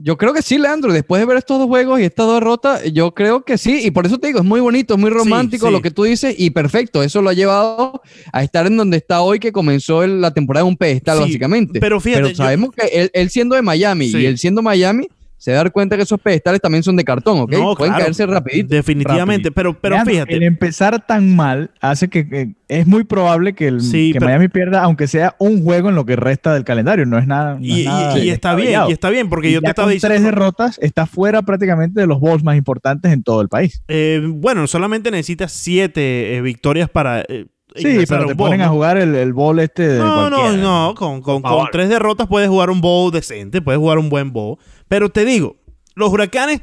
Yo 0.01 0.17
creo 0.17 0.33
que 0.33 0.41
sí, 0.41 0.57
Leandro. 0.57 0.93
Después 0.93 1.19
de 1.19 1.25
ver 1.25 1.38
estos 1.38 1.59
dos 1.59 1.67
juegos 1.67 1.99
y 1.99 2.03
estas 2.03 2.25
dos 2.25 2.35
derrotas, 2.35 2.83
yo 2.93 3.13
creo 3.13 3.43
que 3.43 3.57
sí. 3.57 3.81
Y 3.83 3.91
por 3.91 4.05
eso 4.05 4.17
te 4.17 4.27
digo, 4.27 4.39
es 4.39 4.45
muy 4.45 4.62
bonito, 4.62 4.93
es 4.93 4.99
muy 4.99 5.09
romántico 5.09 5.69
lo 5.69 5.81
que 5.81 5.91
tú 5.91 6.03
dices 6.03 6.35
y 6.38 6.51
perfecto. 6.51 7.03
Eso 7.03 7.21
lo 7.21 7.29
ha 7.29 7.33
llevado 7.33 8.01
a 8.31 8.43
estar 8.43 8.65
en 8.65 8.77
donde 8.77 8.97
está 8.97 9.21
hoy, 9.21 9.39
que 9.39 9.51
comenzó 9.51 10.07
la 10.07 10.33
temporada 10.33 10.63
de 10.63 10.69
un 10.69 10.77
pedestal, 10.77 11.19
básicamente. 11.19 11.79
Pero 11.79 11.99
fíjate. 11.99 12.23
Pero 12.23 12.35
sabemos 12.35 12.69
que 12.71 13.09
él, 13.13 13.29
siendo 13.29 13.55
de 13.55 13.62
Miami 13.62 14.05
y 14.05 14.25
él 14.25 14.38
siendo 14.38 14.62
Miami, 14.62 15.07
se 15.39 15.52
da 15.54 15.67
cuenta 15.69 15.95
que 15.95 16.04
esos 16.04 16.19
pedestales 16.19 16.60
también 16.60 16.84
son 16.84 16.97
de 16.97 17.06
cartón, 17.06 17.39
¿ok? 17.39 17.52
No, 17.54 17.73
Pueden 17.73 17.93
caerse 17.95 18.25
rapidito. 18.25 18.75
Definitivamente, 18.75 19.52
pero, 19.52 19.80
pero 19.80 20.04
fíjate. 20.06 20.36
El 20.36 20.43
empezar 20.43 21.06
tan 21.08 21.34
mal 21.34 21.71
hace 21.80 22.10
que, 22.10 22.56
es 22.67 22.86
muy 22.86 23.06
probable 23.06 23.54
que, 23.54 23.67
el, 23.67 23.82
Miami 24.19 24.49
pierda, 24.49 24.84
aunque 24.84 25.08
sea 25.08 25.36
un 25.39 25.63
juego 25.63 25.88
en 25.89 25.95
lo 25.95 26.06
que 26.06 26.17
resta 26.17 26.54
del 26.54 26.65
calendario. 26.65 27.06
No 27.06 27.17
es 27.17 27.25
nada. 27.25 27.58
y, 27.62 27.88
está 28.30 28.54
bien, 28.54 28.82
y 28.89 28.91
está 28.91 29.10
bien, 29.10 29.30
porque 29.30 29.52
yo 29.52 29.62
te 29.62 29.69
estaba 29.69 29.89
diciendo. 29.89 30.13
tres 30.13 30.23
derrotas, 30.23 30.80
está 30.82 31.06
fuera 31.06 31.41
prácticamente 31.41 32.02
de 32.02 32.08
los 32.08 32.19
bowls 32.19 32.43
más 32.43 32.58
importantes 32.58 33.12
en 33.13 33.23
todo 33.23 33.41
el 33.41 33.47
país. 33.47 33.82
Eh, 33.88 34.21
bueno, 34.28 34.67
solamente 34.67 35.10
necesitas 35.10 35.54
siete 35.54 36.36
eh, 36.36 36.41
victorias 36.41 36.89
para. 36.89 37.21
Eh, 37.21 37.47
Sí, 37.75 38.03
pero 38.08 38.25
te 38.25 38.36
ponen 38.36 38.62
a 38.62 38.69
jugar 38.69 38.97
el, 38.97 39.13
el 39.15 39.34
bowl 39.34 39.60
este 39.60 39.88
de 39.88 39.99
No, 39.99 40.29
no, 40.29 40.58
no. 40.58 40.95
Con, 40.95 41.21
con, 41.21 41.43
tres 41.71 41.89
derrotas 41.89 42.27
puedes 42.27 42.49
jugar 42.49 42.69
un 42.69 42.82
bowl 42.82 43.12
decente, 43.12 43.62
puedes 43.62 43.79
jugar 43.79 43.99
un 43.99 44.10
buen 44.10 44.34
bowl. 44.34 44.58
Pero 44.88 45.10
te 45.10 45.25
digo, 45.25 45.58
los 45.95 46.12
huracanes 46.12 46.62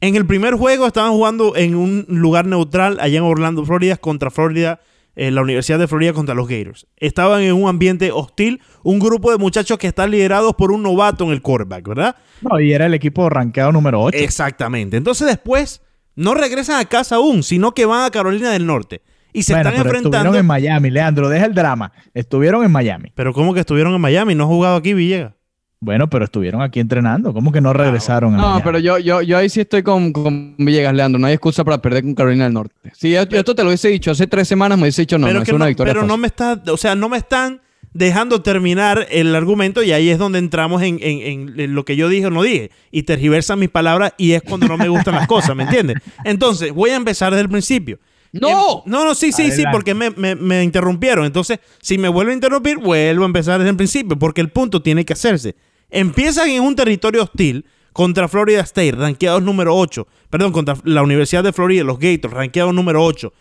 en 0.00 0.16
el 0.16 0.26
primer 0.26 0.54
juego 0.54 0.86
estaban 0.86 1.12
jugando 1.12 1.56
en 1.56 1.74
un 1.74 2.06
lugar 2.08 2.46
neutral 2.46 2.98
allá 3.00 3.18
en 3.18 3.24
Orlando, 3.24 3.64
Florida, 3.64 3.96
contra 3.96 4.30
Florida, 4.30 4.80
en 5.16 5.28
eh, 5.28 5.30
la 5.30 5.42
Universidad 5.42 5.78
de 5.78 5.88
Florida 5.88 6.12
contra 6.12 6.34
los 6.34 6.48
Gators. 6.48 6.86
Estaban 6.96 7.42
en 7.42 7.54
un 7.54 7.68
ambiente 7.68 8.10
hostil, 8.10 8.60
un 8.82 8.98
grupo 8.98 9.30
de 9.30 9.38
muchachos 9.38 9.78
que 9.78 9.86
están 9.86 10.10
liderados 10.10 10.54
por 10.54 10.72
un 10.72 10.82
novato 10.82 11.24
en 11.24 11.30
el 11.30 11.42
quarterback, 11.42 11.86
¿verdad? 11.86 12.16
No, 12.40 12.58
y 12.60 12.72
era 12.72 12.86
el 12.86 12.94
equipo 12.94 13.28
rankeado 13.28 13.72
número 13.72 14.02
8. 14.02 14.18
Exactamente. 14.18 14.96
Entonces 14.96 15.26
después 15.26 15.82
no 16.16 16.34
regresan 16.34 16.80
a 16.80 16.84
casa 16.86 17.16
aún, 17.16 17.42
sino 17.42 17.72
que 17.72 17.86
van 17.86 18.04
a 18.04 18.10
Carolina 18.10 18.50
del 18.50 18.66
Norte 18.66 19.02
y 19.34 19.42
se 19.42 19.52
están 19.52 19.74
enfrentando. 19.74 20.08
Estuvieron 20.08 20.36
en 20.36 20.46
Miami, 20.46 20.90
Leandro, 20.90 21.28
deja 21.28 21.44
el 21.44 21.54
drama. 21.54 21.92
Estuvieron 22.14 22.64
en 22.64 22.70
Miami. 22.70 23.10
Pero 23.14 23.34
¿cómo 23.34 23.52
que 23.52 23.60
estuvieron 23.60 23.92
en 23.92 24.00
Miami? 24.00 24.34
¿No 24.34 24.44
ha 24.44 24.46
jugado 24.46 24.76
aquí 24.76 24.94
Villegas? 24.94 25.32
Bueno, 25.80 26.08
pero 26.08 26.24
estuvieron 26.24 26.62
aquí 26.62 26.80
entrenando. 26.80 27.34
¿Cómo 27.34 27.52
que 27.52 27.60
no 27.60 27.74
regresaron? 27.74 28.34
no, 28.34 28.62
pero 28.64 28.78
yo, 28.78 28.98
yo, 28.98 29.20
yo 29.20 29.36
ahí 29.36 29.50
sí 29.50 29.60
estoy 29.60 29.82
con, 29.82 30.12
con, 30.12 30.54
Villegas, 30.56 30.94
Leandro. 30.94 31.18
No 31.18 31.26
hay 31.26 31.34
excusa 31.34 31.64
para 31.64 31.82
perder 31.82 32.04
con 32.04 32.14
Carolina 32.14 32.44
del 32.44 32.54
Norte. 32.54 32.74
Si 32.94 33.14
esto 33.14 33.54
te 33.54 33.62
lo 33.62 33.68
hubiese 33.68 33.88
dicho 33.88 34.12
hace 34.12 34.26
tres 34.26 34.48
semanas, 34.48 34.78
me 34.78 34.84
hubiese 34.84 35.02
dicho 35.02 35.18
no, 35.18 35.30
no 35.30 35.42
es 35.42 35.48
una 35.50 35.66
victoria. 35.66 35.92
Pero 35.92 36.06
no 36.06 36.16
me 36.16 36.28
está, 36.28 36.62
o 36.68 36.76
sea, 36.76 36.94
no 36.94 37.08
me 37.08 37.18
están 37.18 37.60
dejando 37.92 38.40
terminar 38.40 39.06
el 39.10 39.34
argumento 39.34 39.82
y 39.82 39.92
ahí 39.92 40.10
es 40.10 40.18
donde 40.18 40.38
entramos 40.38 40.82
en, 40.82 40.98
en, 41.02 41.58
en, 41.58 41.74
lo 41.74 41.84
que 41.84 41.96
yo 41.96 42.08
dije 42.08 42.26
o 42.26 42.30
no 42.30 42.42
dije 42.42 42.70
y 42.90 43.02
tergiversan 43.02 43.58
mis 43.58 43.68
palabras 43.68 44.14
y 44.16 44.32
es 44.32 44.42
cuando 44.42 44.66
no 44.66 44.76
me 44.76 44.88
gustan 44.88 45.14
las 45.14 45.26
cosas, 45.26 45.54
¿me 45.54 45.64
entiendes? 45.64 45.98
Entonces, 46.24 46.72
voy 46.72 46.90
a 46.90 46.96
empezar 46.96 47.32
desde 47.32 47.42
el 47.42 47.48
principio. 47.48 47.98
¡No! 48.40 48.82
Em, 48.84 48.90
no, 48.90 49.04
no, 49.04 49.14
sí, 49.14 49.30
sí, 49.32 49.52
sí, 49.52 49.62
porque 49.70 49.94
me, 49.94 50.64
interrumpieron. 50.64 51.24
Entonces, 51.24 51.60
si 51.80 51.98
me 51.98 52.08
vuelvo 52.08 52.32
a 52.32 52.34
interrumpir, 52.34 52.78
vuelvo 52.78 53.22
a 53.22 53.26
empezar 53.26 53.58
desde 53.58 53.70
el 53.70 53.76
principio, 53.76 54.18
porque 54.18 54.40
el 54.40 54.50
punto 54.50 54.82
tiene 54.82 55.04
que 55.04 55.12
hacerse. 55.12 55.54
Empiezan 55.88 56.50
en 56.50 56.62
un 56.62 56.74
territorio 56.74 57.22
hostil 57.22 57.64
contra 57.92 58.26
Florida 58.26 58.60
State, 58.62 58.92
rankeados 58.92 59.42
número 59.42 59.76
8. 59.76 60.06
Perdón, 60.30 60.52
contra 60.52 60.76
la 60.82 61.02
Universidad 61.02 61.44
de 61.44 61.52
Florida, 61.52 61.84
los 61.84 61.98
Gators, 62.00 62.34
rankeados 62.34 62.74
número 62.74 63.04
8. 63.04 63.32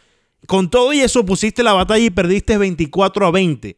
Con 0.46 0.70
todo 0.70 0.94
y 0.94 1.00
eso 1.00 1.26
pusiste 1.26 1.64
la 1.64 1.74
batalla 1.74 2.06
y 2.06 2.12
perdiste 2.12 2.58
24 2.58 3.26
a 3.26 3.32
20. 3.32 3.78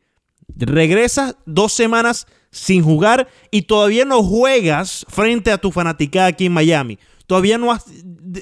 Regresas 0.58 1.38
dos 1.46 1.72
semanas 1.72 2.28
sin 2.52 2.84
jugar 2.84 3.30
y 3.52 3.64
todavía 3.64 4.04
no 4.04 4.22
juegas 4.22 5.06
frente 5.08 5.52
a 5.52 5.58
tu 5.58 5.72
fanaticada 5.72 6.28
aquí 6.28 6.48
en 6.48 6.54
Miami. 6.54 7.00
Todavía 7.26 7.58
no 7.58 7.72
has, 7.72 7.86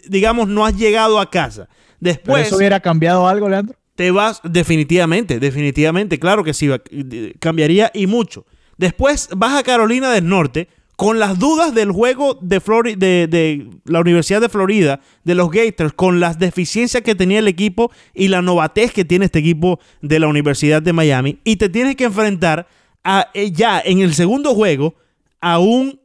digamos, 0.07 0.47
no 0.47 0.65
has 0.65 0.75
llegado 0.75 1.19
a 1.19 1.29
casa. 1.29 1.69
Después. 2.04 2.48
¿Eso 2.48 2.58
hubiera 2.58 2.82
cambiado 2.82 3.28
algo, 3.28 3.48
Leandro? 3.48 3.78
Te 3.96 4.12
vas, 4.12 4.42
definitivamente, 4.44 5.39
definitivamente, 5.39 6.20
claro 6.20 6.44
que 6.44 6.54
sí, 6.54 6.70
cambiaría 7.39 7.92
y 7.94 8.08
mucho. 8.08 8.46
Después 8.78 9.30
vas 9.36 9.58
a 9.58 9.63
Carolina 9.63 10.12
del 10.12 10.28
Norte 10.28 10.68
con 10.98 11.20
las 11.20 11.39
dudas 11.39 11.74
del 11.74 11.92
juego 11.92 12.38
de, 12.42 12.60
de, 12.98 13.28
de, 13.28 13.70
la 13.86 14.02
Universidad 14.02 14.42
de 14.42 14.50
Florida, 14.50 15.00
de 15.24 15.36
los 15.36 15.50
Gators, 15.50 15.94
con 15.94 16.20
las 16.20 16.39
deficiencias 16.39 17.04
que 17.04 17.16
tenía 17.16 17.39
el 17.39 17.48
equipo 17.48 17.92
y 18.13 18.28
la 18.28 18.42
novatez 18.42 18.92
que 18.92 19.06
tiene 19.06 19.26
este 19.26 19.39
equipo 19.39 19.80
de 20.02 20.20
la 20.20 20.28
Universidad 20.28 20.82
de 20.82 20.92
Miami. 20.92 21.39
Y 21.44 21.56
te 21.56 21.70
tienes 21.70 21.96
que 21.96 22.06
enfrentar 22.06 22.68
a, 23.04 23.30
eh, 23.34 23.52
ya 23.52 23.80
en 23.80 24.00
el 24.00 24.13
segundo 24.13 24.54
juego 24.54 24.96
a 25.39 25.60
un 25.60 26.02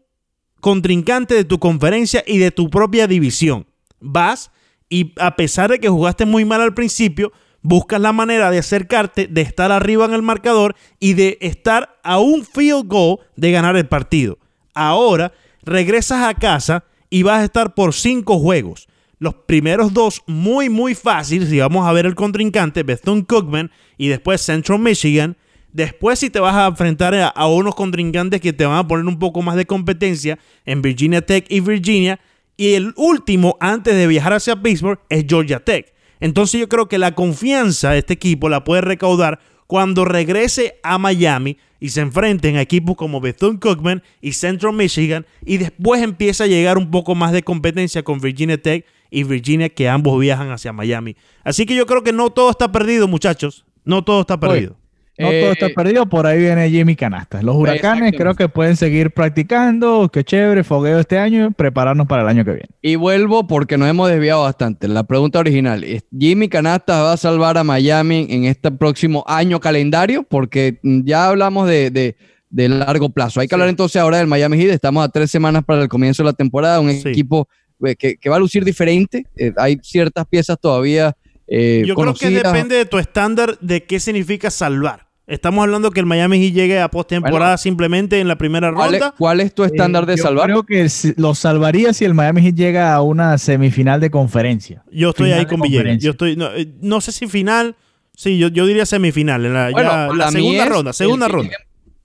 contrincante 0.60 1.34
de 1.34 1.44
tu 1.44 1.58
conferencia 1.58 2.22
y 2.26 2.38
de 2.38 2.50
tu 2.50 2.70
propia 2.70 3.06
división. 3.06 3.66
Vas 4.00 4.50
y 4.88 5.12
a 5.18 5.36
pesar 5.36 5.70
de 5.70 5.78
que 5.78 5.88
jugaste 5.88 6.24
muy 6.24 6.44
mal 6.44 6.60
al 6.60 6.74
principio, 6.74 7.32
buscas 7.62 8.00
la 8.00 8.12
manera 8.12 8.50
de 8.50 8.58
acercarte, 8.58 9.26
de 9.26 9.40
estar 9.42 9.72
arriba 9.72 10.04
en 10.06 10.14
el 10.14 10.22
marcador 10.22 10.74
y 11.00 11.14
de 11.14 11.38
estar 11.40 11.98
a 12.02 12.18
un 12.18 12.44
field 12.44 12.86
goal 12.86 13.18
de 13.36 13.50
ganar 13.50 13.76
el 13.76 13.86
partido. 13.86 14.38
Ahora 14.74 15.32
regresas 15.62 16.22
a 16.22 16.34
casa 16.34 16.84
y 17.10 17.22
vas 17.22 17.40
a 17.40 17.44
estar 17.44 17.74
por 17.74 17.94
cinco 17.94 18.38
juegos. 18.38 18.88
Los 19.18 19.34
primeros 19.34 19.92
dos 19.92 20.22
muy 20.26 20.68
muy 20.68 20.94
fáciles, 20.94 21.48
si 21.48 21.58
vamos 21.58 21.86
a 21.86 21.92
ver 21.92 22.06
el 22.06 22.14
contrincante, 22.14 22.84
Bethune 22.84 23.24
Cookman 23.24 23.70
y 23.96 24.08
después 24.08 24.40
Central 24.40 24.78
Michigan. 24.78 25.36
Después 25.72 26.20
si 26.20 26.30
te 26.30 26.40
vas 26.40 26.54
a 26.54 26.66
enfrentar 26.66 27.14
a, 27.14 27.28
a 27.28 27.46
unos 27.48 27.74
contrincantes 27.74 28.40
que 28.40 28.52
te 28.52 28.64
van 28.64 28.78
a 28.78 28.88
poner 28.88 29.04
un 29.04 29.18
poco 29.18 29.42
más 29.42 29.56
de 29.56 29.66
competencia 29.66 30.38
en 30.64 30.80
Virginia 30.80 31.20
Tech 31.20 31.44
y 31.48 31.60
Virginia, 31.60 32.20
y 32.58 32.74
el 32.74 32.92
último, 32.96 33.56
antes 33.60 33.94
de 33.94 34.08
viajar 34.08 34.32
hacia 34.32 34.60
Pittsburgh, 34.60 34.98
es 35.08 35.24
Georgia 35.26 35.60
Tech. 35.60 35.94
Entonces 36.18 36.60
yo 36.60 36.68
creo 36.68 36.88
que 36.88 36.98
la 36.98 37.14
confianza 37.14 37.92
de 37.92 37.98
este 37.98 38.14
equipo 38.14 38.48
la 38.48 38.64
puede 38.64 38.80
recaudar 38.80 39.38
cuando 39.68 40.04
regrese 40.04 40.80
a 40.82 40.98
Miami 40.98 41.56
y 41.78 41.90
se 41.90 42.00
enfrenten 42.00 42.56
a 42.56 42.60
equipos 42.60 42.96
como 42.96 43.20
Bethune 43.20 43.60
Cookman 43.60 44.02
y 44.20 44.32
Central 44.32 44.72
Michigan 44.72 45.24
y 45.46 45.58
después 45.58 46.02
empieza 46.02 46.44
a 46.44 46.46
llegar 46.48 46.78
un 46.78 46.90
poco 46.90 47.14
más 47.14 47.30
de 47.30 47.44
competencia 47.44 48.02
con 48.02 48.18
Virginia 48.18 48.60
Tech 48.60 48.84
y 49.08 49.22
Virginia 49.22 49.68
que 49.68 49.88
ambos 49.88 50.18
viajan 50.18 50.50
hacia 50.50 50.72
Miami. 50.72 51.14
Así 51.44 51.64
que 51.64 51.76
yo 51.76 51.86
creo 51.86 52.02
que 52.02 52.12
no 52.12 52.30
todo 52.30 52.50
está 52.50 52.72
perdido, 52.72 53.06
muchachos. 53.06 53.64
No 53.84 54.02
todo 54.02 54.22
está 54.22 54.40
perdido. 54.40 54.77
No 55.18 55.30
todo 55.30 55.50
está 55.50 55.66
eh, 55.66 55.72
perdido, 55.74 56.08
por 56.08 56.28
ahí 56.28 56.38
viene 56.38 56.70
Jimmy 56.70 56.94
Canasta. 56.94 57.42
Los 57.42 57.56
huracanes 57.56 58.14
creo 58.16 58.36
que 58.36 58.48
pueden 58.48 58.76
seguir 58.76 59.10
practicando, 59.10 60.08
qué 60.12 60.22
chévere, 60.22 60.62
fogueo 60.62 61.00
este 61.00 61.18
año, 61.18 61.50
prepararnos 61.50 62.06
para 62.06 62.22
el 62.22 62.28
año 62.28 62.44
que 62.44 62.52
viene. 62.52 62.68
Y 62.82 62.94
vuelvo 62.94 63.44
porque 63.48 63.76
nos 63.76 63.88
hemos 63.88 64.08
desviado 64.08 64.44
bastante. 64.44 64.86
La 64.86 65.02
pregunta 65.02 65.40
original, 65.40 65.84
¿Jimmy 66.16 66.48
Canasta 66.48 67.02
va 67.02 67.14
a 67.14 67.16
salvar 67.16 67.58
a 67.58 67.64
Miami 67.64 68.28
en 68.30 68.44
este 68.44 68.70
próximo 68.70 69.24
año 69.26 69.58
calendario? 69.58 70.22
Porque 70.22 70.78
ya 70.82 71.26
hablamos 71.26 71.68
de, 71.68 72.14
largo 72.50 73.08
plazo. 73.08 73.40
Hay 73.40 73.48
que 73.48 73.56
hablar 73.56 73.70
entonces 73.70 74.00
ahora 74.00 74.18
del 74.18 74.28
Miami 74.28 74.56
Heat. 74.56 74.70
Estamos 74.70 75.04
a 75.04 75.08
tres 75.08 75.32
semanas 75.32 75.64
para 75.64 75.82
el 75.82 75.88
comienzo 75.88 76.22
de 76.22 76.28
la 76.28 76.32
temporada, 76.32 76.78
un 76.78 76.90
equipo 76.90 77.48
eh, 77.84 77.96
que, 77.96 78.30
va 78.30 78.36
a 78.36 78.40
lucir 78.40 78.64
diferente. 78.64 79.26
Eh, 79.36 79.52
hay 79.56 79.80
ciertas 79.82 80.26
piezas 80.26 80.56
todavía. 80.60 81.16
Yo 81.48 81.96
creo 81.96 82.14
que 82.14 82.30
depende 82.30 82.76
de 82.76 82.84
tu 82.84 82.98
estándar 82.98 83.58
de 83.58 83.82
qué 83.82 83.98
significa 83.98 84.48
salvar. 84.48 85.07
Estamos 85.28 85.62
hablando 85.62 85.90
que 85.90 86.00
el 86.00 86.06
Miami 86.06 86.40
Heat 86.40 86.54
llegue 86.54 86.80
a 86.80 86.90
postemporada 86.90 87.58
simplemente 87.58 88.18
en 88.18 88.28
la 88.28 88.38
primera 88.38 88.70
ronda. 88.70 89.14
¿Cuál 89.16 89.40
es 89.40 89.54
tu 89.54 89.62
estándar 89.62 90.06
de 90.06 90.14
eh, 90.14 90.18
salvar? 90.18 90.46
Creo 90.46 90.64
que 90.64 90.88
lo 91.16 91.34
salvaría 91.34 91.92
si 91.92 92.06
el 92.06 92.14
Miami 92.14 92.40
Heat 92.42 92.54
llega 92.54 92.94
a 92.94 93.02
una 93.02 93.36
semifinal 93.36 94.00
de 94.00 94.10
conferencia. 94.10 94.82
Yo 94.90 95.10
estoy 95.10 95.32
ahí 95.32 95.44
con 95.44 95.60
Villegas. 95.60 95.98
Yo 95.98 96.12
estoy, 96.12 96.34
no, 96.34 96.52
eh, 96.54 96.66
no, 96.80 97.00
sé 97.00 97.12
si 97.12 97.26
final, 97.26 97.76
Sí, 98.18 98.36
yo, 98.36 98.48
yo 98.48 98.66
diría 98.66 98.84
semifinal, 98.84 99.46
en 99.46 99.54
la, 99.54 99.70
Bueno, 99.70 99.90
ya- 99.90 100.06
para 100.08 100.18
la 100.18 100.26
mí 100.32 100.32
segunda 100.32 100.64
es 100.64 100.68
ronda, 100.68 100.92
segunda 100.92 101.26
que 101.26 101.32
ronda. 101.32 101.56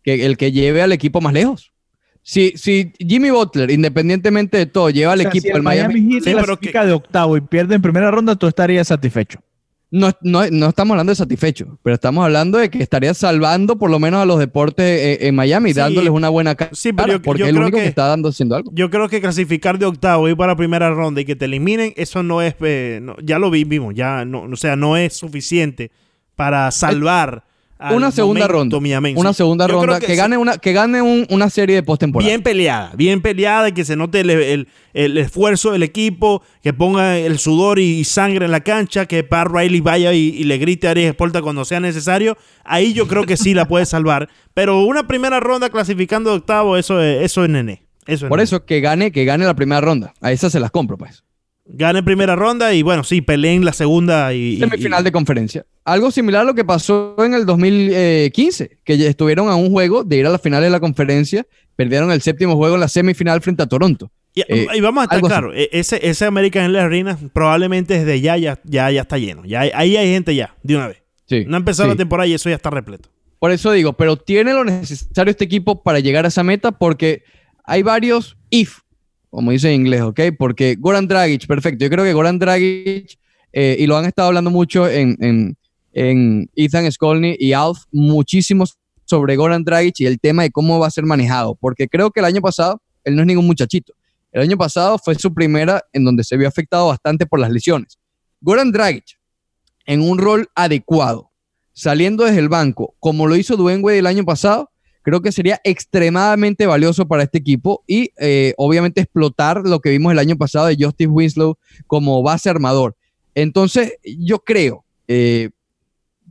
que 0.03 0.25
el 0.27 0.37
que 0.37 0.51
lleve 0.51 0.83
al 0.83 0.91
equipo 0.91 1.21
más 1.21 1.33
lejos. 1.33 1.71
Si, 2.21 2.53
si 2.55 2.93
Jimmy 2.99 3.31
Butler, 3.31 3.71
independientemente 3.71 4.57
de 4.57 4.67
todo, 4.67 4.91
lleva 4.91 5.13
al 5.13 5.19
O 5.19 5.21
sea, 5.23 5.29
equipo 5.29 5.41
si 5.41 5.47
el 5.47 5.53
del 5.55 5.63
Miami, 5.63 5.93
Miami 5.95 6.13
Heat 6.13 6.23
Sí, 6.23 6.31
pero 6.35 6.45
clasifica 6.45 6.85
de 6.85 6.91
octavo 6.93 7.35
y 7.35 7.41
pierde 7.41 7.73
en 7.73 7.81
primera 7.81 8.11
ronda, 8.11 8.35
tú 8.35 8.45
estarías 8.45 8.89
satisfecho. 8.89 9.39
No, 9.93 10.11
no, 10.21 10.41
no 10.49 10.69
estamos 10.69 10.95
hablando 10.95 11.11
de 11.11 11.15
satisfecho, 11.15 11.77
pero 11.83 11.93
estamos 11.93 12.25
hablando 12.25 12.57
de 12.57 12.69
que 12.69 12.81
estaría 12.81 13.13
salvando 13.13 13.77
por 13.77 13.91
lo 13.91 13.99
menos 13.99 14.21
a 14.21 14.25
los 14.25 14.39
deportes 14.39 14.83
eh, 14.85 15.27
en 15.27 15.35
Miami, 15.35 15.69
Sí. 15.73 15.79
dándoles 15.79 16.09
una 16.09 16.29
buena 16.29 16.55
cara, 16.55 16.71
Sí, 16.73 16.91
pero 16.93 17.13
yo- 17.13 17.21
porque 17.21 17.39
yo 17.41 17.45
es 17.45 17.49
el 17.51 17.57
único 17.59 17.77
que, 17.77 17.83
que- 17.83 17.89
está 17.89 18.07
dando 18.07 18.29
haciendo 18.29 18.55
algo. 18.55 18.71
Yo 18.73 18.89
creo 18.89 19.07
que 19.07 19.21
clasificar 19.21 19.77
de 19.77 19.85
octavo 19.85 20.27
y 20.27 20.31
ir 20.31 20.37
para 20.37 20.55
primera 20.55 20.89
ronda 20.89 21.21
y 21.21 21.25
que 21.25 21.35
te 21.35 21.45
eliminen, 21.45 21.93
eso 21.95 22.23
no 22.23 22.41
es, 22.41 22.55
eh, 22.61 22.99
no- 23.03 23.15
ya 23.23 23.37
lo 23.37 23.51
vi- 23.51 23.65
vimos, 23.65 23.93
ya 23.93 24.25
no, 24.25 24.41
o 24.51 24.55
sea, 24.55 24.75
no 24.75 24.97
es 24.97 25.13
suficiente 25.13 25.91
para 26.35 26.71
salvar 26.71 27.29
al 27.35 27.43
Una 27.91 28.11
segunda 28.11 28.47
ronda. 28.47 28.79
miamense. 28.79 29.19
Una 29.19 29.33
segunda 29.33 29.67
Yo 29.67 29.73
ronda 29.73 29.99
que, 29.99 30.15
gane 30.15 30.37
una 30.37 30.57
que 30.57 30.71
gane 30.73 31.01
un- 31.01 31.25
una 31.29 31.49
serie 31.49 31.75
de 31.75 31.83
postemporada. 31.83 32.27
bien 32.29 32.41
peleada, 32.41 32.91
bien 32.95 33.21
peleada 33.21 33.69
y 33.69 33.71
que 33.73 33.83
se 33.85 33.95
note 33.95 34.21
el, 34.21 34.29
el- 34.29 34.67
el 34.93 35.17
esfuerzo 35.17 35.71
del 35.71 35.83
equipo, 35.83 36.43
que 36.61 36.71
ponga 36.73 37.17
el 37.17 37.39
sudor 37.39 37.79
y, 37.79 37.99
y 37.99 38.03
sangre 38.03 38.45
en 38.45 38.51
la 38.51 38.61
cancha, 38.61 39.05
que 39.07 39.23
Pat 39.23 39.47
Riley 39.51 39.81
vaya 39.81 40.13
y, 40.13 40.29
y 40.29 40.43
le 40.43 40.57
grite 40.59 40.87
a 40.87 40.91
Arias 40.91 41.09
Esporta 41.09 41.41
cuando 41.41 41.65
sea 41.65 41.79
necesario. 41.79 42.37
Ahí 42.63 42.93
yo 42.93 43.07
creo 43.07 43.25
que 43.25 43.35
sí 43.37 43.53
la 43.53 43.67
puede 43.67 43.85
salvar. 43.85 44.29
Pero 44.53 44.83
una 44.83 45.07
primera 45.07 45.39
ronda 45.39 45.69
clasificando 45.69 46.29
de 46.29 46.37
octavo, 46.37 46.77
eso 46.77 47.01
es, 47.01 47.23
eso 47.23 47.43
es 47.43 47.49
nené. 47.49 47.83
Eso 48.05 48.25
es 48.25 48.29
Por 48.29 48.37
nené. 48.37 48.43
eso 48.43 48.65
que 48.65 48.81
gane 48.81 49.11
que 49.11 49.25
gane 49.25 49.45
la 49.45 49.55
primera 49.55 49.81
ronda. 49.81 50.13
A 50.21 50.31
esas 50.31 50.51
se 50.51 50.59
las 50.59 50.71
compro 50.71 50.97
pues. 50.97 51.23
Gane 51.65 52.03
primera 52.03 52.35
ronda 52.35 52.73
y 52.73 52.81
bueno, 52.81 53.03
sí, 53.05 53.21
peleen 53.21 53.63
la 53.63 53.71
segunda 53.71 54.33
y... 54.33 54.57
Semifinal 54.59 55.01
y- 55.01 55.05
de 55.05 55.11
conferencia. 55.11 55.65
Algo 55.85 56.11
similar 56.11 56.41
a 56.41 56.45
lo 56.45 56.53
que 56.55 56.65
pasó 56.65 57.15
en 57.19 57.33
el 57.33 57.45
2015, 57.45 58.79
que 58.83 59.07
estuvieron 59.07 59.47
a 59.49 59.55
un 59.55 59.71
juego 59.71 60.03
de 60.03 60.17
ir 60.17 60.25
a 60.27 60.29
la 60.29 60.39
final 60.39 60.61
de 60.61 60.69
la 60.69 60.79
conferencia, 60.79 61.45
perdieron 61.75 62.11
el 62.11 62.21
séptimo 62.21 62.55
juego 62.55 62.75
en 62.75 62.81
la 62.81 62.87
semifinal 62.87 63.41
frente 63.41 63.63
a 63.63 63.67
Toronto. 63.67 64.11
Y, 64.35 64.41
Eh, 64.41 64.67
y 64.73 64.81
vamos 64.81 65.01
a 65.01 65.05
estar 65.05 65.21
claros, 65.21 65.53
e- 65.55 65.69
ese, 65.71 66.05
ese 66.07 66.25
American 66.25 66.63
Airlines 66.63 66.83
Arena 66.85 67.17
probablemente 67.33 67.93
desde 67.99 68.19
ya 68.19 68.35
ya, 68.37 68.59
ya, 68.63 68.89
ya 68.91 69.01
está 69.01 69.17
lleno. 69.17 69.45
Ya, 69.45 69.61
ahí 69.61 69.95
hay 69.95 70.11
gente 70.11 70.35
ya, 70.35 70.55
de 70.63 70.75
una 70.75 70.87
vez. 70.87 71.03
Sí, 71.27 71.45
No 71.47 71.55
ha 71.55 71.59
empezado 71.59 71.87
sí. 71.89 71.93
la 71.93 71.97
temporada 71.97 72.27
y 72.27 72.33
eso 72.33 72.49
ya 72.49 72.55
está 72.55 72.69
repleto. 72.71 73.09
Por 73.39 73.51
eso 73.51 73.71
digo, 73.71 73.93
pero 73.93 74.17
tiene 74.17 74.53
lo 74.53 74.63
necesario 74.65 75.31
este 75.31 75.45
equipo 75.45 75.83
para 75.83 75.99
llegar 75.99 76.25
a 76.25 76.29
esa 76.29 76.43
meta 76.43 76.71
porque 76.71 77.23
hay 77.65 77.83
varios 77.83 78.37
if, 78.49 78.79
como 79.33 79.49
dice 79.49 79.69
en 79.69 79.81
inglés, 79.81 80.01
¿ok? 80.01 80.19
Porque 80.37 80.75
Goran 80.77 81.07
Dragic, 81.07 81.47
perfecto. 81.47 81.83
Yo 81.83 81.89
creo 81.89 82.03
que 82.03 82.13
Goran 82.13 82.37
Dragic, 82.37 83.17
eh, 83.51 83.77
y 83.79 83.87
lo 83.87 83.97
han 83.97 84.05
estado 84.05 84.27
hablando 84.27 84.51
mucho 84.51 84.87
en, 84.87 85.17
en, 85.21 85.57
en 85.91 86.51
Ethan 86.55 86.91
Skolny 86.91 87.35
y 87.39 87.53
Alf, 87.53 87.79
muchísimo 87.91 88.65
sobre 89.05 89.35
Goran 89.35 89.63
Dragic 89.63 90.01
y 90.01 90.05
el 90.05 90.19
tema 90.19 90.43
de 90.43 90.51
cómo 90.51 90.77
va 90.77 90.85
a 90.85 90.91
ser 90.91 91.05
manejado. 91.05 91.55
Porque 91.55 91.87
creo 91.87 92.11
que 92.11 92.19
el 92.19 92.27
año 92.27 92.41
pasado, 92.41 92.79
él 93.03 93.15
no 93.15 93.21
es 93.21 93.27
ningún 93.27 93.47
muchachito. 93.47 93.93
El 94.31 94.43
año 94.43 94.55
pasado 94.55 94.99
fue 94.99 95.15
su 95.15 95.33
primera 95.33 95.81
en 95.93 96.05
donde 96.05 96.23
se 96.23 96.37
vio 96.37 96.47
afectado 96.47 96.89
bastante 96.89 97.25
por 97.25 97.39
las 97.39 97.49
lesiones. 97.49 97.97
Goran 98.39 98.71
Dragic, 98.71 99.17
en 99.87 100.01
un 100.01 100.19
rol 100.19 100.47
adecuado, 100.53 101.31
saliendo 101.73 102.23
desde 102.23 102.39
el 102.39 102.49
banco, 102.49 102.93
como 102.99 103.25
lo 103.25 103.35
hizo 103.35 103.57
Dwayne 103.57 103.81
Wade 103.81 103.97
el 103.97 104.05
año 104.05 104.25
pasado, 104.25 104.69
creo 105.03 105.21
que 105.21 105.31
sería 105.31 105.61
extremadamente 105.63 106.65
valioso 106.65 107.07
para 107.07 107.23
este 107.23 107.37
equipo 107.37 107.83
y 107.85 108.09
eh, 108.17 108.53
obviamente 108.57 109.01
explotar 109.01 109.61
lo 109.63 109.79
que 109.79 109.91
vimos 109.91 110.11
el 110.11 110.19
año 110.19 110.37
pasado 110.37 110.67
de 110.67 110.77
Justice 110.79 111.09
Winslow 111.09 111.57
como 111.85 112.23
base 112.23 112.49
armador. 112.49 112.95
Entonces, 113.35 113.93
yo 114.03 114.39
creo, 114.39 114.85
eh, 115.07 115.49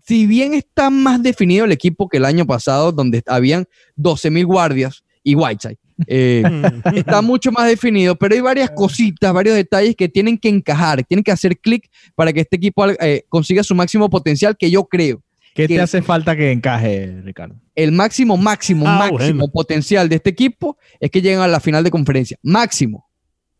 si 0.05 0.27
bien 0.27 0.55
está 0.55 0.91
más 0.91 1.23
definido 1.23 1.65
el 1.65 1.73
equipo 1.73 2.09
que 2.09 2.17
el 2.17 2.25
año 2.25 2.47
pasado, 2.47 2.93
donde 2.93 3.23
habían 3.27 3.67
12.000 3.97 4.45
guardias 4.47 5.05
y 5.23 5.35
Whiteside, 5.35 5.79
eh, 6.07 6.43
está 6.97 7.23
mucho 7.23 7.53
más 7.53 7.69
definido, 7.69 8.17
pero 8.17 8.35
hay 8.35 8.41
varias 8.41 8.71
cositas, 8.71 9.33
varios 9.33 9.55
detalles 9.55 9.95
que 9.97 10.09
tienen 10.09 10.39
que 10.39 10.49
encajar, 10.49 11.05
tienen 11.05 11.23
que 11.23 11.33
hacer 11.33 11.59
clic 11.59 11.89
para 12.15 12.33
que 12.33 12.41
este 12.41 12.57
equipo 12.57 12.89
eh, 12.89 13.25
consiga 13.29 13.63
su 13.63 13.75
máximo 13.75 14.09
potencial, 14.11 14.57
que 14.57 14.71
yo 14.71 14.85
creo. 14.85 15.23
¿Qué 15.55 15.67
que- 15.69 15.75
te 15.77 15.81
hace 15.81 16.03
falta 16.03 16.35
que 16.37 16.51
encaje, 16.53 17.21
Ricardo? 17.23 17.57
El 17.75 17.93
máximo, 17.93 18.37
máximo, 18.37 18.85
Ah, 18.87 18.99
máximo 19.11 19.39
bueno. 19.41 19.49
potencial 19.53 20.09
de 20.09 20.17
este 20.17 20.31
equipo 20.31 20.77
es 21.01 21.11
que 21.11 21.21
lleguen 21.23 21.41
a 21.41 21.49
la 21.49 21.61
final 21.61 21.83
de 21.85 21.91
conferencia. 21.91 22.37
Máximo, 22.43 23.09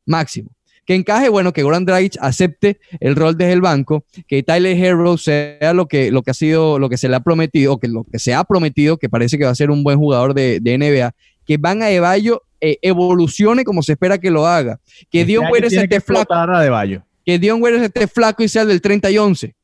máximo. 0.07 0.51
Que 0.85 0.95
encaje, 0.97 1.29
bueno, 1.29 1.53
que 1.53 1.63
Goran 1.63 1.85
Dragic 1.85 2.17
acepte 2.21 2.81
el 2.99 3.15
rol 3.15 3.37
desde 3.37 3.53
el 3.53 3.61
banco, 3.61 4.05
que 4.27 4.43
Tyler 4.43 4.77
Hero 4.77 5.17
sea 5.17 5.73
lo 5.75 5.87
que, 5.87 6.11
lo 6.11 6.23
que 6.23 6.33
ha 6.33 6.35
sido, 6.35 6.79
lo 6.81 6.89
que 6.89 6.97
se 6.99 7.09
le 7.09 7.15
ha 7.17 7.21
prometido, 7.21 7.75
o 7.75 7.79
que 7.79 7.87
lo 7.87 8.03
que 8.05 8.19
se 8.19 8.35
ha 8.35 8.43
prometido, 8.43 8.97
que 8.97 9.09
parece 9.09 9.39
que 9.39 9.45
va 9.45 9.51
a 9.51 9.55
ser 9.55 9.71
un 9.71 9.85
buen 9.85 9.99
jugador 9.99 10.35
de, 10.35 10.59
de 10.61 10.75
NBA, 10.79 11.15
que 11.47 11.57
Van 11.57 11.83
a 11.83 11.91
Evallo 11.91 12.43
eh, 12.61 12.79
evolucione 12.83 13.65
como 13.65 13.83
se 13.83 13.93
espera 13.93 14.19
que 14.19 14.31
lo 14.31 14.47
haga, 14.47 14.81
que 15.11 15.21
Este 15.21 15.25
Dion 15.27 15.47
Waiters 15.53 15.73
que 15.75 15.81
esté 15.83 16.01
flaco, 16.01 16.33
a 16.35 16.43
Adebayo. 16.45 17.05
que 17.25 17.39
Dion 17.39 17.63
Waiters 17.63 17.85
esté 17.85 18.07
flaco 18.09 18.43
y 18.43 18.49
sea 18.49 18.65
del 18.65 18.81
30 18.81 19.11
y 19.11 19.19
11, 19.19 19.55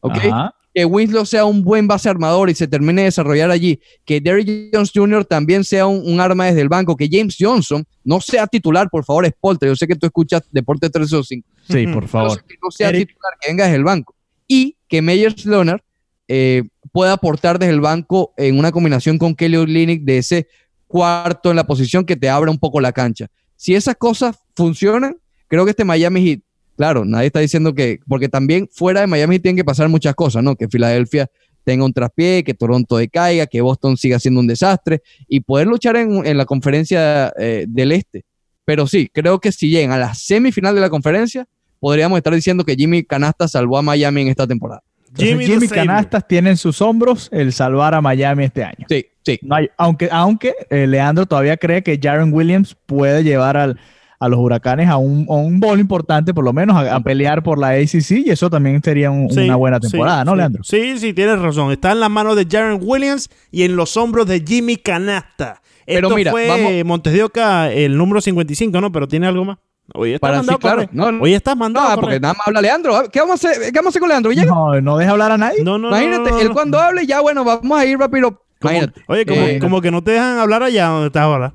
¿ok? 0.00 0.16
Ajá. 0.16 0.54
Que 0.76 0.84
Winslow 0.84 1.24
sea 1.24 1.46
un 1.46 1.62
buen 1.64 1.88
base 1.88 2.06
armador 2.10 2.50
y 2.50 2.54
se 2.54 2.68
termine 2.68 3.00
de 3.00 3.06
desarrollar 3.06 3.50
allí, 3.50 3.80
que 4.04 4.20
Derrick 4.20 4.68
Jones 4.74 4.90
Jr. 4.94 5.24
también 5.24 5.64
sea 5.64 5.86
un, 5.86 6.02
un 6.06 6.20
arma 6.20 6.44
desde 6.44 6.60
el 6.60 6.68
banco, 6.68 6.94
que 6.96 7.08
James 7.10 7.34
Johnson 7.40 7.82
no 8.04 8.20
sea 8.20 8.46
titular, 8.46 8.90
por 8.90 9.02
favor, 9.02 9.26
Spolter, 9.26 9.70
yo 9.70 9.74
sé 9.74 9.86
que 9.86 9.96
tú 9.96 10.04
escuchas 10.04 10.42
Deporte 10.52 10.90
305, 10.90 11.48
Sí, 11.66 11.86
por 11.86 12.06
favor. 12.06 12.44
que 12.44 12.56
no 12.62 12.70
sea 12.70 12.90
Eric. 12.90 13.08
titular, 13.08 13.32
que 13.40 13.48
venga 13.48 13.64
desde 13.64 13.76
el 13.78 13.84
banco, 13.84 14.14
y 14.46 14.76
que 14.86 15.00
Meyers 15.00 15.46
Leonard 15.46 15.80
eh, 16.28 16.64
pueda 16.92 17.12
aportar 17.14 17.58
desde 17.58 17.72
el 17.72 17.80
banco 17.80 18.34
en 18.36 18.58
una 18.58 18.70
combinación 18.70 19.16
con 19.16 19.34
Kelly 19.34 19.56
Olynyk 19.56 20.02
de 20.02 20.18
ese 20.18 20.46
cuarto 20.86 21.48
en 21.48 21.56
la 21.56 21.66
posición 21.66 22.04
que 22.04 22.16
te 22.16 22.28
abra 22.28 22.50
un 22.50 22.58
poco 22.58 22.82
la 22.82 22.92
cancha. 22.92 23.28
Si 23.56 23.74
esas 23.74 23.96
cosas 23.96 24.36
funcionan, 24.54 25.16
creo 25.48 25.64
que 25.64 25.70
este 25.70 25.84
Miami 25.86 26.22
Heat, 26.22 26.40
claro, 26.76 27.04
nadie 27.04 27.26
está 27.26 27.40
diciendo 27.40 27.74
que, 27.74 28.00
porque 28.06 28.28
también 28.28 28.68
fuera 28.72 29.00
de 29.00 29.06
Miami 29.06 29.38
tienen 29.38 29.56
que 29.56 29.64
pasar 29.64 29.88
muchas 29.88 30.14
cosas, 30.14 30.42
¿no? 30.42 30.54
Que 30.56 30.68
Filadelfia 30.68 31.28
tenga 31.64 31.84
un 31.84 31.92
traspié, 31.92 32.44
que 32.44 32.54
Toronto 32.54 32.96
decaiga, 32.96 33.46
que 33.46 33.60
Boston 33.60 33.96
siga 33.96 34.18
siendo 34.20 34.38
un 34.40 34.46
desastre 34.46 35.02
y 35.28 35.40
poder 35.40 35.66
luchar 35.66 35.96
en, 35.96 36.24
en 36.24 36.36
la 36.36 36.44
conferencia 36.44 37.32
eh, 37.38 37.64
del 37.68 37.90
este. 37.92 38.24
Pero 38.64 38.86
sí, 38.86 39.08
creo 39.12 39.40
que 39.40 39.50
si 39.52 39.68
llegan 39.70 39.92
a 39.92 39.98
la 39.98 40.14
semifinal 40.14 40.74
de 40.74 40.80
la 40.80 40.90
conferencia, 40.90 41.46
podríamos 41.80 42.16
estar 42.18 42.34
diciendo 42.34 42.64
que 42.64 42.74
Jimmy 42.74 43.02
Canasta 43.04 43.48
salvó 43.48 43.78
a 43.78 43.82
Miami 43.82 44.22
en 44.22 44.28
esta 44.28 44.46
temporada. 44.46 44.82
Entonces, 45.08 45.28
Jimmy 45.28 45.46
Jimmy. 45.46 45.68
Canastas 45.68 46.26
tiene 46.28 46.50
en 46.50 46.56
sus 46.56 46.82
hombros 46.82 47.28
el 47.32 47.52
salvar 47.52 47.94
a 47.94 48.00
Miami 48.00 48.44
este 48.44 48.62
año. 48.64 48.86
Sí, 48.88 49.06
sí. 49.24 49.38
No 49.42 49.54
hay- 49.54 49.68
aunque 49.78 50.08
aunque 50.10 50.54
eh, 50.68 50.86
Leandro 50.86 51.26
todavía 51.26 51.56
cree 51.56 51.82
que 51.82 51.98
Jaron 52.02 52.32
Williams 52.32 52.76
puede 52.86 53.22
llevar 53.24 53.56
al- 53.56 53.78
a 54.18 54.28
los 54.28 54.38
huracanes 54.38 54.88
a 54.88 54.96
un, 54.96 55.26
a 55.28 55.34
un 55.34 55.60
bowl 55.60 55.78
importante, 55.78 56.32
por 56.34 56.44
lo 56.44 56.52
menos, 56.52 56.76
a, 56.76 56.94
a 56.96 57.00
pelear 57.00 57.42
por 57.42 57.58
la 57.58 57.70
ACC, 57.70 58.10
y 58.26 58.30
eso 58.30 58.48
también 58.50 58.82
sería 58.82 59.10
un- 59.10 59.30
Sí, 59.30 59.40
una 59.40 59.56
buena 59.56 59.78
sí, 59.82 59.90
temporada, 59.90 60.24
¿no, 60.24 60.32
sí. 60.32 60.36
Leandro? 60.38 60.64
Sí, 60.64 60.98
sí, 60.98 61.12
tienes 61.12 61.38
razón. 61.38 61.70
Está 61.72 61.92
en 61.92 62.00
las 62.00 62.10
manos 62.10 62.36
de 62.36 62.46
Jaron 62.50 62.80
Williams 62.82 63.28
y 63.50 63.64
en 63.64 63.76
los 63.76 63.96
hombros 63.96 64.26
de 64.26 64.42
Jimmy 64.46 64.76
Canasta. 64.76 65.60
Pero 65.86 66.08
Esto 66.08 66.16
mira, 66.16 66.30
fue 66.32 66.48
vamos- 66.48 66.84
Montes 66.84 67.12
de 67.12 67.22
Oca 67.22 67.70
el 67.72 67.96
número 67.96 68.20
55, 68.20 68.80
¿no? 68.80 68.90
Pero 68.90 69.06
tiene 69.06 69.26
algo 69.26 69.44
más. 69.44 69.58
Hoy 69.94 70.14
estás 70.14 70.20
Para 70.20 70.34
sí, 70.34 70.38
mandado 70.38 70.58
claro. 70.58 70.76
correr. 70.78 70.88
No, 70.92 71.12
no, 71.12 71.22
Hoy 71.22 71.34
estás 71.34 71.56
mandado 71.56 71.86
no, 71.88 71.94
correr. 71.94 72.00
porque 72.02 72.20
nada 72.20 72.34
más 72.34 72.46
habla 72.48 72.60
Leandro. 72.60 73.02
¿Qué 73.12 73.20
vamos 73.20 73.44
a 73.44 73.48
hacer, 73.50 73.62
¿Qué 73.70 73.78
vamos 73.78 73.86
a 73.86 73.88
hacer 73.90 74.00
con 74.00 74.08
Leandro? 74.08 74.32
Llega. 74.32 74.46
No, 74.46 74.80
no 74.80 74.96
deja 74.98 75.12
hablar 75.12 75.30
a 75.30 75.38
nadie. 75.38 75.62
No, 75.62 75.78
no, 75.78 75.88
Imagínate, 75.88 76.30
él 76.42 76.50
cuando 76.50 76.80
hable, 76.80 77.06
ya 77.06 77.20
bueno, 77.20 77.44
vamos 77.44 77.78
a 77.78 77.86
ir 77.86 77.96
rápido. 77.96 78.42
Como- 78.60 78.72
Imagínate. 78.72 79.00
Oye, 79.06 79.24
como, 79.26 79.40
Eh, 79.42 79.58
como 79.60 79.80
que 79.80 79.90
no 79.92 80.02
te 80.02 80.10
dejan 80.12 80.38
hablar 80.38 80.64
allá 80.64 80.86
donde 80.88 81.06
estás 81.06 81.22
ahora. 81.22 81.54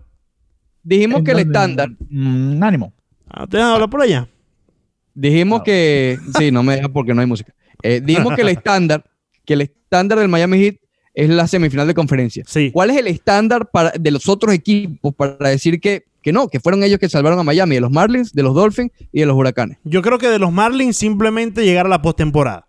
Dijimos 0.84 1.24
que 1.24 1.32
el 1.32 1.40
estándar, 1.40 1.90
mm, 2.10 2.64
ánimo. 2.64 2.94
Ah, 3.28 3.46
¿Te 3.48 3.58
dejan 3.58 3.74
hablar 3.74 3.90
por 3.90 4.02
allá? 4.02 4.28
dijimos 5.14 5.62
Ah, 5.62 5.64
que, 5.64 6.18
sí, 6.38 6.52
no 6.52 6.64
me 6.64 6.76
deja 6.76 6.90
porque 6.90 7.14
no 7.14 7.22
hay 7.22 7.28
música. 7.28 7.54
Eh, 7.84 8.02
dijimos 8.04 8.36
que 8.36 8.42
el 8.42 8.50
estándar, 8.50 9.04
que 9.46 9.54
el 9.54 9.62
estándar 9.62 10.20
del 10.20 10.28
Miami 10.28 10.58
Heat 10.60 10.76
es 11.14 11.30
la 11.30 11.48
semifinal 11.48 11.88
de 11.88 11.94
conferencia. 11.94 12.44
Sí. 12.48 12.72
¿Cuál 12.72 12.92
es 12.92 12.98
el 12.98 13.08
estándar 13.08 13.70
para, 13.70 13.92
de 13.92 14.12
los 14.12 14.30
otros 14.30 14.54
equipos 14.54 15.14
para 15.14 15.50
decir 15.50 15.80
que, 15.82 16.06
que 16.22 16.32
no, 16.32 16.48
que 16.48 16.60
fueron 16.60 16.84
ellos 16.84 17.00
que 17.00 17.10
salvaron 17.10 17.40
a 17.40 17.44
Miami, 17.44 17.76
de 17.76 17.82
los 17.82 17.92
Marlins, 17.92 18.32
de 18.34 18.44
los 18.44 18.56
Dolphins 18.56 18.92
y 19.12 19.20
de 19.20 19.26
los 19.26 19.36
Huracanes? 19.36 19.78
Yo 19.84 20.02
creo 20.02 20.18
que 20.18 20.30
de 20.30 20.40
los 20.40 20.52
Marlins 20.52 20.96
simplemente 20.96 21.66
llegar 21.66 21.86
a 21.86 21.90
la 21.90 22.02
postemporada. 22.02 22.68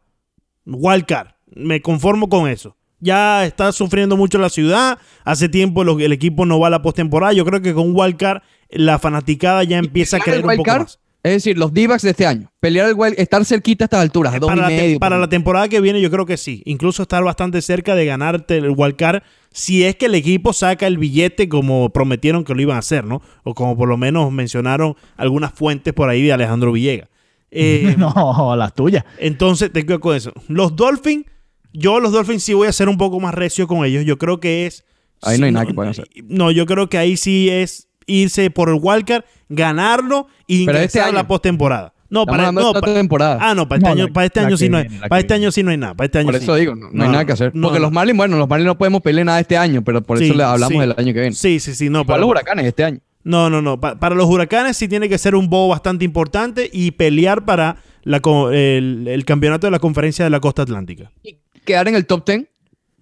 Wild 0.64 1.06
card. 1.06 1.28
Me 1.54 1.82
conformo 1.82 2.28
con 2.28 2.48
eso. 2.48 2.76
Ya 3.02 3.44
está 3.44 3.72
sufriendo 3.72 4.16
mucho 4.16 4.38
la 4.38 4.48
ciudad. 4.48 4.98
Hace 5.24 5.48
tiempo 5.48 5.84
lo- 5.84 5.98
el 6.00 6.12
equipo 6.12 6.46
no 6.46 6.58
va 6.60 6.68
a 6.68 6.70
la 6.70 6.80
postemporada. 6.82 7.32
Yo 7.32 7.44
creo 7.44 7.60
que 7.60 7.74
con 7.74 7.90
Wild 7.94 8.16
card 8.16 8.42
la 8.70 8.98
fanaticada 8.98 9.64
ya 9.64 9.76
empieza 9.78 10.16
a 10.16 10.20
¿Pelear 10.20 10.40
creer 10.42 10.58
un 10.58 10.64
poco 10.64 10.78
más. 10.78 10.98
Es 11.24 11.32
decir, 11.34 11.56
los 11.56 11.72
d 11.72 11.86
de 11.86 12.10
este 12.10 12.26
año. 12.26 12.50
Pelear 12.58 12.88
el 12.88 12.94
wild, 12.96 13.14
estar 13.16 13.44
cerquita 13.44 13.84
a 13.84 13.86
estas 13.86 14.00
alturas, 14.00 14.34
a 14.34 14.40
dos 14.40 14.48
Para, 14.48 14.60
y 14.70 14.76
la, 14.76 14.82
medio. 14.82 14.98
para 14.98 15.18
la 15.18 15.28
temporada 15.28 15.68
que 15.68 15.80
viene 15.80 16.00
yo 16.00 16.10
creo 16.10 16.26
que 16.26 16.36
sí. 16.36 16.62
Incluso 16.64 17.02
estar 17.02 17.22
bastante 17.22 17.62
cerca 17.62 17.94
de 17.94 18.06
ganarte 18.06 18.56
el 18.56 18.70
Wild 18.76 18.96
card 18.96 19.22
si 19.52 19.84
es 19.84 19.94
que 19.94 20.06
el 20.06 20.16
equipo 20.16 20.52
saca 20.52 20.86
el 20.88 20.98
billete 20.98 21.48
como 21.48 21.90
prometieron 21.90 22.42
que 22.42 22.54
lo 22.54 22.62
iban 22.62 22.74
a 22.76 22.80
hacer, 22.80 23.04
¿no? 23.04 23.22
O 23.44 23.54
como 23.54 23.76
por 23.76 23.88
lo 23.88 23.96
menos 23.96 24.32
mencionaron 24.32 24.96
algunas 25.16 25.52
fuentes 25.52 25.92
por 25.92 26.08
ahí 26.08 26.22
de 26.22 26.32
Alejandro 26.32 26.72
Villegas. 26.72 27.08
Eh, 27.54 27.96
no, 27.98 28.56
las 28.56 28.74
tuyas. 28.74 29.04
Entonces, 29.18 29.70
te 29.70 29.84
quedo 29.84 30.00
con 30.00 30.16
eso. 30.16 30.32
Los 30.48 30.74
Dolphins, 30.74 31.26
Yo 31.72 32.00
los 32.00 32.12
Dolphins 32.12 32.42
sí 32.44 32.54
voy 32.54 32.68
a 32.68 32.72
ser 32.72 32.88
un 32.88 32.98
poco 32.98 33.18
más 33.20 33.34
recio 33.34 33.66
con 33.66 33.84
ellos. 33.84 34.04
Yo 34.04 34.18
creo 34.18 34.40
que 34.40 34.66
es... 34.66 34.84
Ahí 35.22 35.38
no 35.38 35.46
hay 35.46 35.52
nada 35.52 35.66
que 35.66 35.74
puedan 35.74 35.90
hacer. 35.90 36.08
No, 36.28 36.50
yo 36.50 36.66
creo 36.66 36.88
que 36.88 36.98
ahí 36.98 37.16
sí 37.16 37.48
es 37.48 37.88
irse 38.06 38.50
por 38.50 38.68
el 38.68 38.78
wildcard, 38.82 39.24
ganarlo 39.48 40.26
y 40.46 40.60
este 40.60 40.72
ingresar 40.72 41.08
a 41.08 41.12
la 41.12 41.26
postemporada. 41.28 41.94
No, 42.10 42.22
Estamos 42.22 42.38
para, 42.38 42.52
no, 42.52 42.60
de 42.60 42.66
esta 42.66 42.80
pa- 42.80 42.94
temporada. 42.94 43.38
Ah, 43.40 43.54
no, 43.54 43.66
para 43.68 43.78
este 43.78 43.88
No, 43.88 43.92
año, 43.94 44.06
la- 44.08 44.12
para 44.12 44.26
este 44.26 44.40
año 44.40 44.56
sí 44.58 44.68
no 44.68 44.76
hay. 44.78 44.88
Para 45.08 45.20
este 45.20 45.32
año 45.34 45.50
sí 45.52 45.62
no 45.62 45.70
hay 45.70 45.78
nada. 45.78 45.94
Para 45.94 46.06
este 46.06 46.18
año 46.18 46.26
Por 46.26 46.34
sí. 46.36 46.42
eso 46.42 46.54
digo, 46.56 46.74
no, 46.74 46.90
no 46.92 47.02
hay 47.04 47.08
No, 47.08 47.12
nada 47.12 47.24
que 47.24 47.32
hacer. 47.32 47.52
no, 47.54 47.68
Porque 47.68 47.78
no. 47.78 47.84
los 47.84 47.92
Marlins, 47.92 48.16
bueno, 48.18 48.36
los 48.36 48.48
Marlins 48.48 48.66
no 48.66 48.76
podemos 48.76 49.00
pelear 49.00 49.24
nada 49.24 49.40
este 49.40 49.56
año, 49.56 49.82
pero 49.82 50.02
por 50.02 50.18
Sí, 50.18 50.24
eso 50.26 50.34
le 50.34 50.42
hablamos 50.42 50.72
sí. 50.74 50.78
del 50.80 50.90
año 50.98 51.14
que 51.14 51.20
viene. 51.20 51.32
Sí, 51.34 51.58
sí, 51.60 51.74
sí, 51.74 51.88
no. 51.88 52.04
Para, 52.04 52.18
los 52.20 52.28
huracanes 52.28 52.66
este 52.66 52.84
año. 52.84 52.98
no, 53.24 53.48
no, 53.48 53.62
no. 53.62 53.80
Pa- 53.80 53.98
para 53.98 54.14
los 54.14 54.26
huracanes 54.28 54.76
sí 54.76 54.88
tiene 54.88 55.08
que 55.08 55.16
ser 55.16 55.34
un 55.34 55.48
bobo 55.48 55.68
bastante 55.68 56.04
importante 56.04 56.68
y 56.70 56.90
pelear 56.90 57.46
para 57.46 57.76
la 58.02 58.20
co- 58.20 58.50
el, 58.50 59.06
el 59.08 59.24
campeonato 59.24 59.66
de 59.68 59.70
la 59.70 59.78
conferencia 59.78 60.24
de 60.24 60.30
la 60.30 60.40
costa 60.40 60.62
atlántica. 60.62 61.12
¿Y 61.22 61.36
quedar 61.64 61.88
en 61.88 61.94
el 61.94 62.06
top 62.06 62.24
10? 62.26 62.44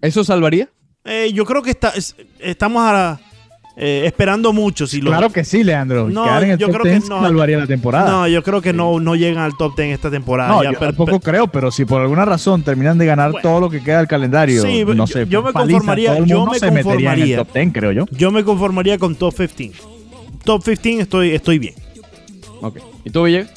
¿Eso 0.02 0.24
salvaría? 0.24 0.68
Eh, 1.04 1.30
yo 1.32 1.44
creo 1.44 1.62
que 1.62 1.70
está, 1.70 1.90
es- 1.90 2.14
estamos 2.38 2.82
a- 2.84 3.18
eh, 3.76 4.02
esperando 4.04 4.52
mucho. 4.52 4.86
Si 4.86 5.00
lo- 5.00 5.10
Claro 5.10 5.30
que 5.30 5.44
sí, 5.44 5.64
Leandro. 5.64 6.08
No, 6.10 6.24
Quedar 6.24 6.44
en 6.44 6.50
el 6.50 6.58
yo 6.58 6.66
top 6.66 6.74
creo 6.74 6.84
que 6.84 6.90
10 6.98 7.08
no. 7.08 7.20
salvaría 7.22 7.56
la 7.58 7.66
temporada. 7.66 8.10
No, 8.10 8.28
yo 8.28 8.42
creo 8.42 8.60
que 8.60 8.72
no, 8.74 9.00
no 9.00 9.14
llegan 9.16 9.42
al 9.42 9.56
top 9.56 9.74
10 9.76 9.94
esta 9.94 10.10
temporada. 10.10 10.50
No, 10.50 10.62
Ya, 10.62 10.72
yo 10.72 10.78
per- 10.78 10.88
tampoco 10.88 11.20
per- 11.20 11.32
creo, 11.32 11.46
pero 11.46 11.70
si 11.70 11.84
por 11.86 12.02
alguna 12.02 12.24
razón 12.26 12.62
terminan 12.62 12.98
de 12.98 13.06
ganar 13.06 13.32
Bueno. 13.32 13.42
todo 13.48 13.60
lo 13.60 13.70
que 13.70 13.82
queda 13.82 13.98
del 13.98 14.08
calendario, 14.08 14.60
Sí, 14.62 14.84
no 14.84 14.92
yo- 14.94 15.06
sé, 15.06 15.26
yo 15.26 15.42
me 15.42 15.52
paliza, 15.52 15.78
conformaría- 15.78 16.10
todo 16.14 16.24
el 16.24 16.28
yo 16.30 16.46
me 16.46 16.58
se 16.58 16.70
metería 16.70 16.74
en 16.74 16.78
el 16.80 16.84
conformaría. 16.84 17.36
top 17.38 17.52
10, 17.54 17.72
creo 17.72 17.92
yo. 17.92 18.06
yo 18.10 18.30
me 18.30 18.44
conformaría 18.44 18.98
con 18.98 19.14
top 19.16 19.34
15. 19.34 19.72
Top 20.44 20.62
15 20.64 21.00
estoy, 21.02 21.30
estoy 21.30 21.58
bien. 21.58 21.74
Ok. 22.60 22.78
¿Y 23.04 23.10
tú, 23.10 23.22
Villegas? 23.22 23.52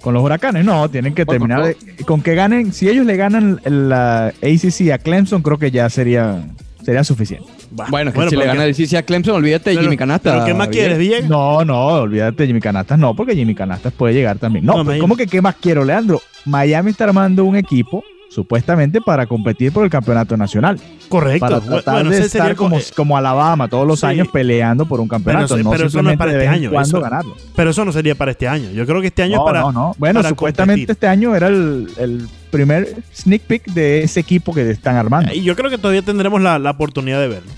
Con 0.00 0.14
los 0.14 0.22
huracanes, 0.22 0.64
no, 0.64 0.88
tienen 0.88 1.14
que 1.14 1.26
terminar 1.26 1.76
con 2.06 2.22
que 2.22 2.34
ganen, 2.34 2.72
si 2.72 2.88
ellos 2.88 3.04
le 3.04 3.16
ganan 3.16 3.60
la 3.64 4.28
ACC 4.42 4.90
a 4.92 4.98
Clemson, 4.98 5.42
creo 5.42 5.58
que 5.58 5.70
ya 5.70 5.90
sería, 5.90 6.42
sería 6.84 7.04
suficiente. 7.04 7.46
Bueno, 7.88 8.10
es 8.10 8.16
que 8.16 8.30
si 8.30 8.36
le 8.36 8.42
¿qué- 8.42 8.46
gana 8.48 8.64
el 8.64 8.74
CC 8.74 8.96
a 8.96 9.02
Clemson, 9.04 9.34
olvídate 9.36 9.70
de 9.70 9.76
pero- 9.76 9.82
Jimmy 9.84 9.96
Canasta. 9.96 10.32
pero 10.32 10.44
¿Qué 10.46 10.54
más 10.54 10.68
quieres, 10.68 10.98
Villegas. 10.98 11.28
No, 11.30 11.64
no, 11.64 11.86
olvídate 11.86 12.42
de 12.42 12.46
Jimmy 12.48 12.60
Canastas, 12.60 12.98
no, 12.98 13.14
porque 13.14 13.36
Jimmy 13.36 13.54
Canastas 13.54 13.92
puede 13.92 14.14
llegar 14.14 14.38
también. 14.38 14.64
No, 14.64 14.78
No, 14.78 14.84
pues, 14.84 15.00
¿cómo 15.00 15.16
que 15.16 15.26
qué 15.26 15.40
más 15.40 15.54
quiero, 15.60 15.84
Leandro? 15.84 16.20
Miami 16.46 16.90
está 16.90 17.04
armando 17.04 17.44
un 17.44 17.54
equipo, 17.56 18.02
supuestamente, 18.30 19.00
para 19.00 19.26
competir 19.26 19.72
por 19.72 19.84
el 19.84 19.90
campeonato 19.90 20.36
nacional. 20.36 20.80
Correcto. 21.08 21.40
Para 21.40 21.60
tratar 21.60 21.94
bueno, 21.96 22.10
de 22.10 22.16
ese 22.18 22.26
estar 22.26 22.42
sería 22.42 22.54
como, 22.56 22.78
eh, 22.78 22.84
como 22.96 23.16
Alabama 23.16 23.68
todos 23.68 23.86
los 23.86 24.00
sí. 24.00 24.06
años 24.06 24.28
peleando 24.32 24.86
por 24.86 25.00
un 25.00 25.08
campeonato, 25.08 25.54
Pero- 25.54 25.64
no 25.64 25.70
pero 25.70 25.86
eso 25.88 26.00
no 26.02 26.10
es 26.10 26.12
simplemente 26.14 26.18
para 26.18 26.32
de 26.32 26.38
este 26.38 26.48
vez 26.48 26.56
año, 26.58 26.70
cuando 26.70 26.88
eso- 26.88 27.00
ganarlo. 27.00 27.36
Pero 27.56 27.70
eso 27.70 27.84
no 27.84 27.92
sería 27.92 28.14
para 28.14 28.30
este 28.30 28.48
año. 28.48 28.70
Yo 28.70 28.86
creo 28.86 29.00
que 29.00 29.08
este 29.08 29.22
año 29.24 29.36
No, 29.36 29.42
es 29.42 29.46
para. 29.52 29.60
no, 29.62 29.72
no. 29.72 29.94
Bueno, 29.98 30.20
para 30.20 30.28
supuestamente 30.30 30.82
competir. 30.86 30.90
este 30.92 31.06
año 31.08 31.34
era 31.34 31.48
el, 31.48 31.88
el 31.98 32.28
primer 32.50 32.96
sneak 33.14 33.42
peek 33.42 33.64
de 33.72 34.04
ese 34.04 34.20
equipo 34.20 34.54
que 34.54 34.70
están 34.70 34.96
armando. 34.96 35.34
Y 35.34 35.42
yo 35.42 35.56
creo 35.56 35.68
que 35.68 35.76
todavía 35.78 36.02
tendremos 36.02 36.40
la, 36.40 36.58
la 36.58 36.70
oportunidad 36.70 37.20
de 37.20 37.28
verlo. 37.28 37.50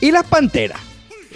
¿Y 0.00 0.10
las 0.10 0.24
Panteras? 0.24 0.80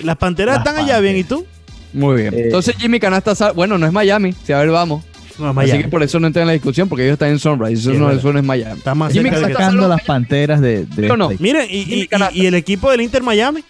Las 0.02 0.16
panteras 0.16 0.56
Las 0.58 0.66
están 0.66 0.84
allá 0.84 1.00
bien, 1.00 1.16
¿y 1.16 1.24
tú? 1.24 1.44
Muy 1.92 2.20
bien. 2.22 2.32
Eh, 2.34 2.42
Entonces 2.44 2.76
Jimmy 2.76 3.00
Canasta, 3.00 3.50
bueno, 3.52 3.76
no 3.78 3.86
es 3.86 3.92
Miami. 3.92 4.32
Si 4.44 4.52
a 4.52 4.58
ver, 4.58 4.70
vamos. 4.70 5.02
No, 5.38 5.46
Así 5.48 5.54
Miami. 5.54 5.82
que 5.84 5.88
por 5.88 6.02
eso 6.02 6.18
no 6.20 6.26
entra 6.26 6.42
en 6.42 6.48
la 6.48 6.52
discusión, 6.54 6.88
porque 6.88 7.04
ellos 7.04 7.12
están 7.14 7.28
en 7.30 7.38
Sunrise. 7.38 7.74
Eso, 7.80 7.90
Sí, 7.90 7.94
es 7.94 8.00
no, 8.00 8.06
verdad. 8.06 8.18
eso 8.20 8.32
no 8.32 8.38
es 8.40 8.44
Miami. 8.44 8.78
Está 8.78 8.94
más 8.94 9.12
Jimmy 9.12 9.30
cerca 9.30 9.70
de 9.70 9.88
las 9.88 10.02
panteras 10.02 10.60
de, 10.60 10.84
de 10.86 11.04
¿Sí 11.06 11.10
o 11.10 11.16
no? 11.16 11.30
este 11.30 11.42
Miren, 11.42 11.66
y, 11.70 11.76
y- 11.78 12.02
y- 12.02 12.08
y 12.42 12.46
el 12.46 12.54
equipo 12.54 12.90
del 12.90 13.00
Inter 13.02 13.22
Miami. 13.22 13.62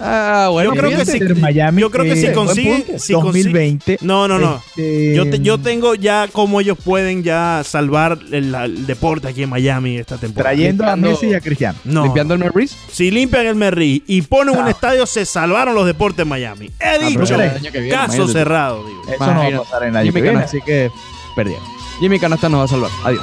Ah, 0.00 0.48
bueno. 0.50 0.74
Yo 0.74 0.80
creo 0.80 0.90
que. 1.04 1.12
Inter 1.16 1.36
Miami, 1.36 1.80
yo 1.82 1.90
creo 1.90 2.04
que 2.04 2.16
si 2.16 2.26
eh, 2.26 2.32
consigue- 2.32 2.68
buen 2.68 2.82
punto. 2.82 2.98
si 2.98 3.12
2020. 3.12 3.98
No, 4.02 4.26
no, 4.26 4.38
no. 4.38 4.60
este, 4.70 5.14
Yo, 5.14 5.30
te- 5.30 5.38
yo 5.40 5.58
tengo 5.58 5.94
ya 5.94 6.28
cómo 6.32 6.60
ellos 6.60 6.76
pueden 6.82 7.22
ya 7.22 7.62
salvar 7.64 8.18
el, 8.32 8.54
el 8.54 8.86
deporte 8.86 9.28
aquí 9.28 9.42
en 9.44 9.50
Miami 9.50 9.96
esta 9.98 10.16
temporada. 10.18 10.54
trayendo 10.54 10.84
a 10.88 10.96
Messi 10.96 11.26
y 11.26 11.34
a 11.34 11.40
Cristiano. 11.40 11.78
No. 11.84 12.04
Limpiando 12.04 12.34
el 12.34 12.40
Maurice. 12.40 12.76
Si 12.90 13.10
limpian 13.10 13.46
el 13.46 13.54
Merri 13.54 14.02
y 14.06 14.22
ponen 14.22 14.56
un 14.56 14.62
No. 14.64 14.68
estadio, 14.68 15.06
se 15.06 15.24
salvaron 15.24 15.74
los 15.74 15.86
deportes 15.86 16.22
en 16.22 16.28
Miami. 16.28 16.70
He 16.80 16.84
Ah, 16.86 16.98
dicho. 16.98 17.20
viene, 17.36 17.52
Caso 17.90 18.14
imagínate. 18.14 18.32
cerrado, 18.32 18.84
digo. 18.86 19.02
Eso 19.12 19.26
no 19.34 19.40
va 19.40 19.46
a 19.46 19.62
pasar 19.62 19.82
en 19.84 19.88
el 19.90 19.96
año 19.96 20.04
Jimmy 20.06 20.14
que 20.14 20.22
viene, 20.22 20.34
Canasta. 20.38 20.56
así 20.56 20.66
que 20.66 20.90
perdieron. 21.36 21.64
Jimmy 22.00 22.18
Canasta 22.18 22.48
nos 22.48 22.60
va 22.60 22.64
a 22.64 22.68
salvar. 22.68 22.90
Adiós. 23.04 23.22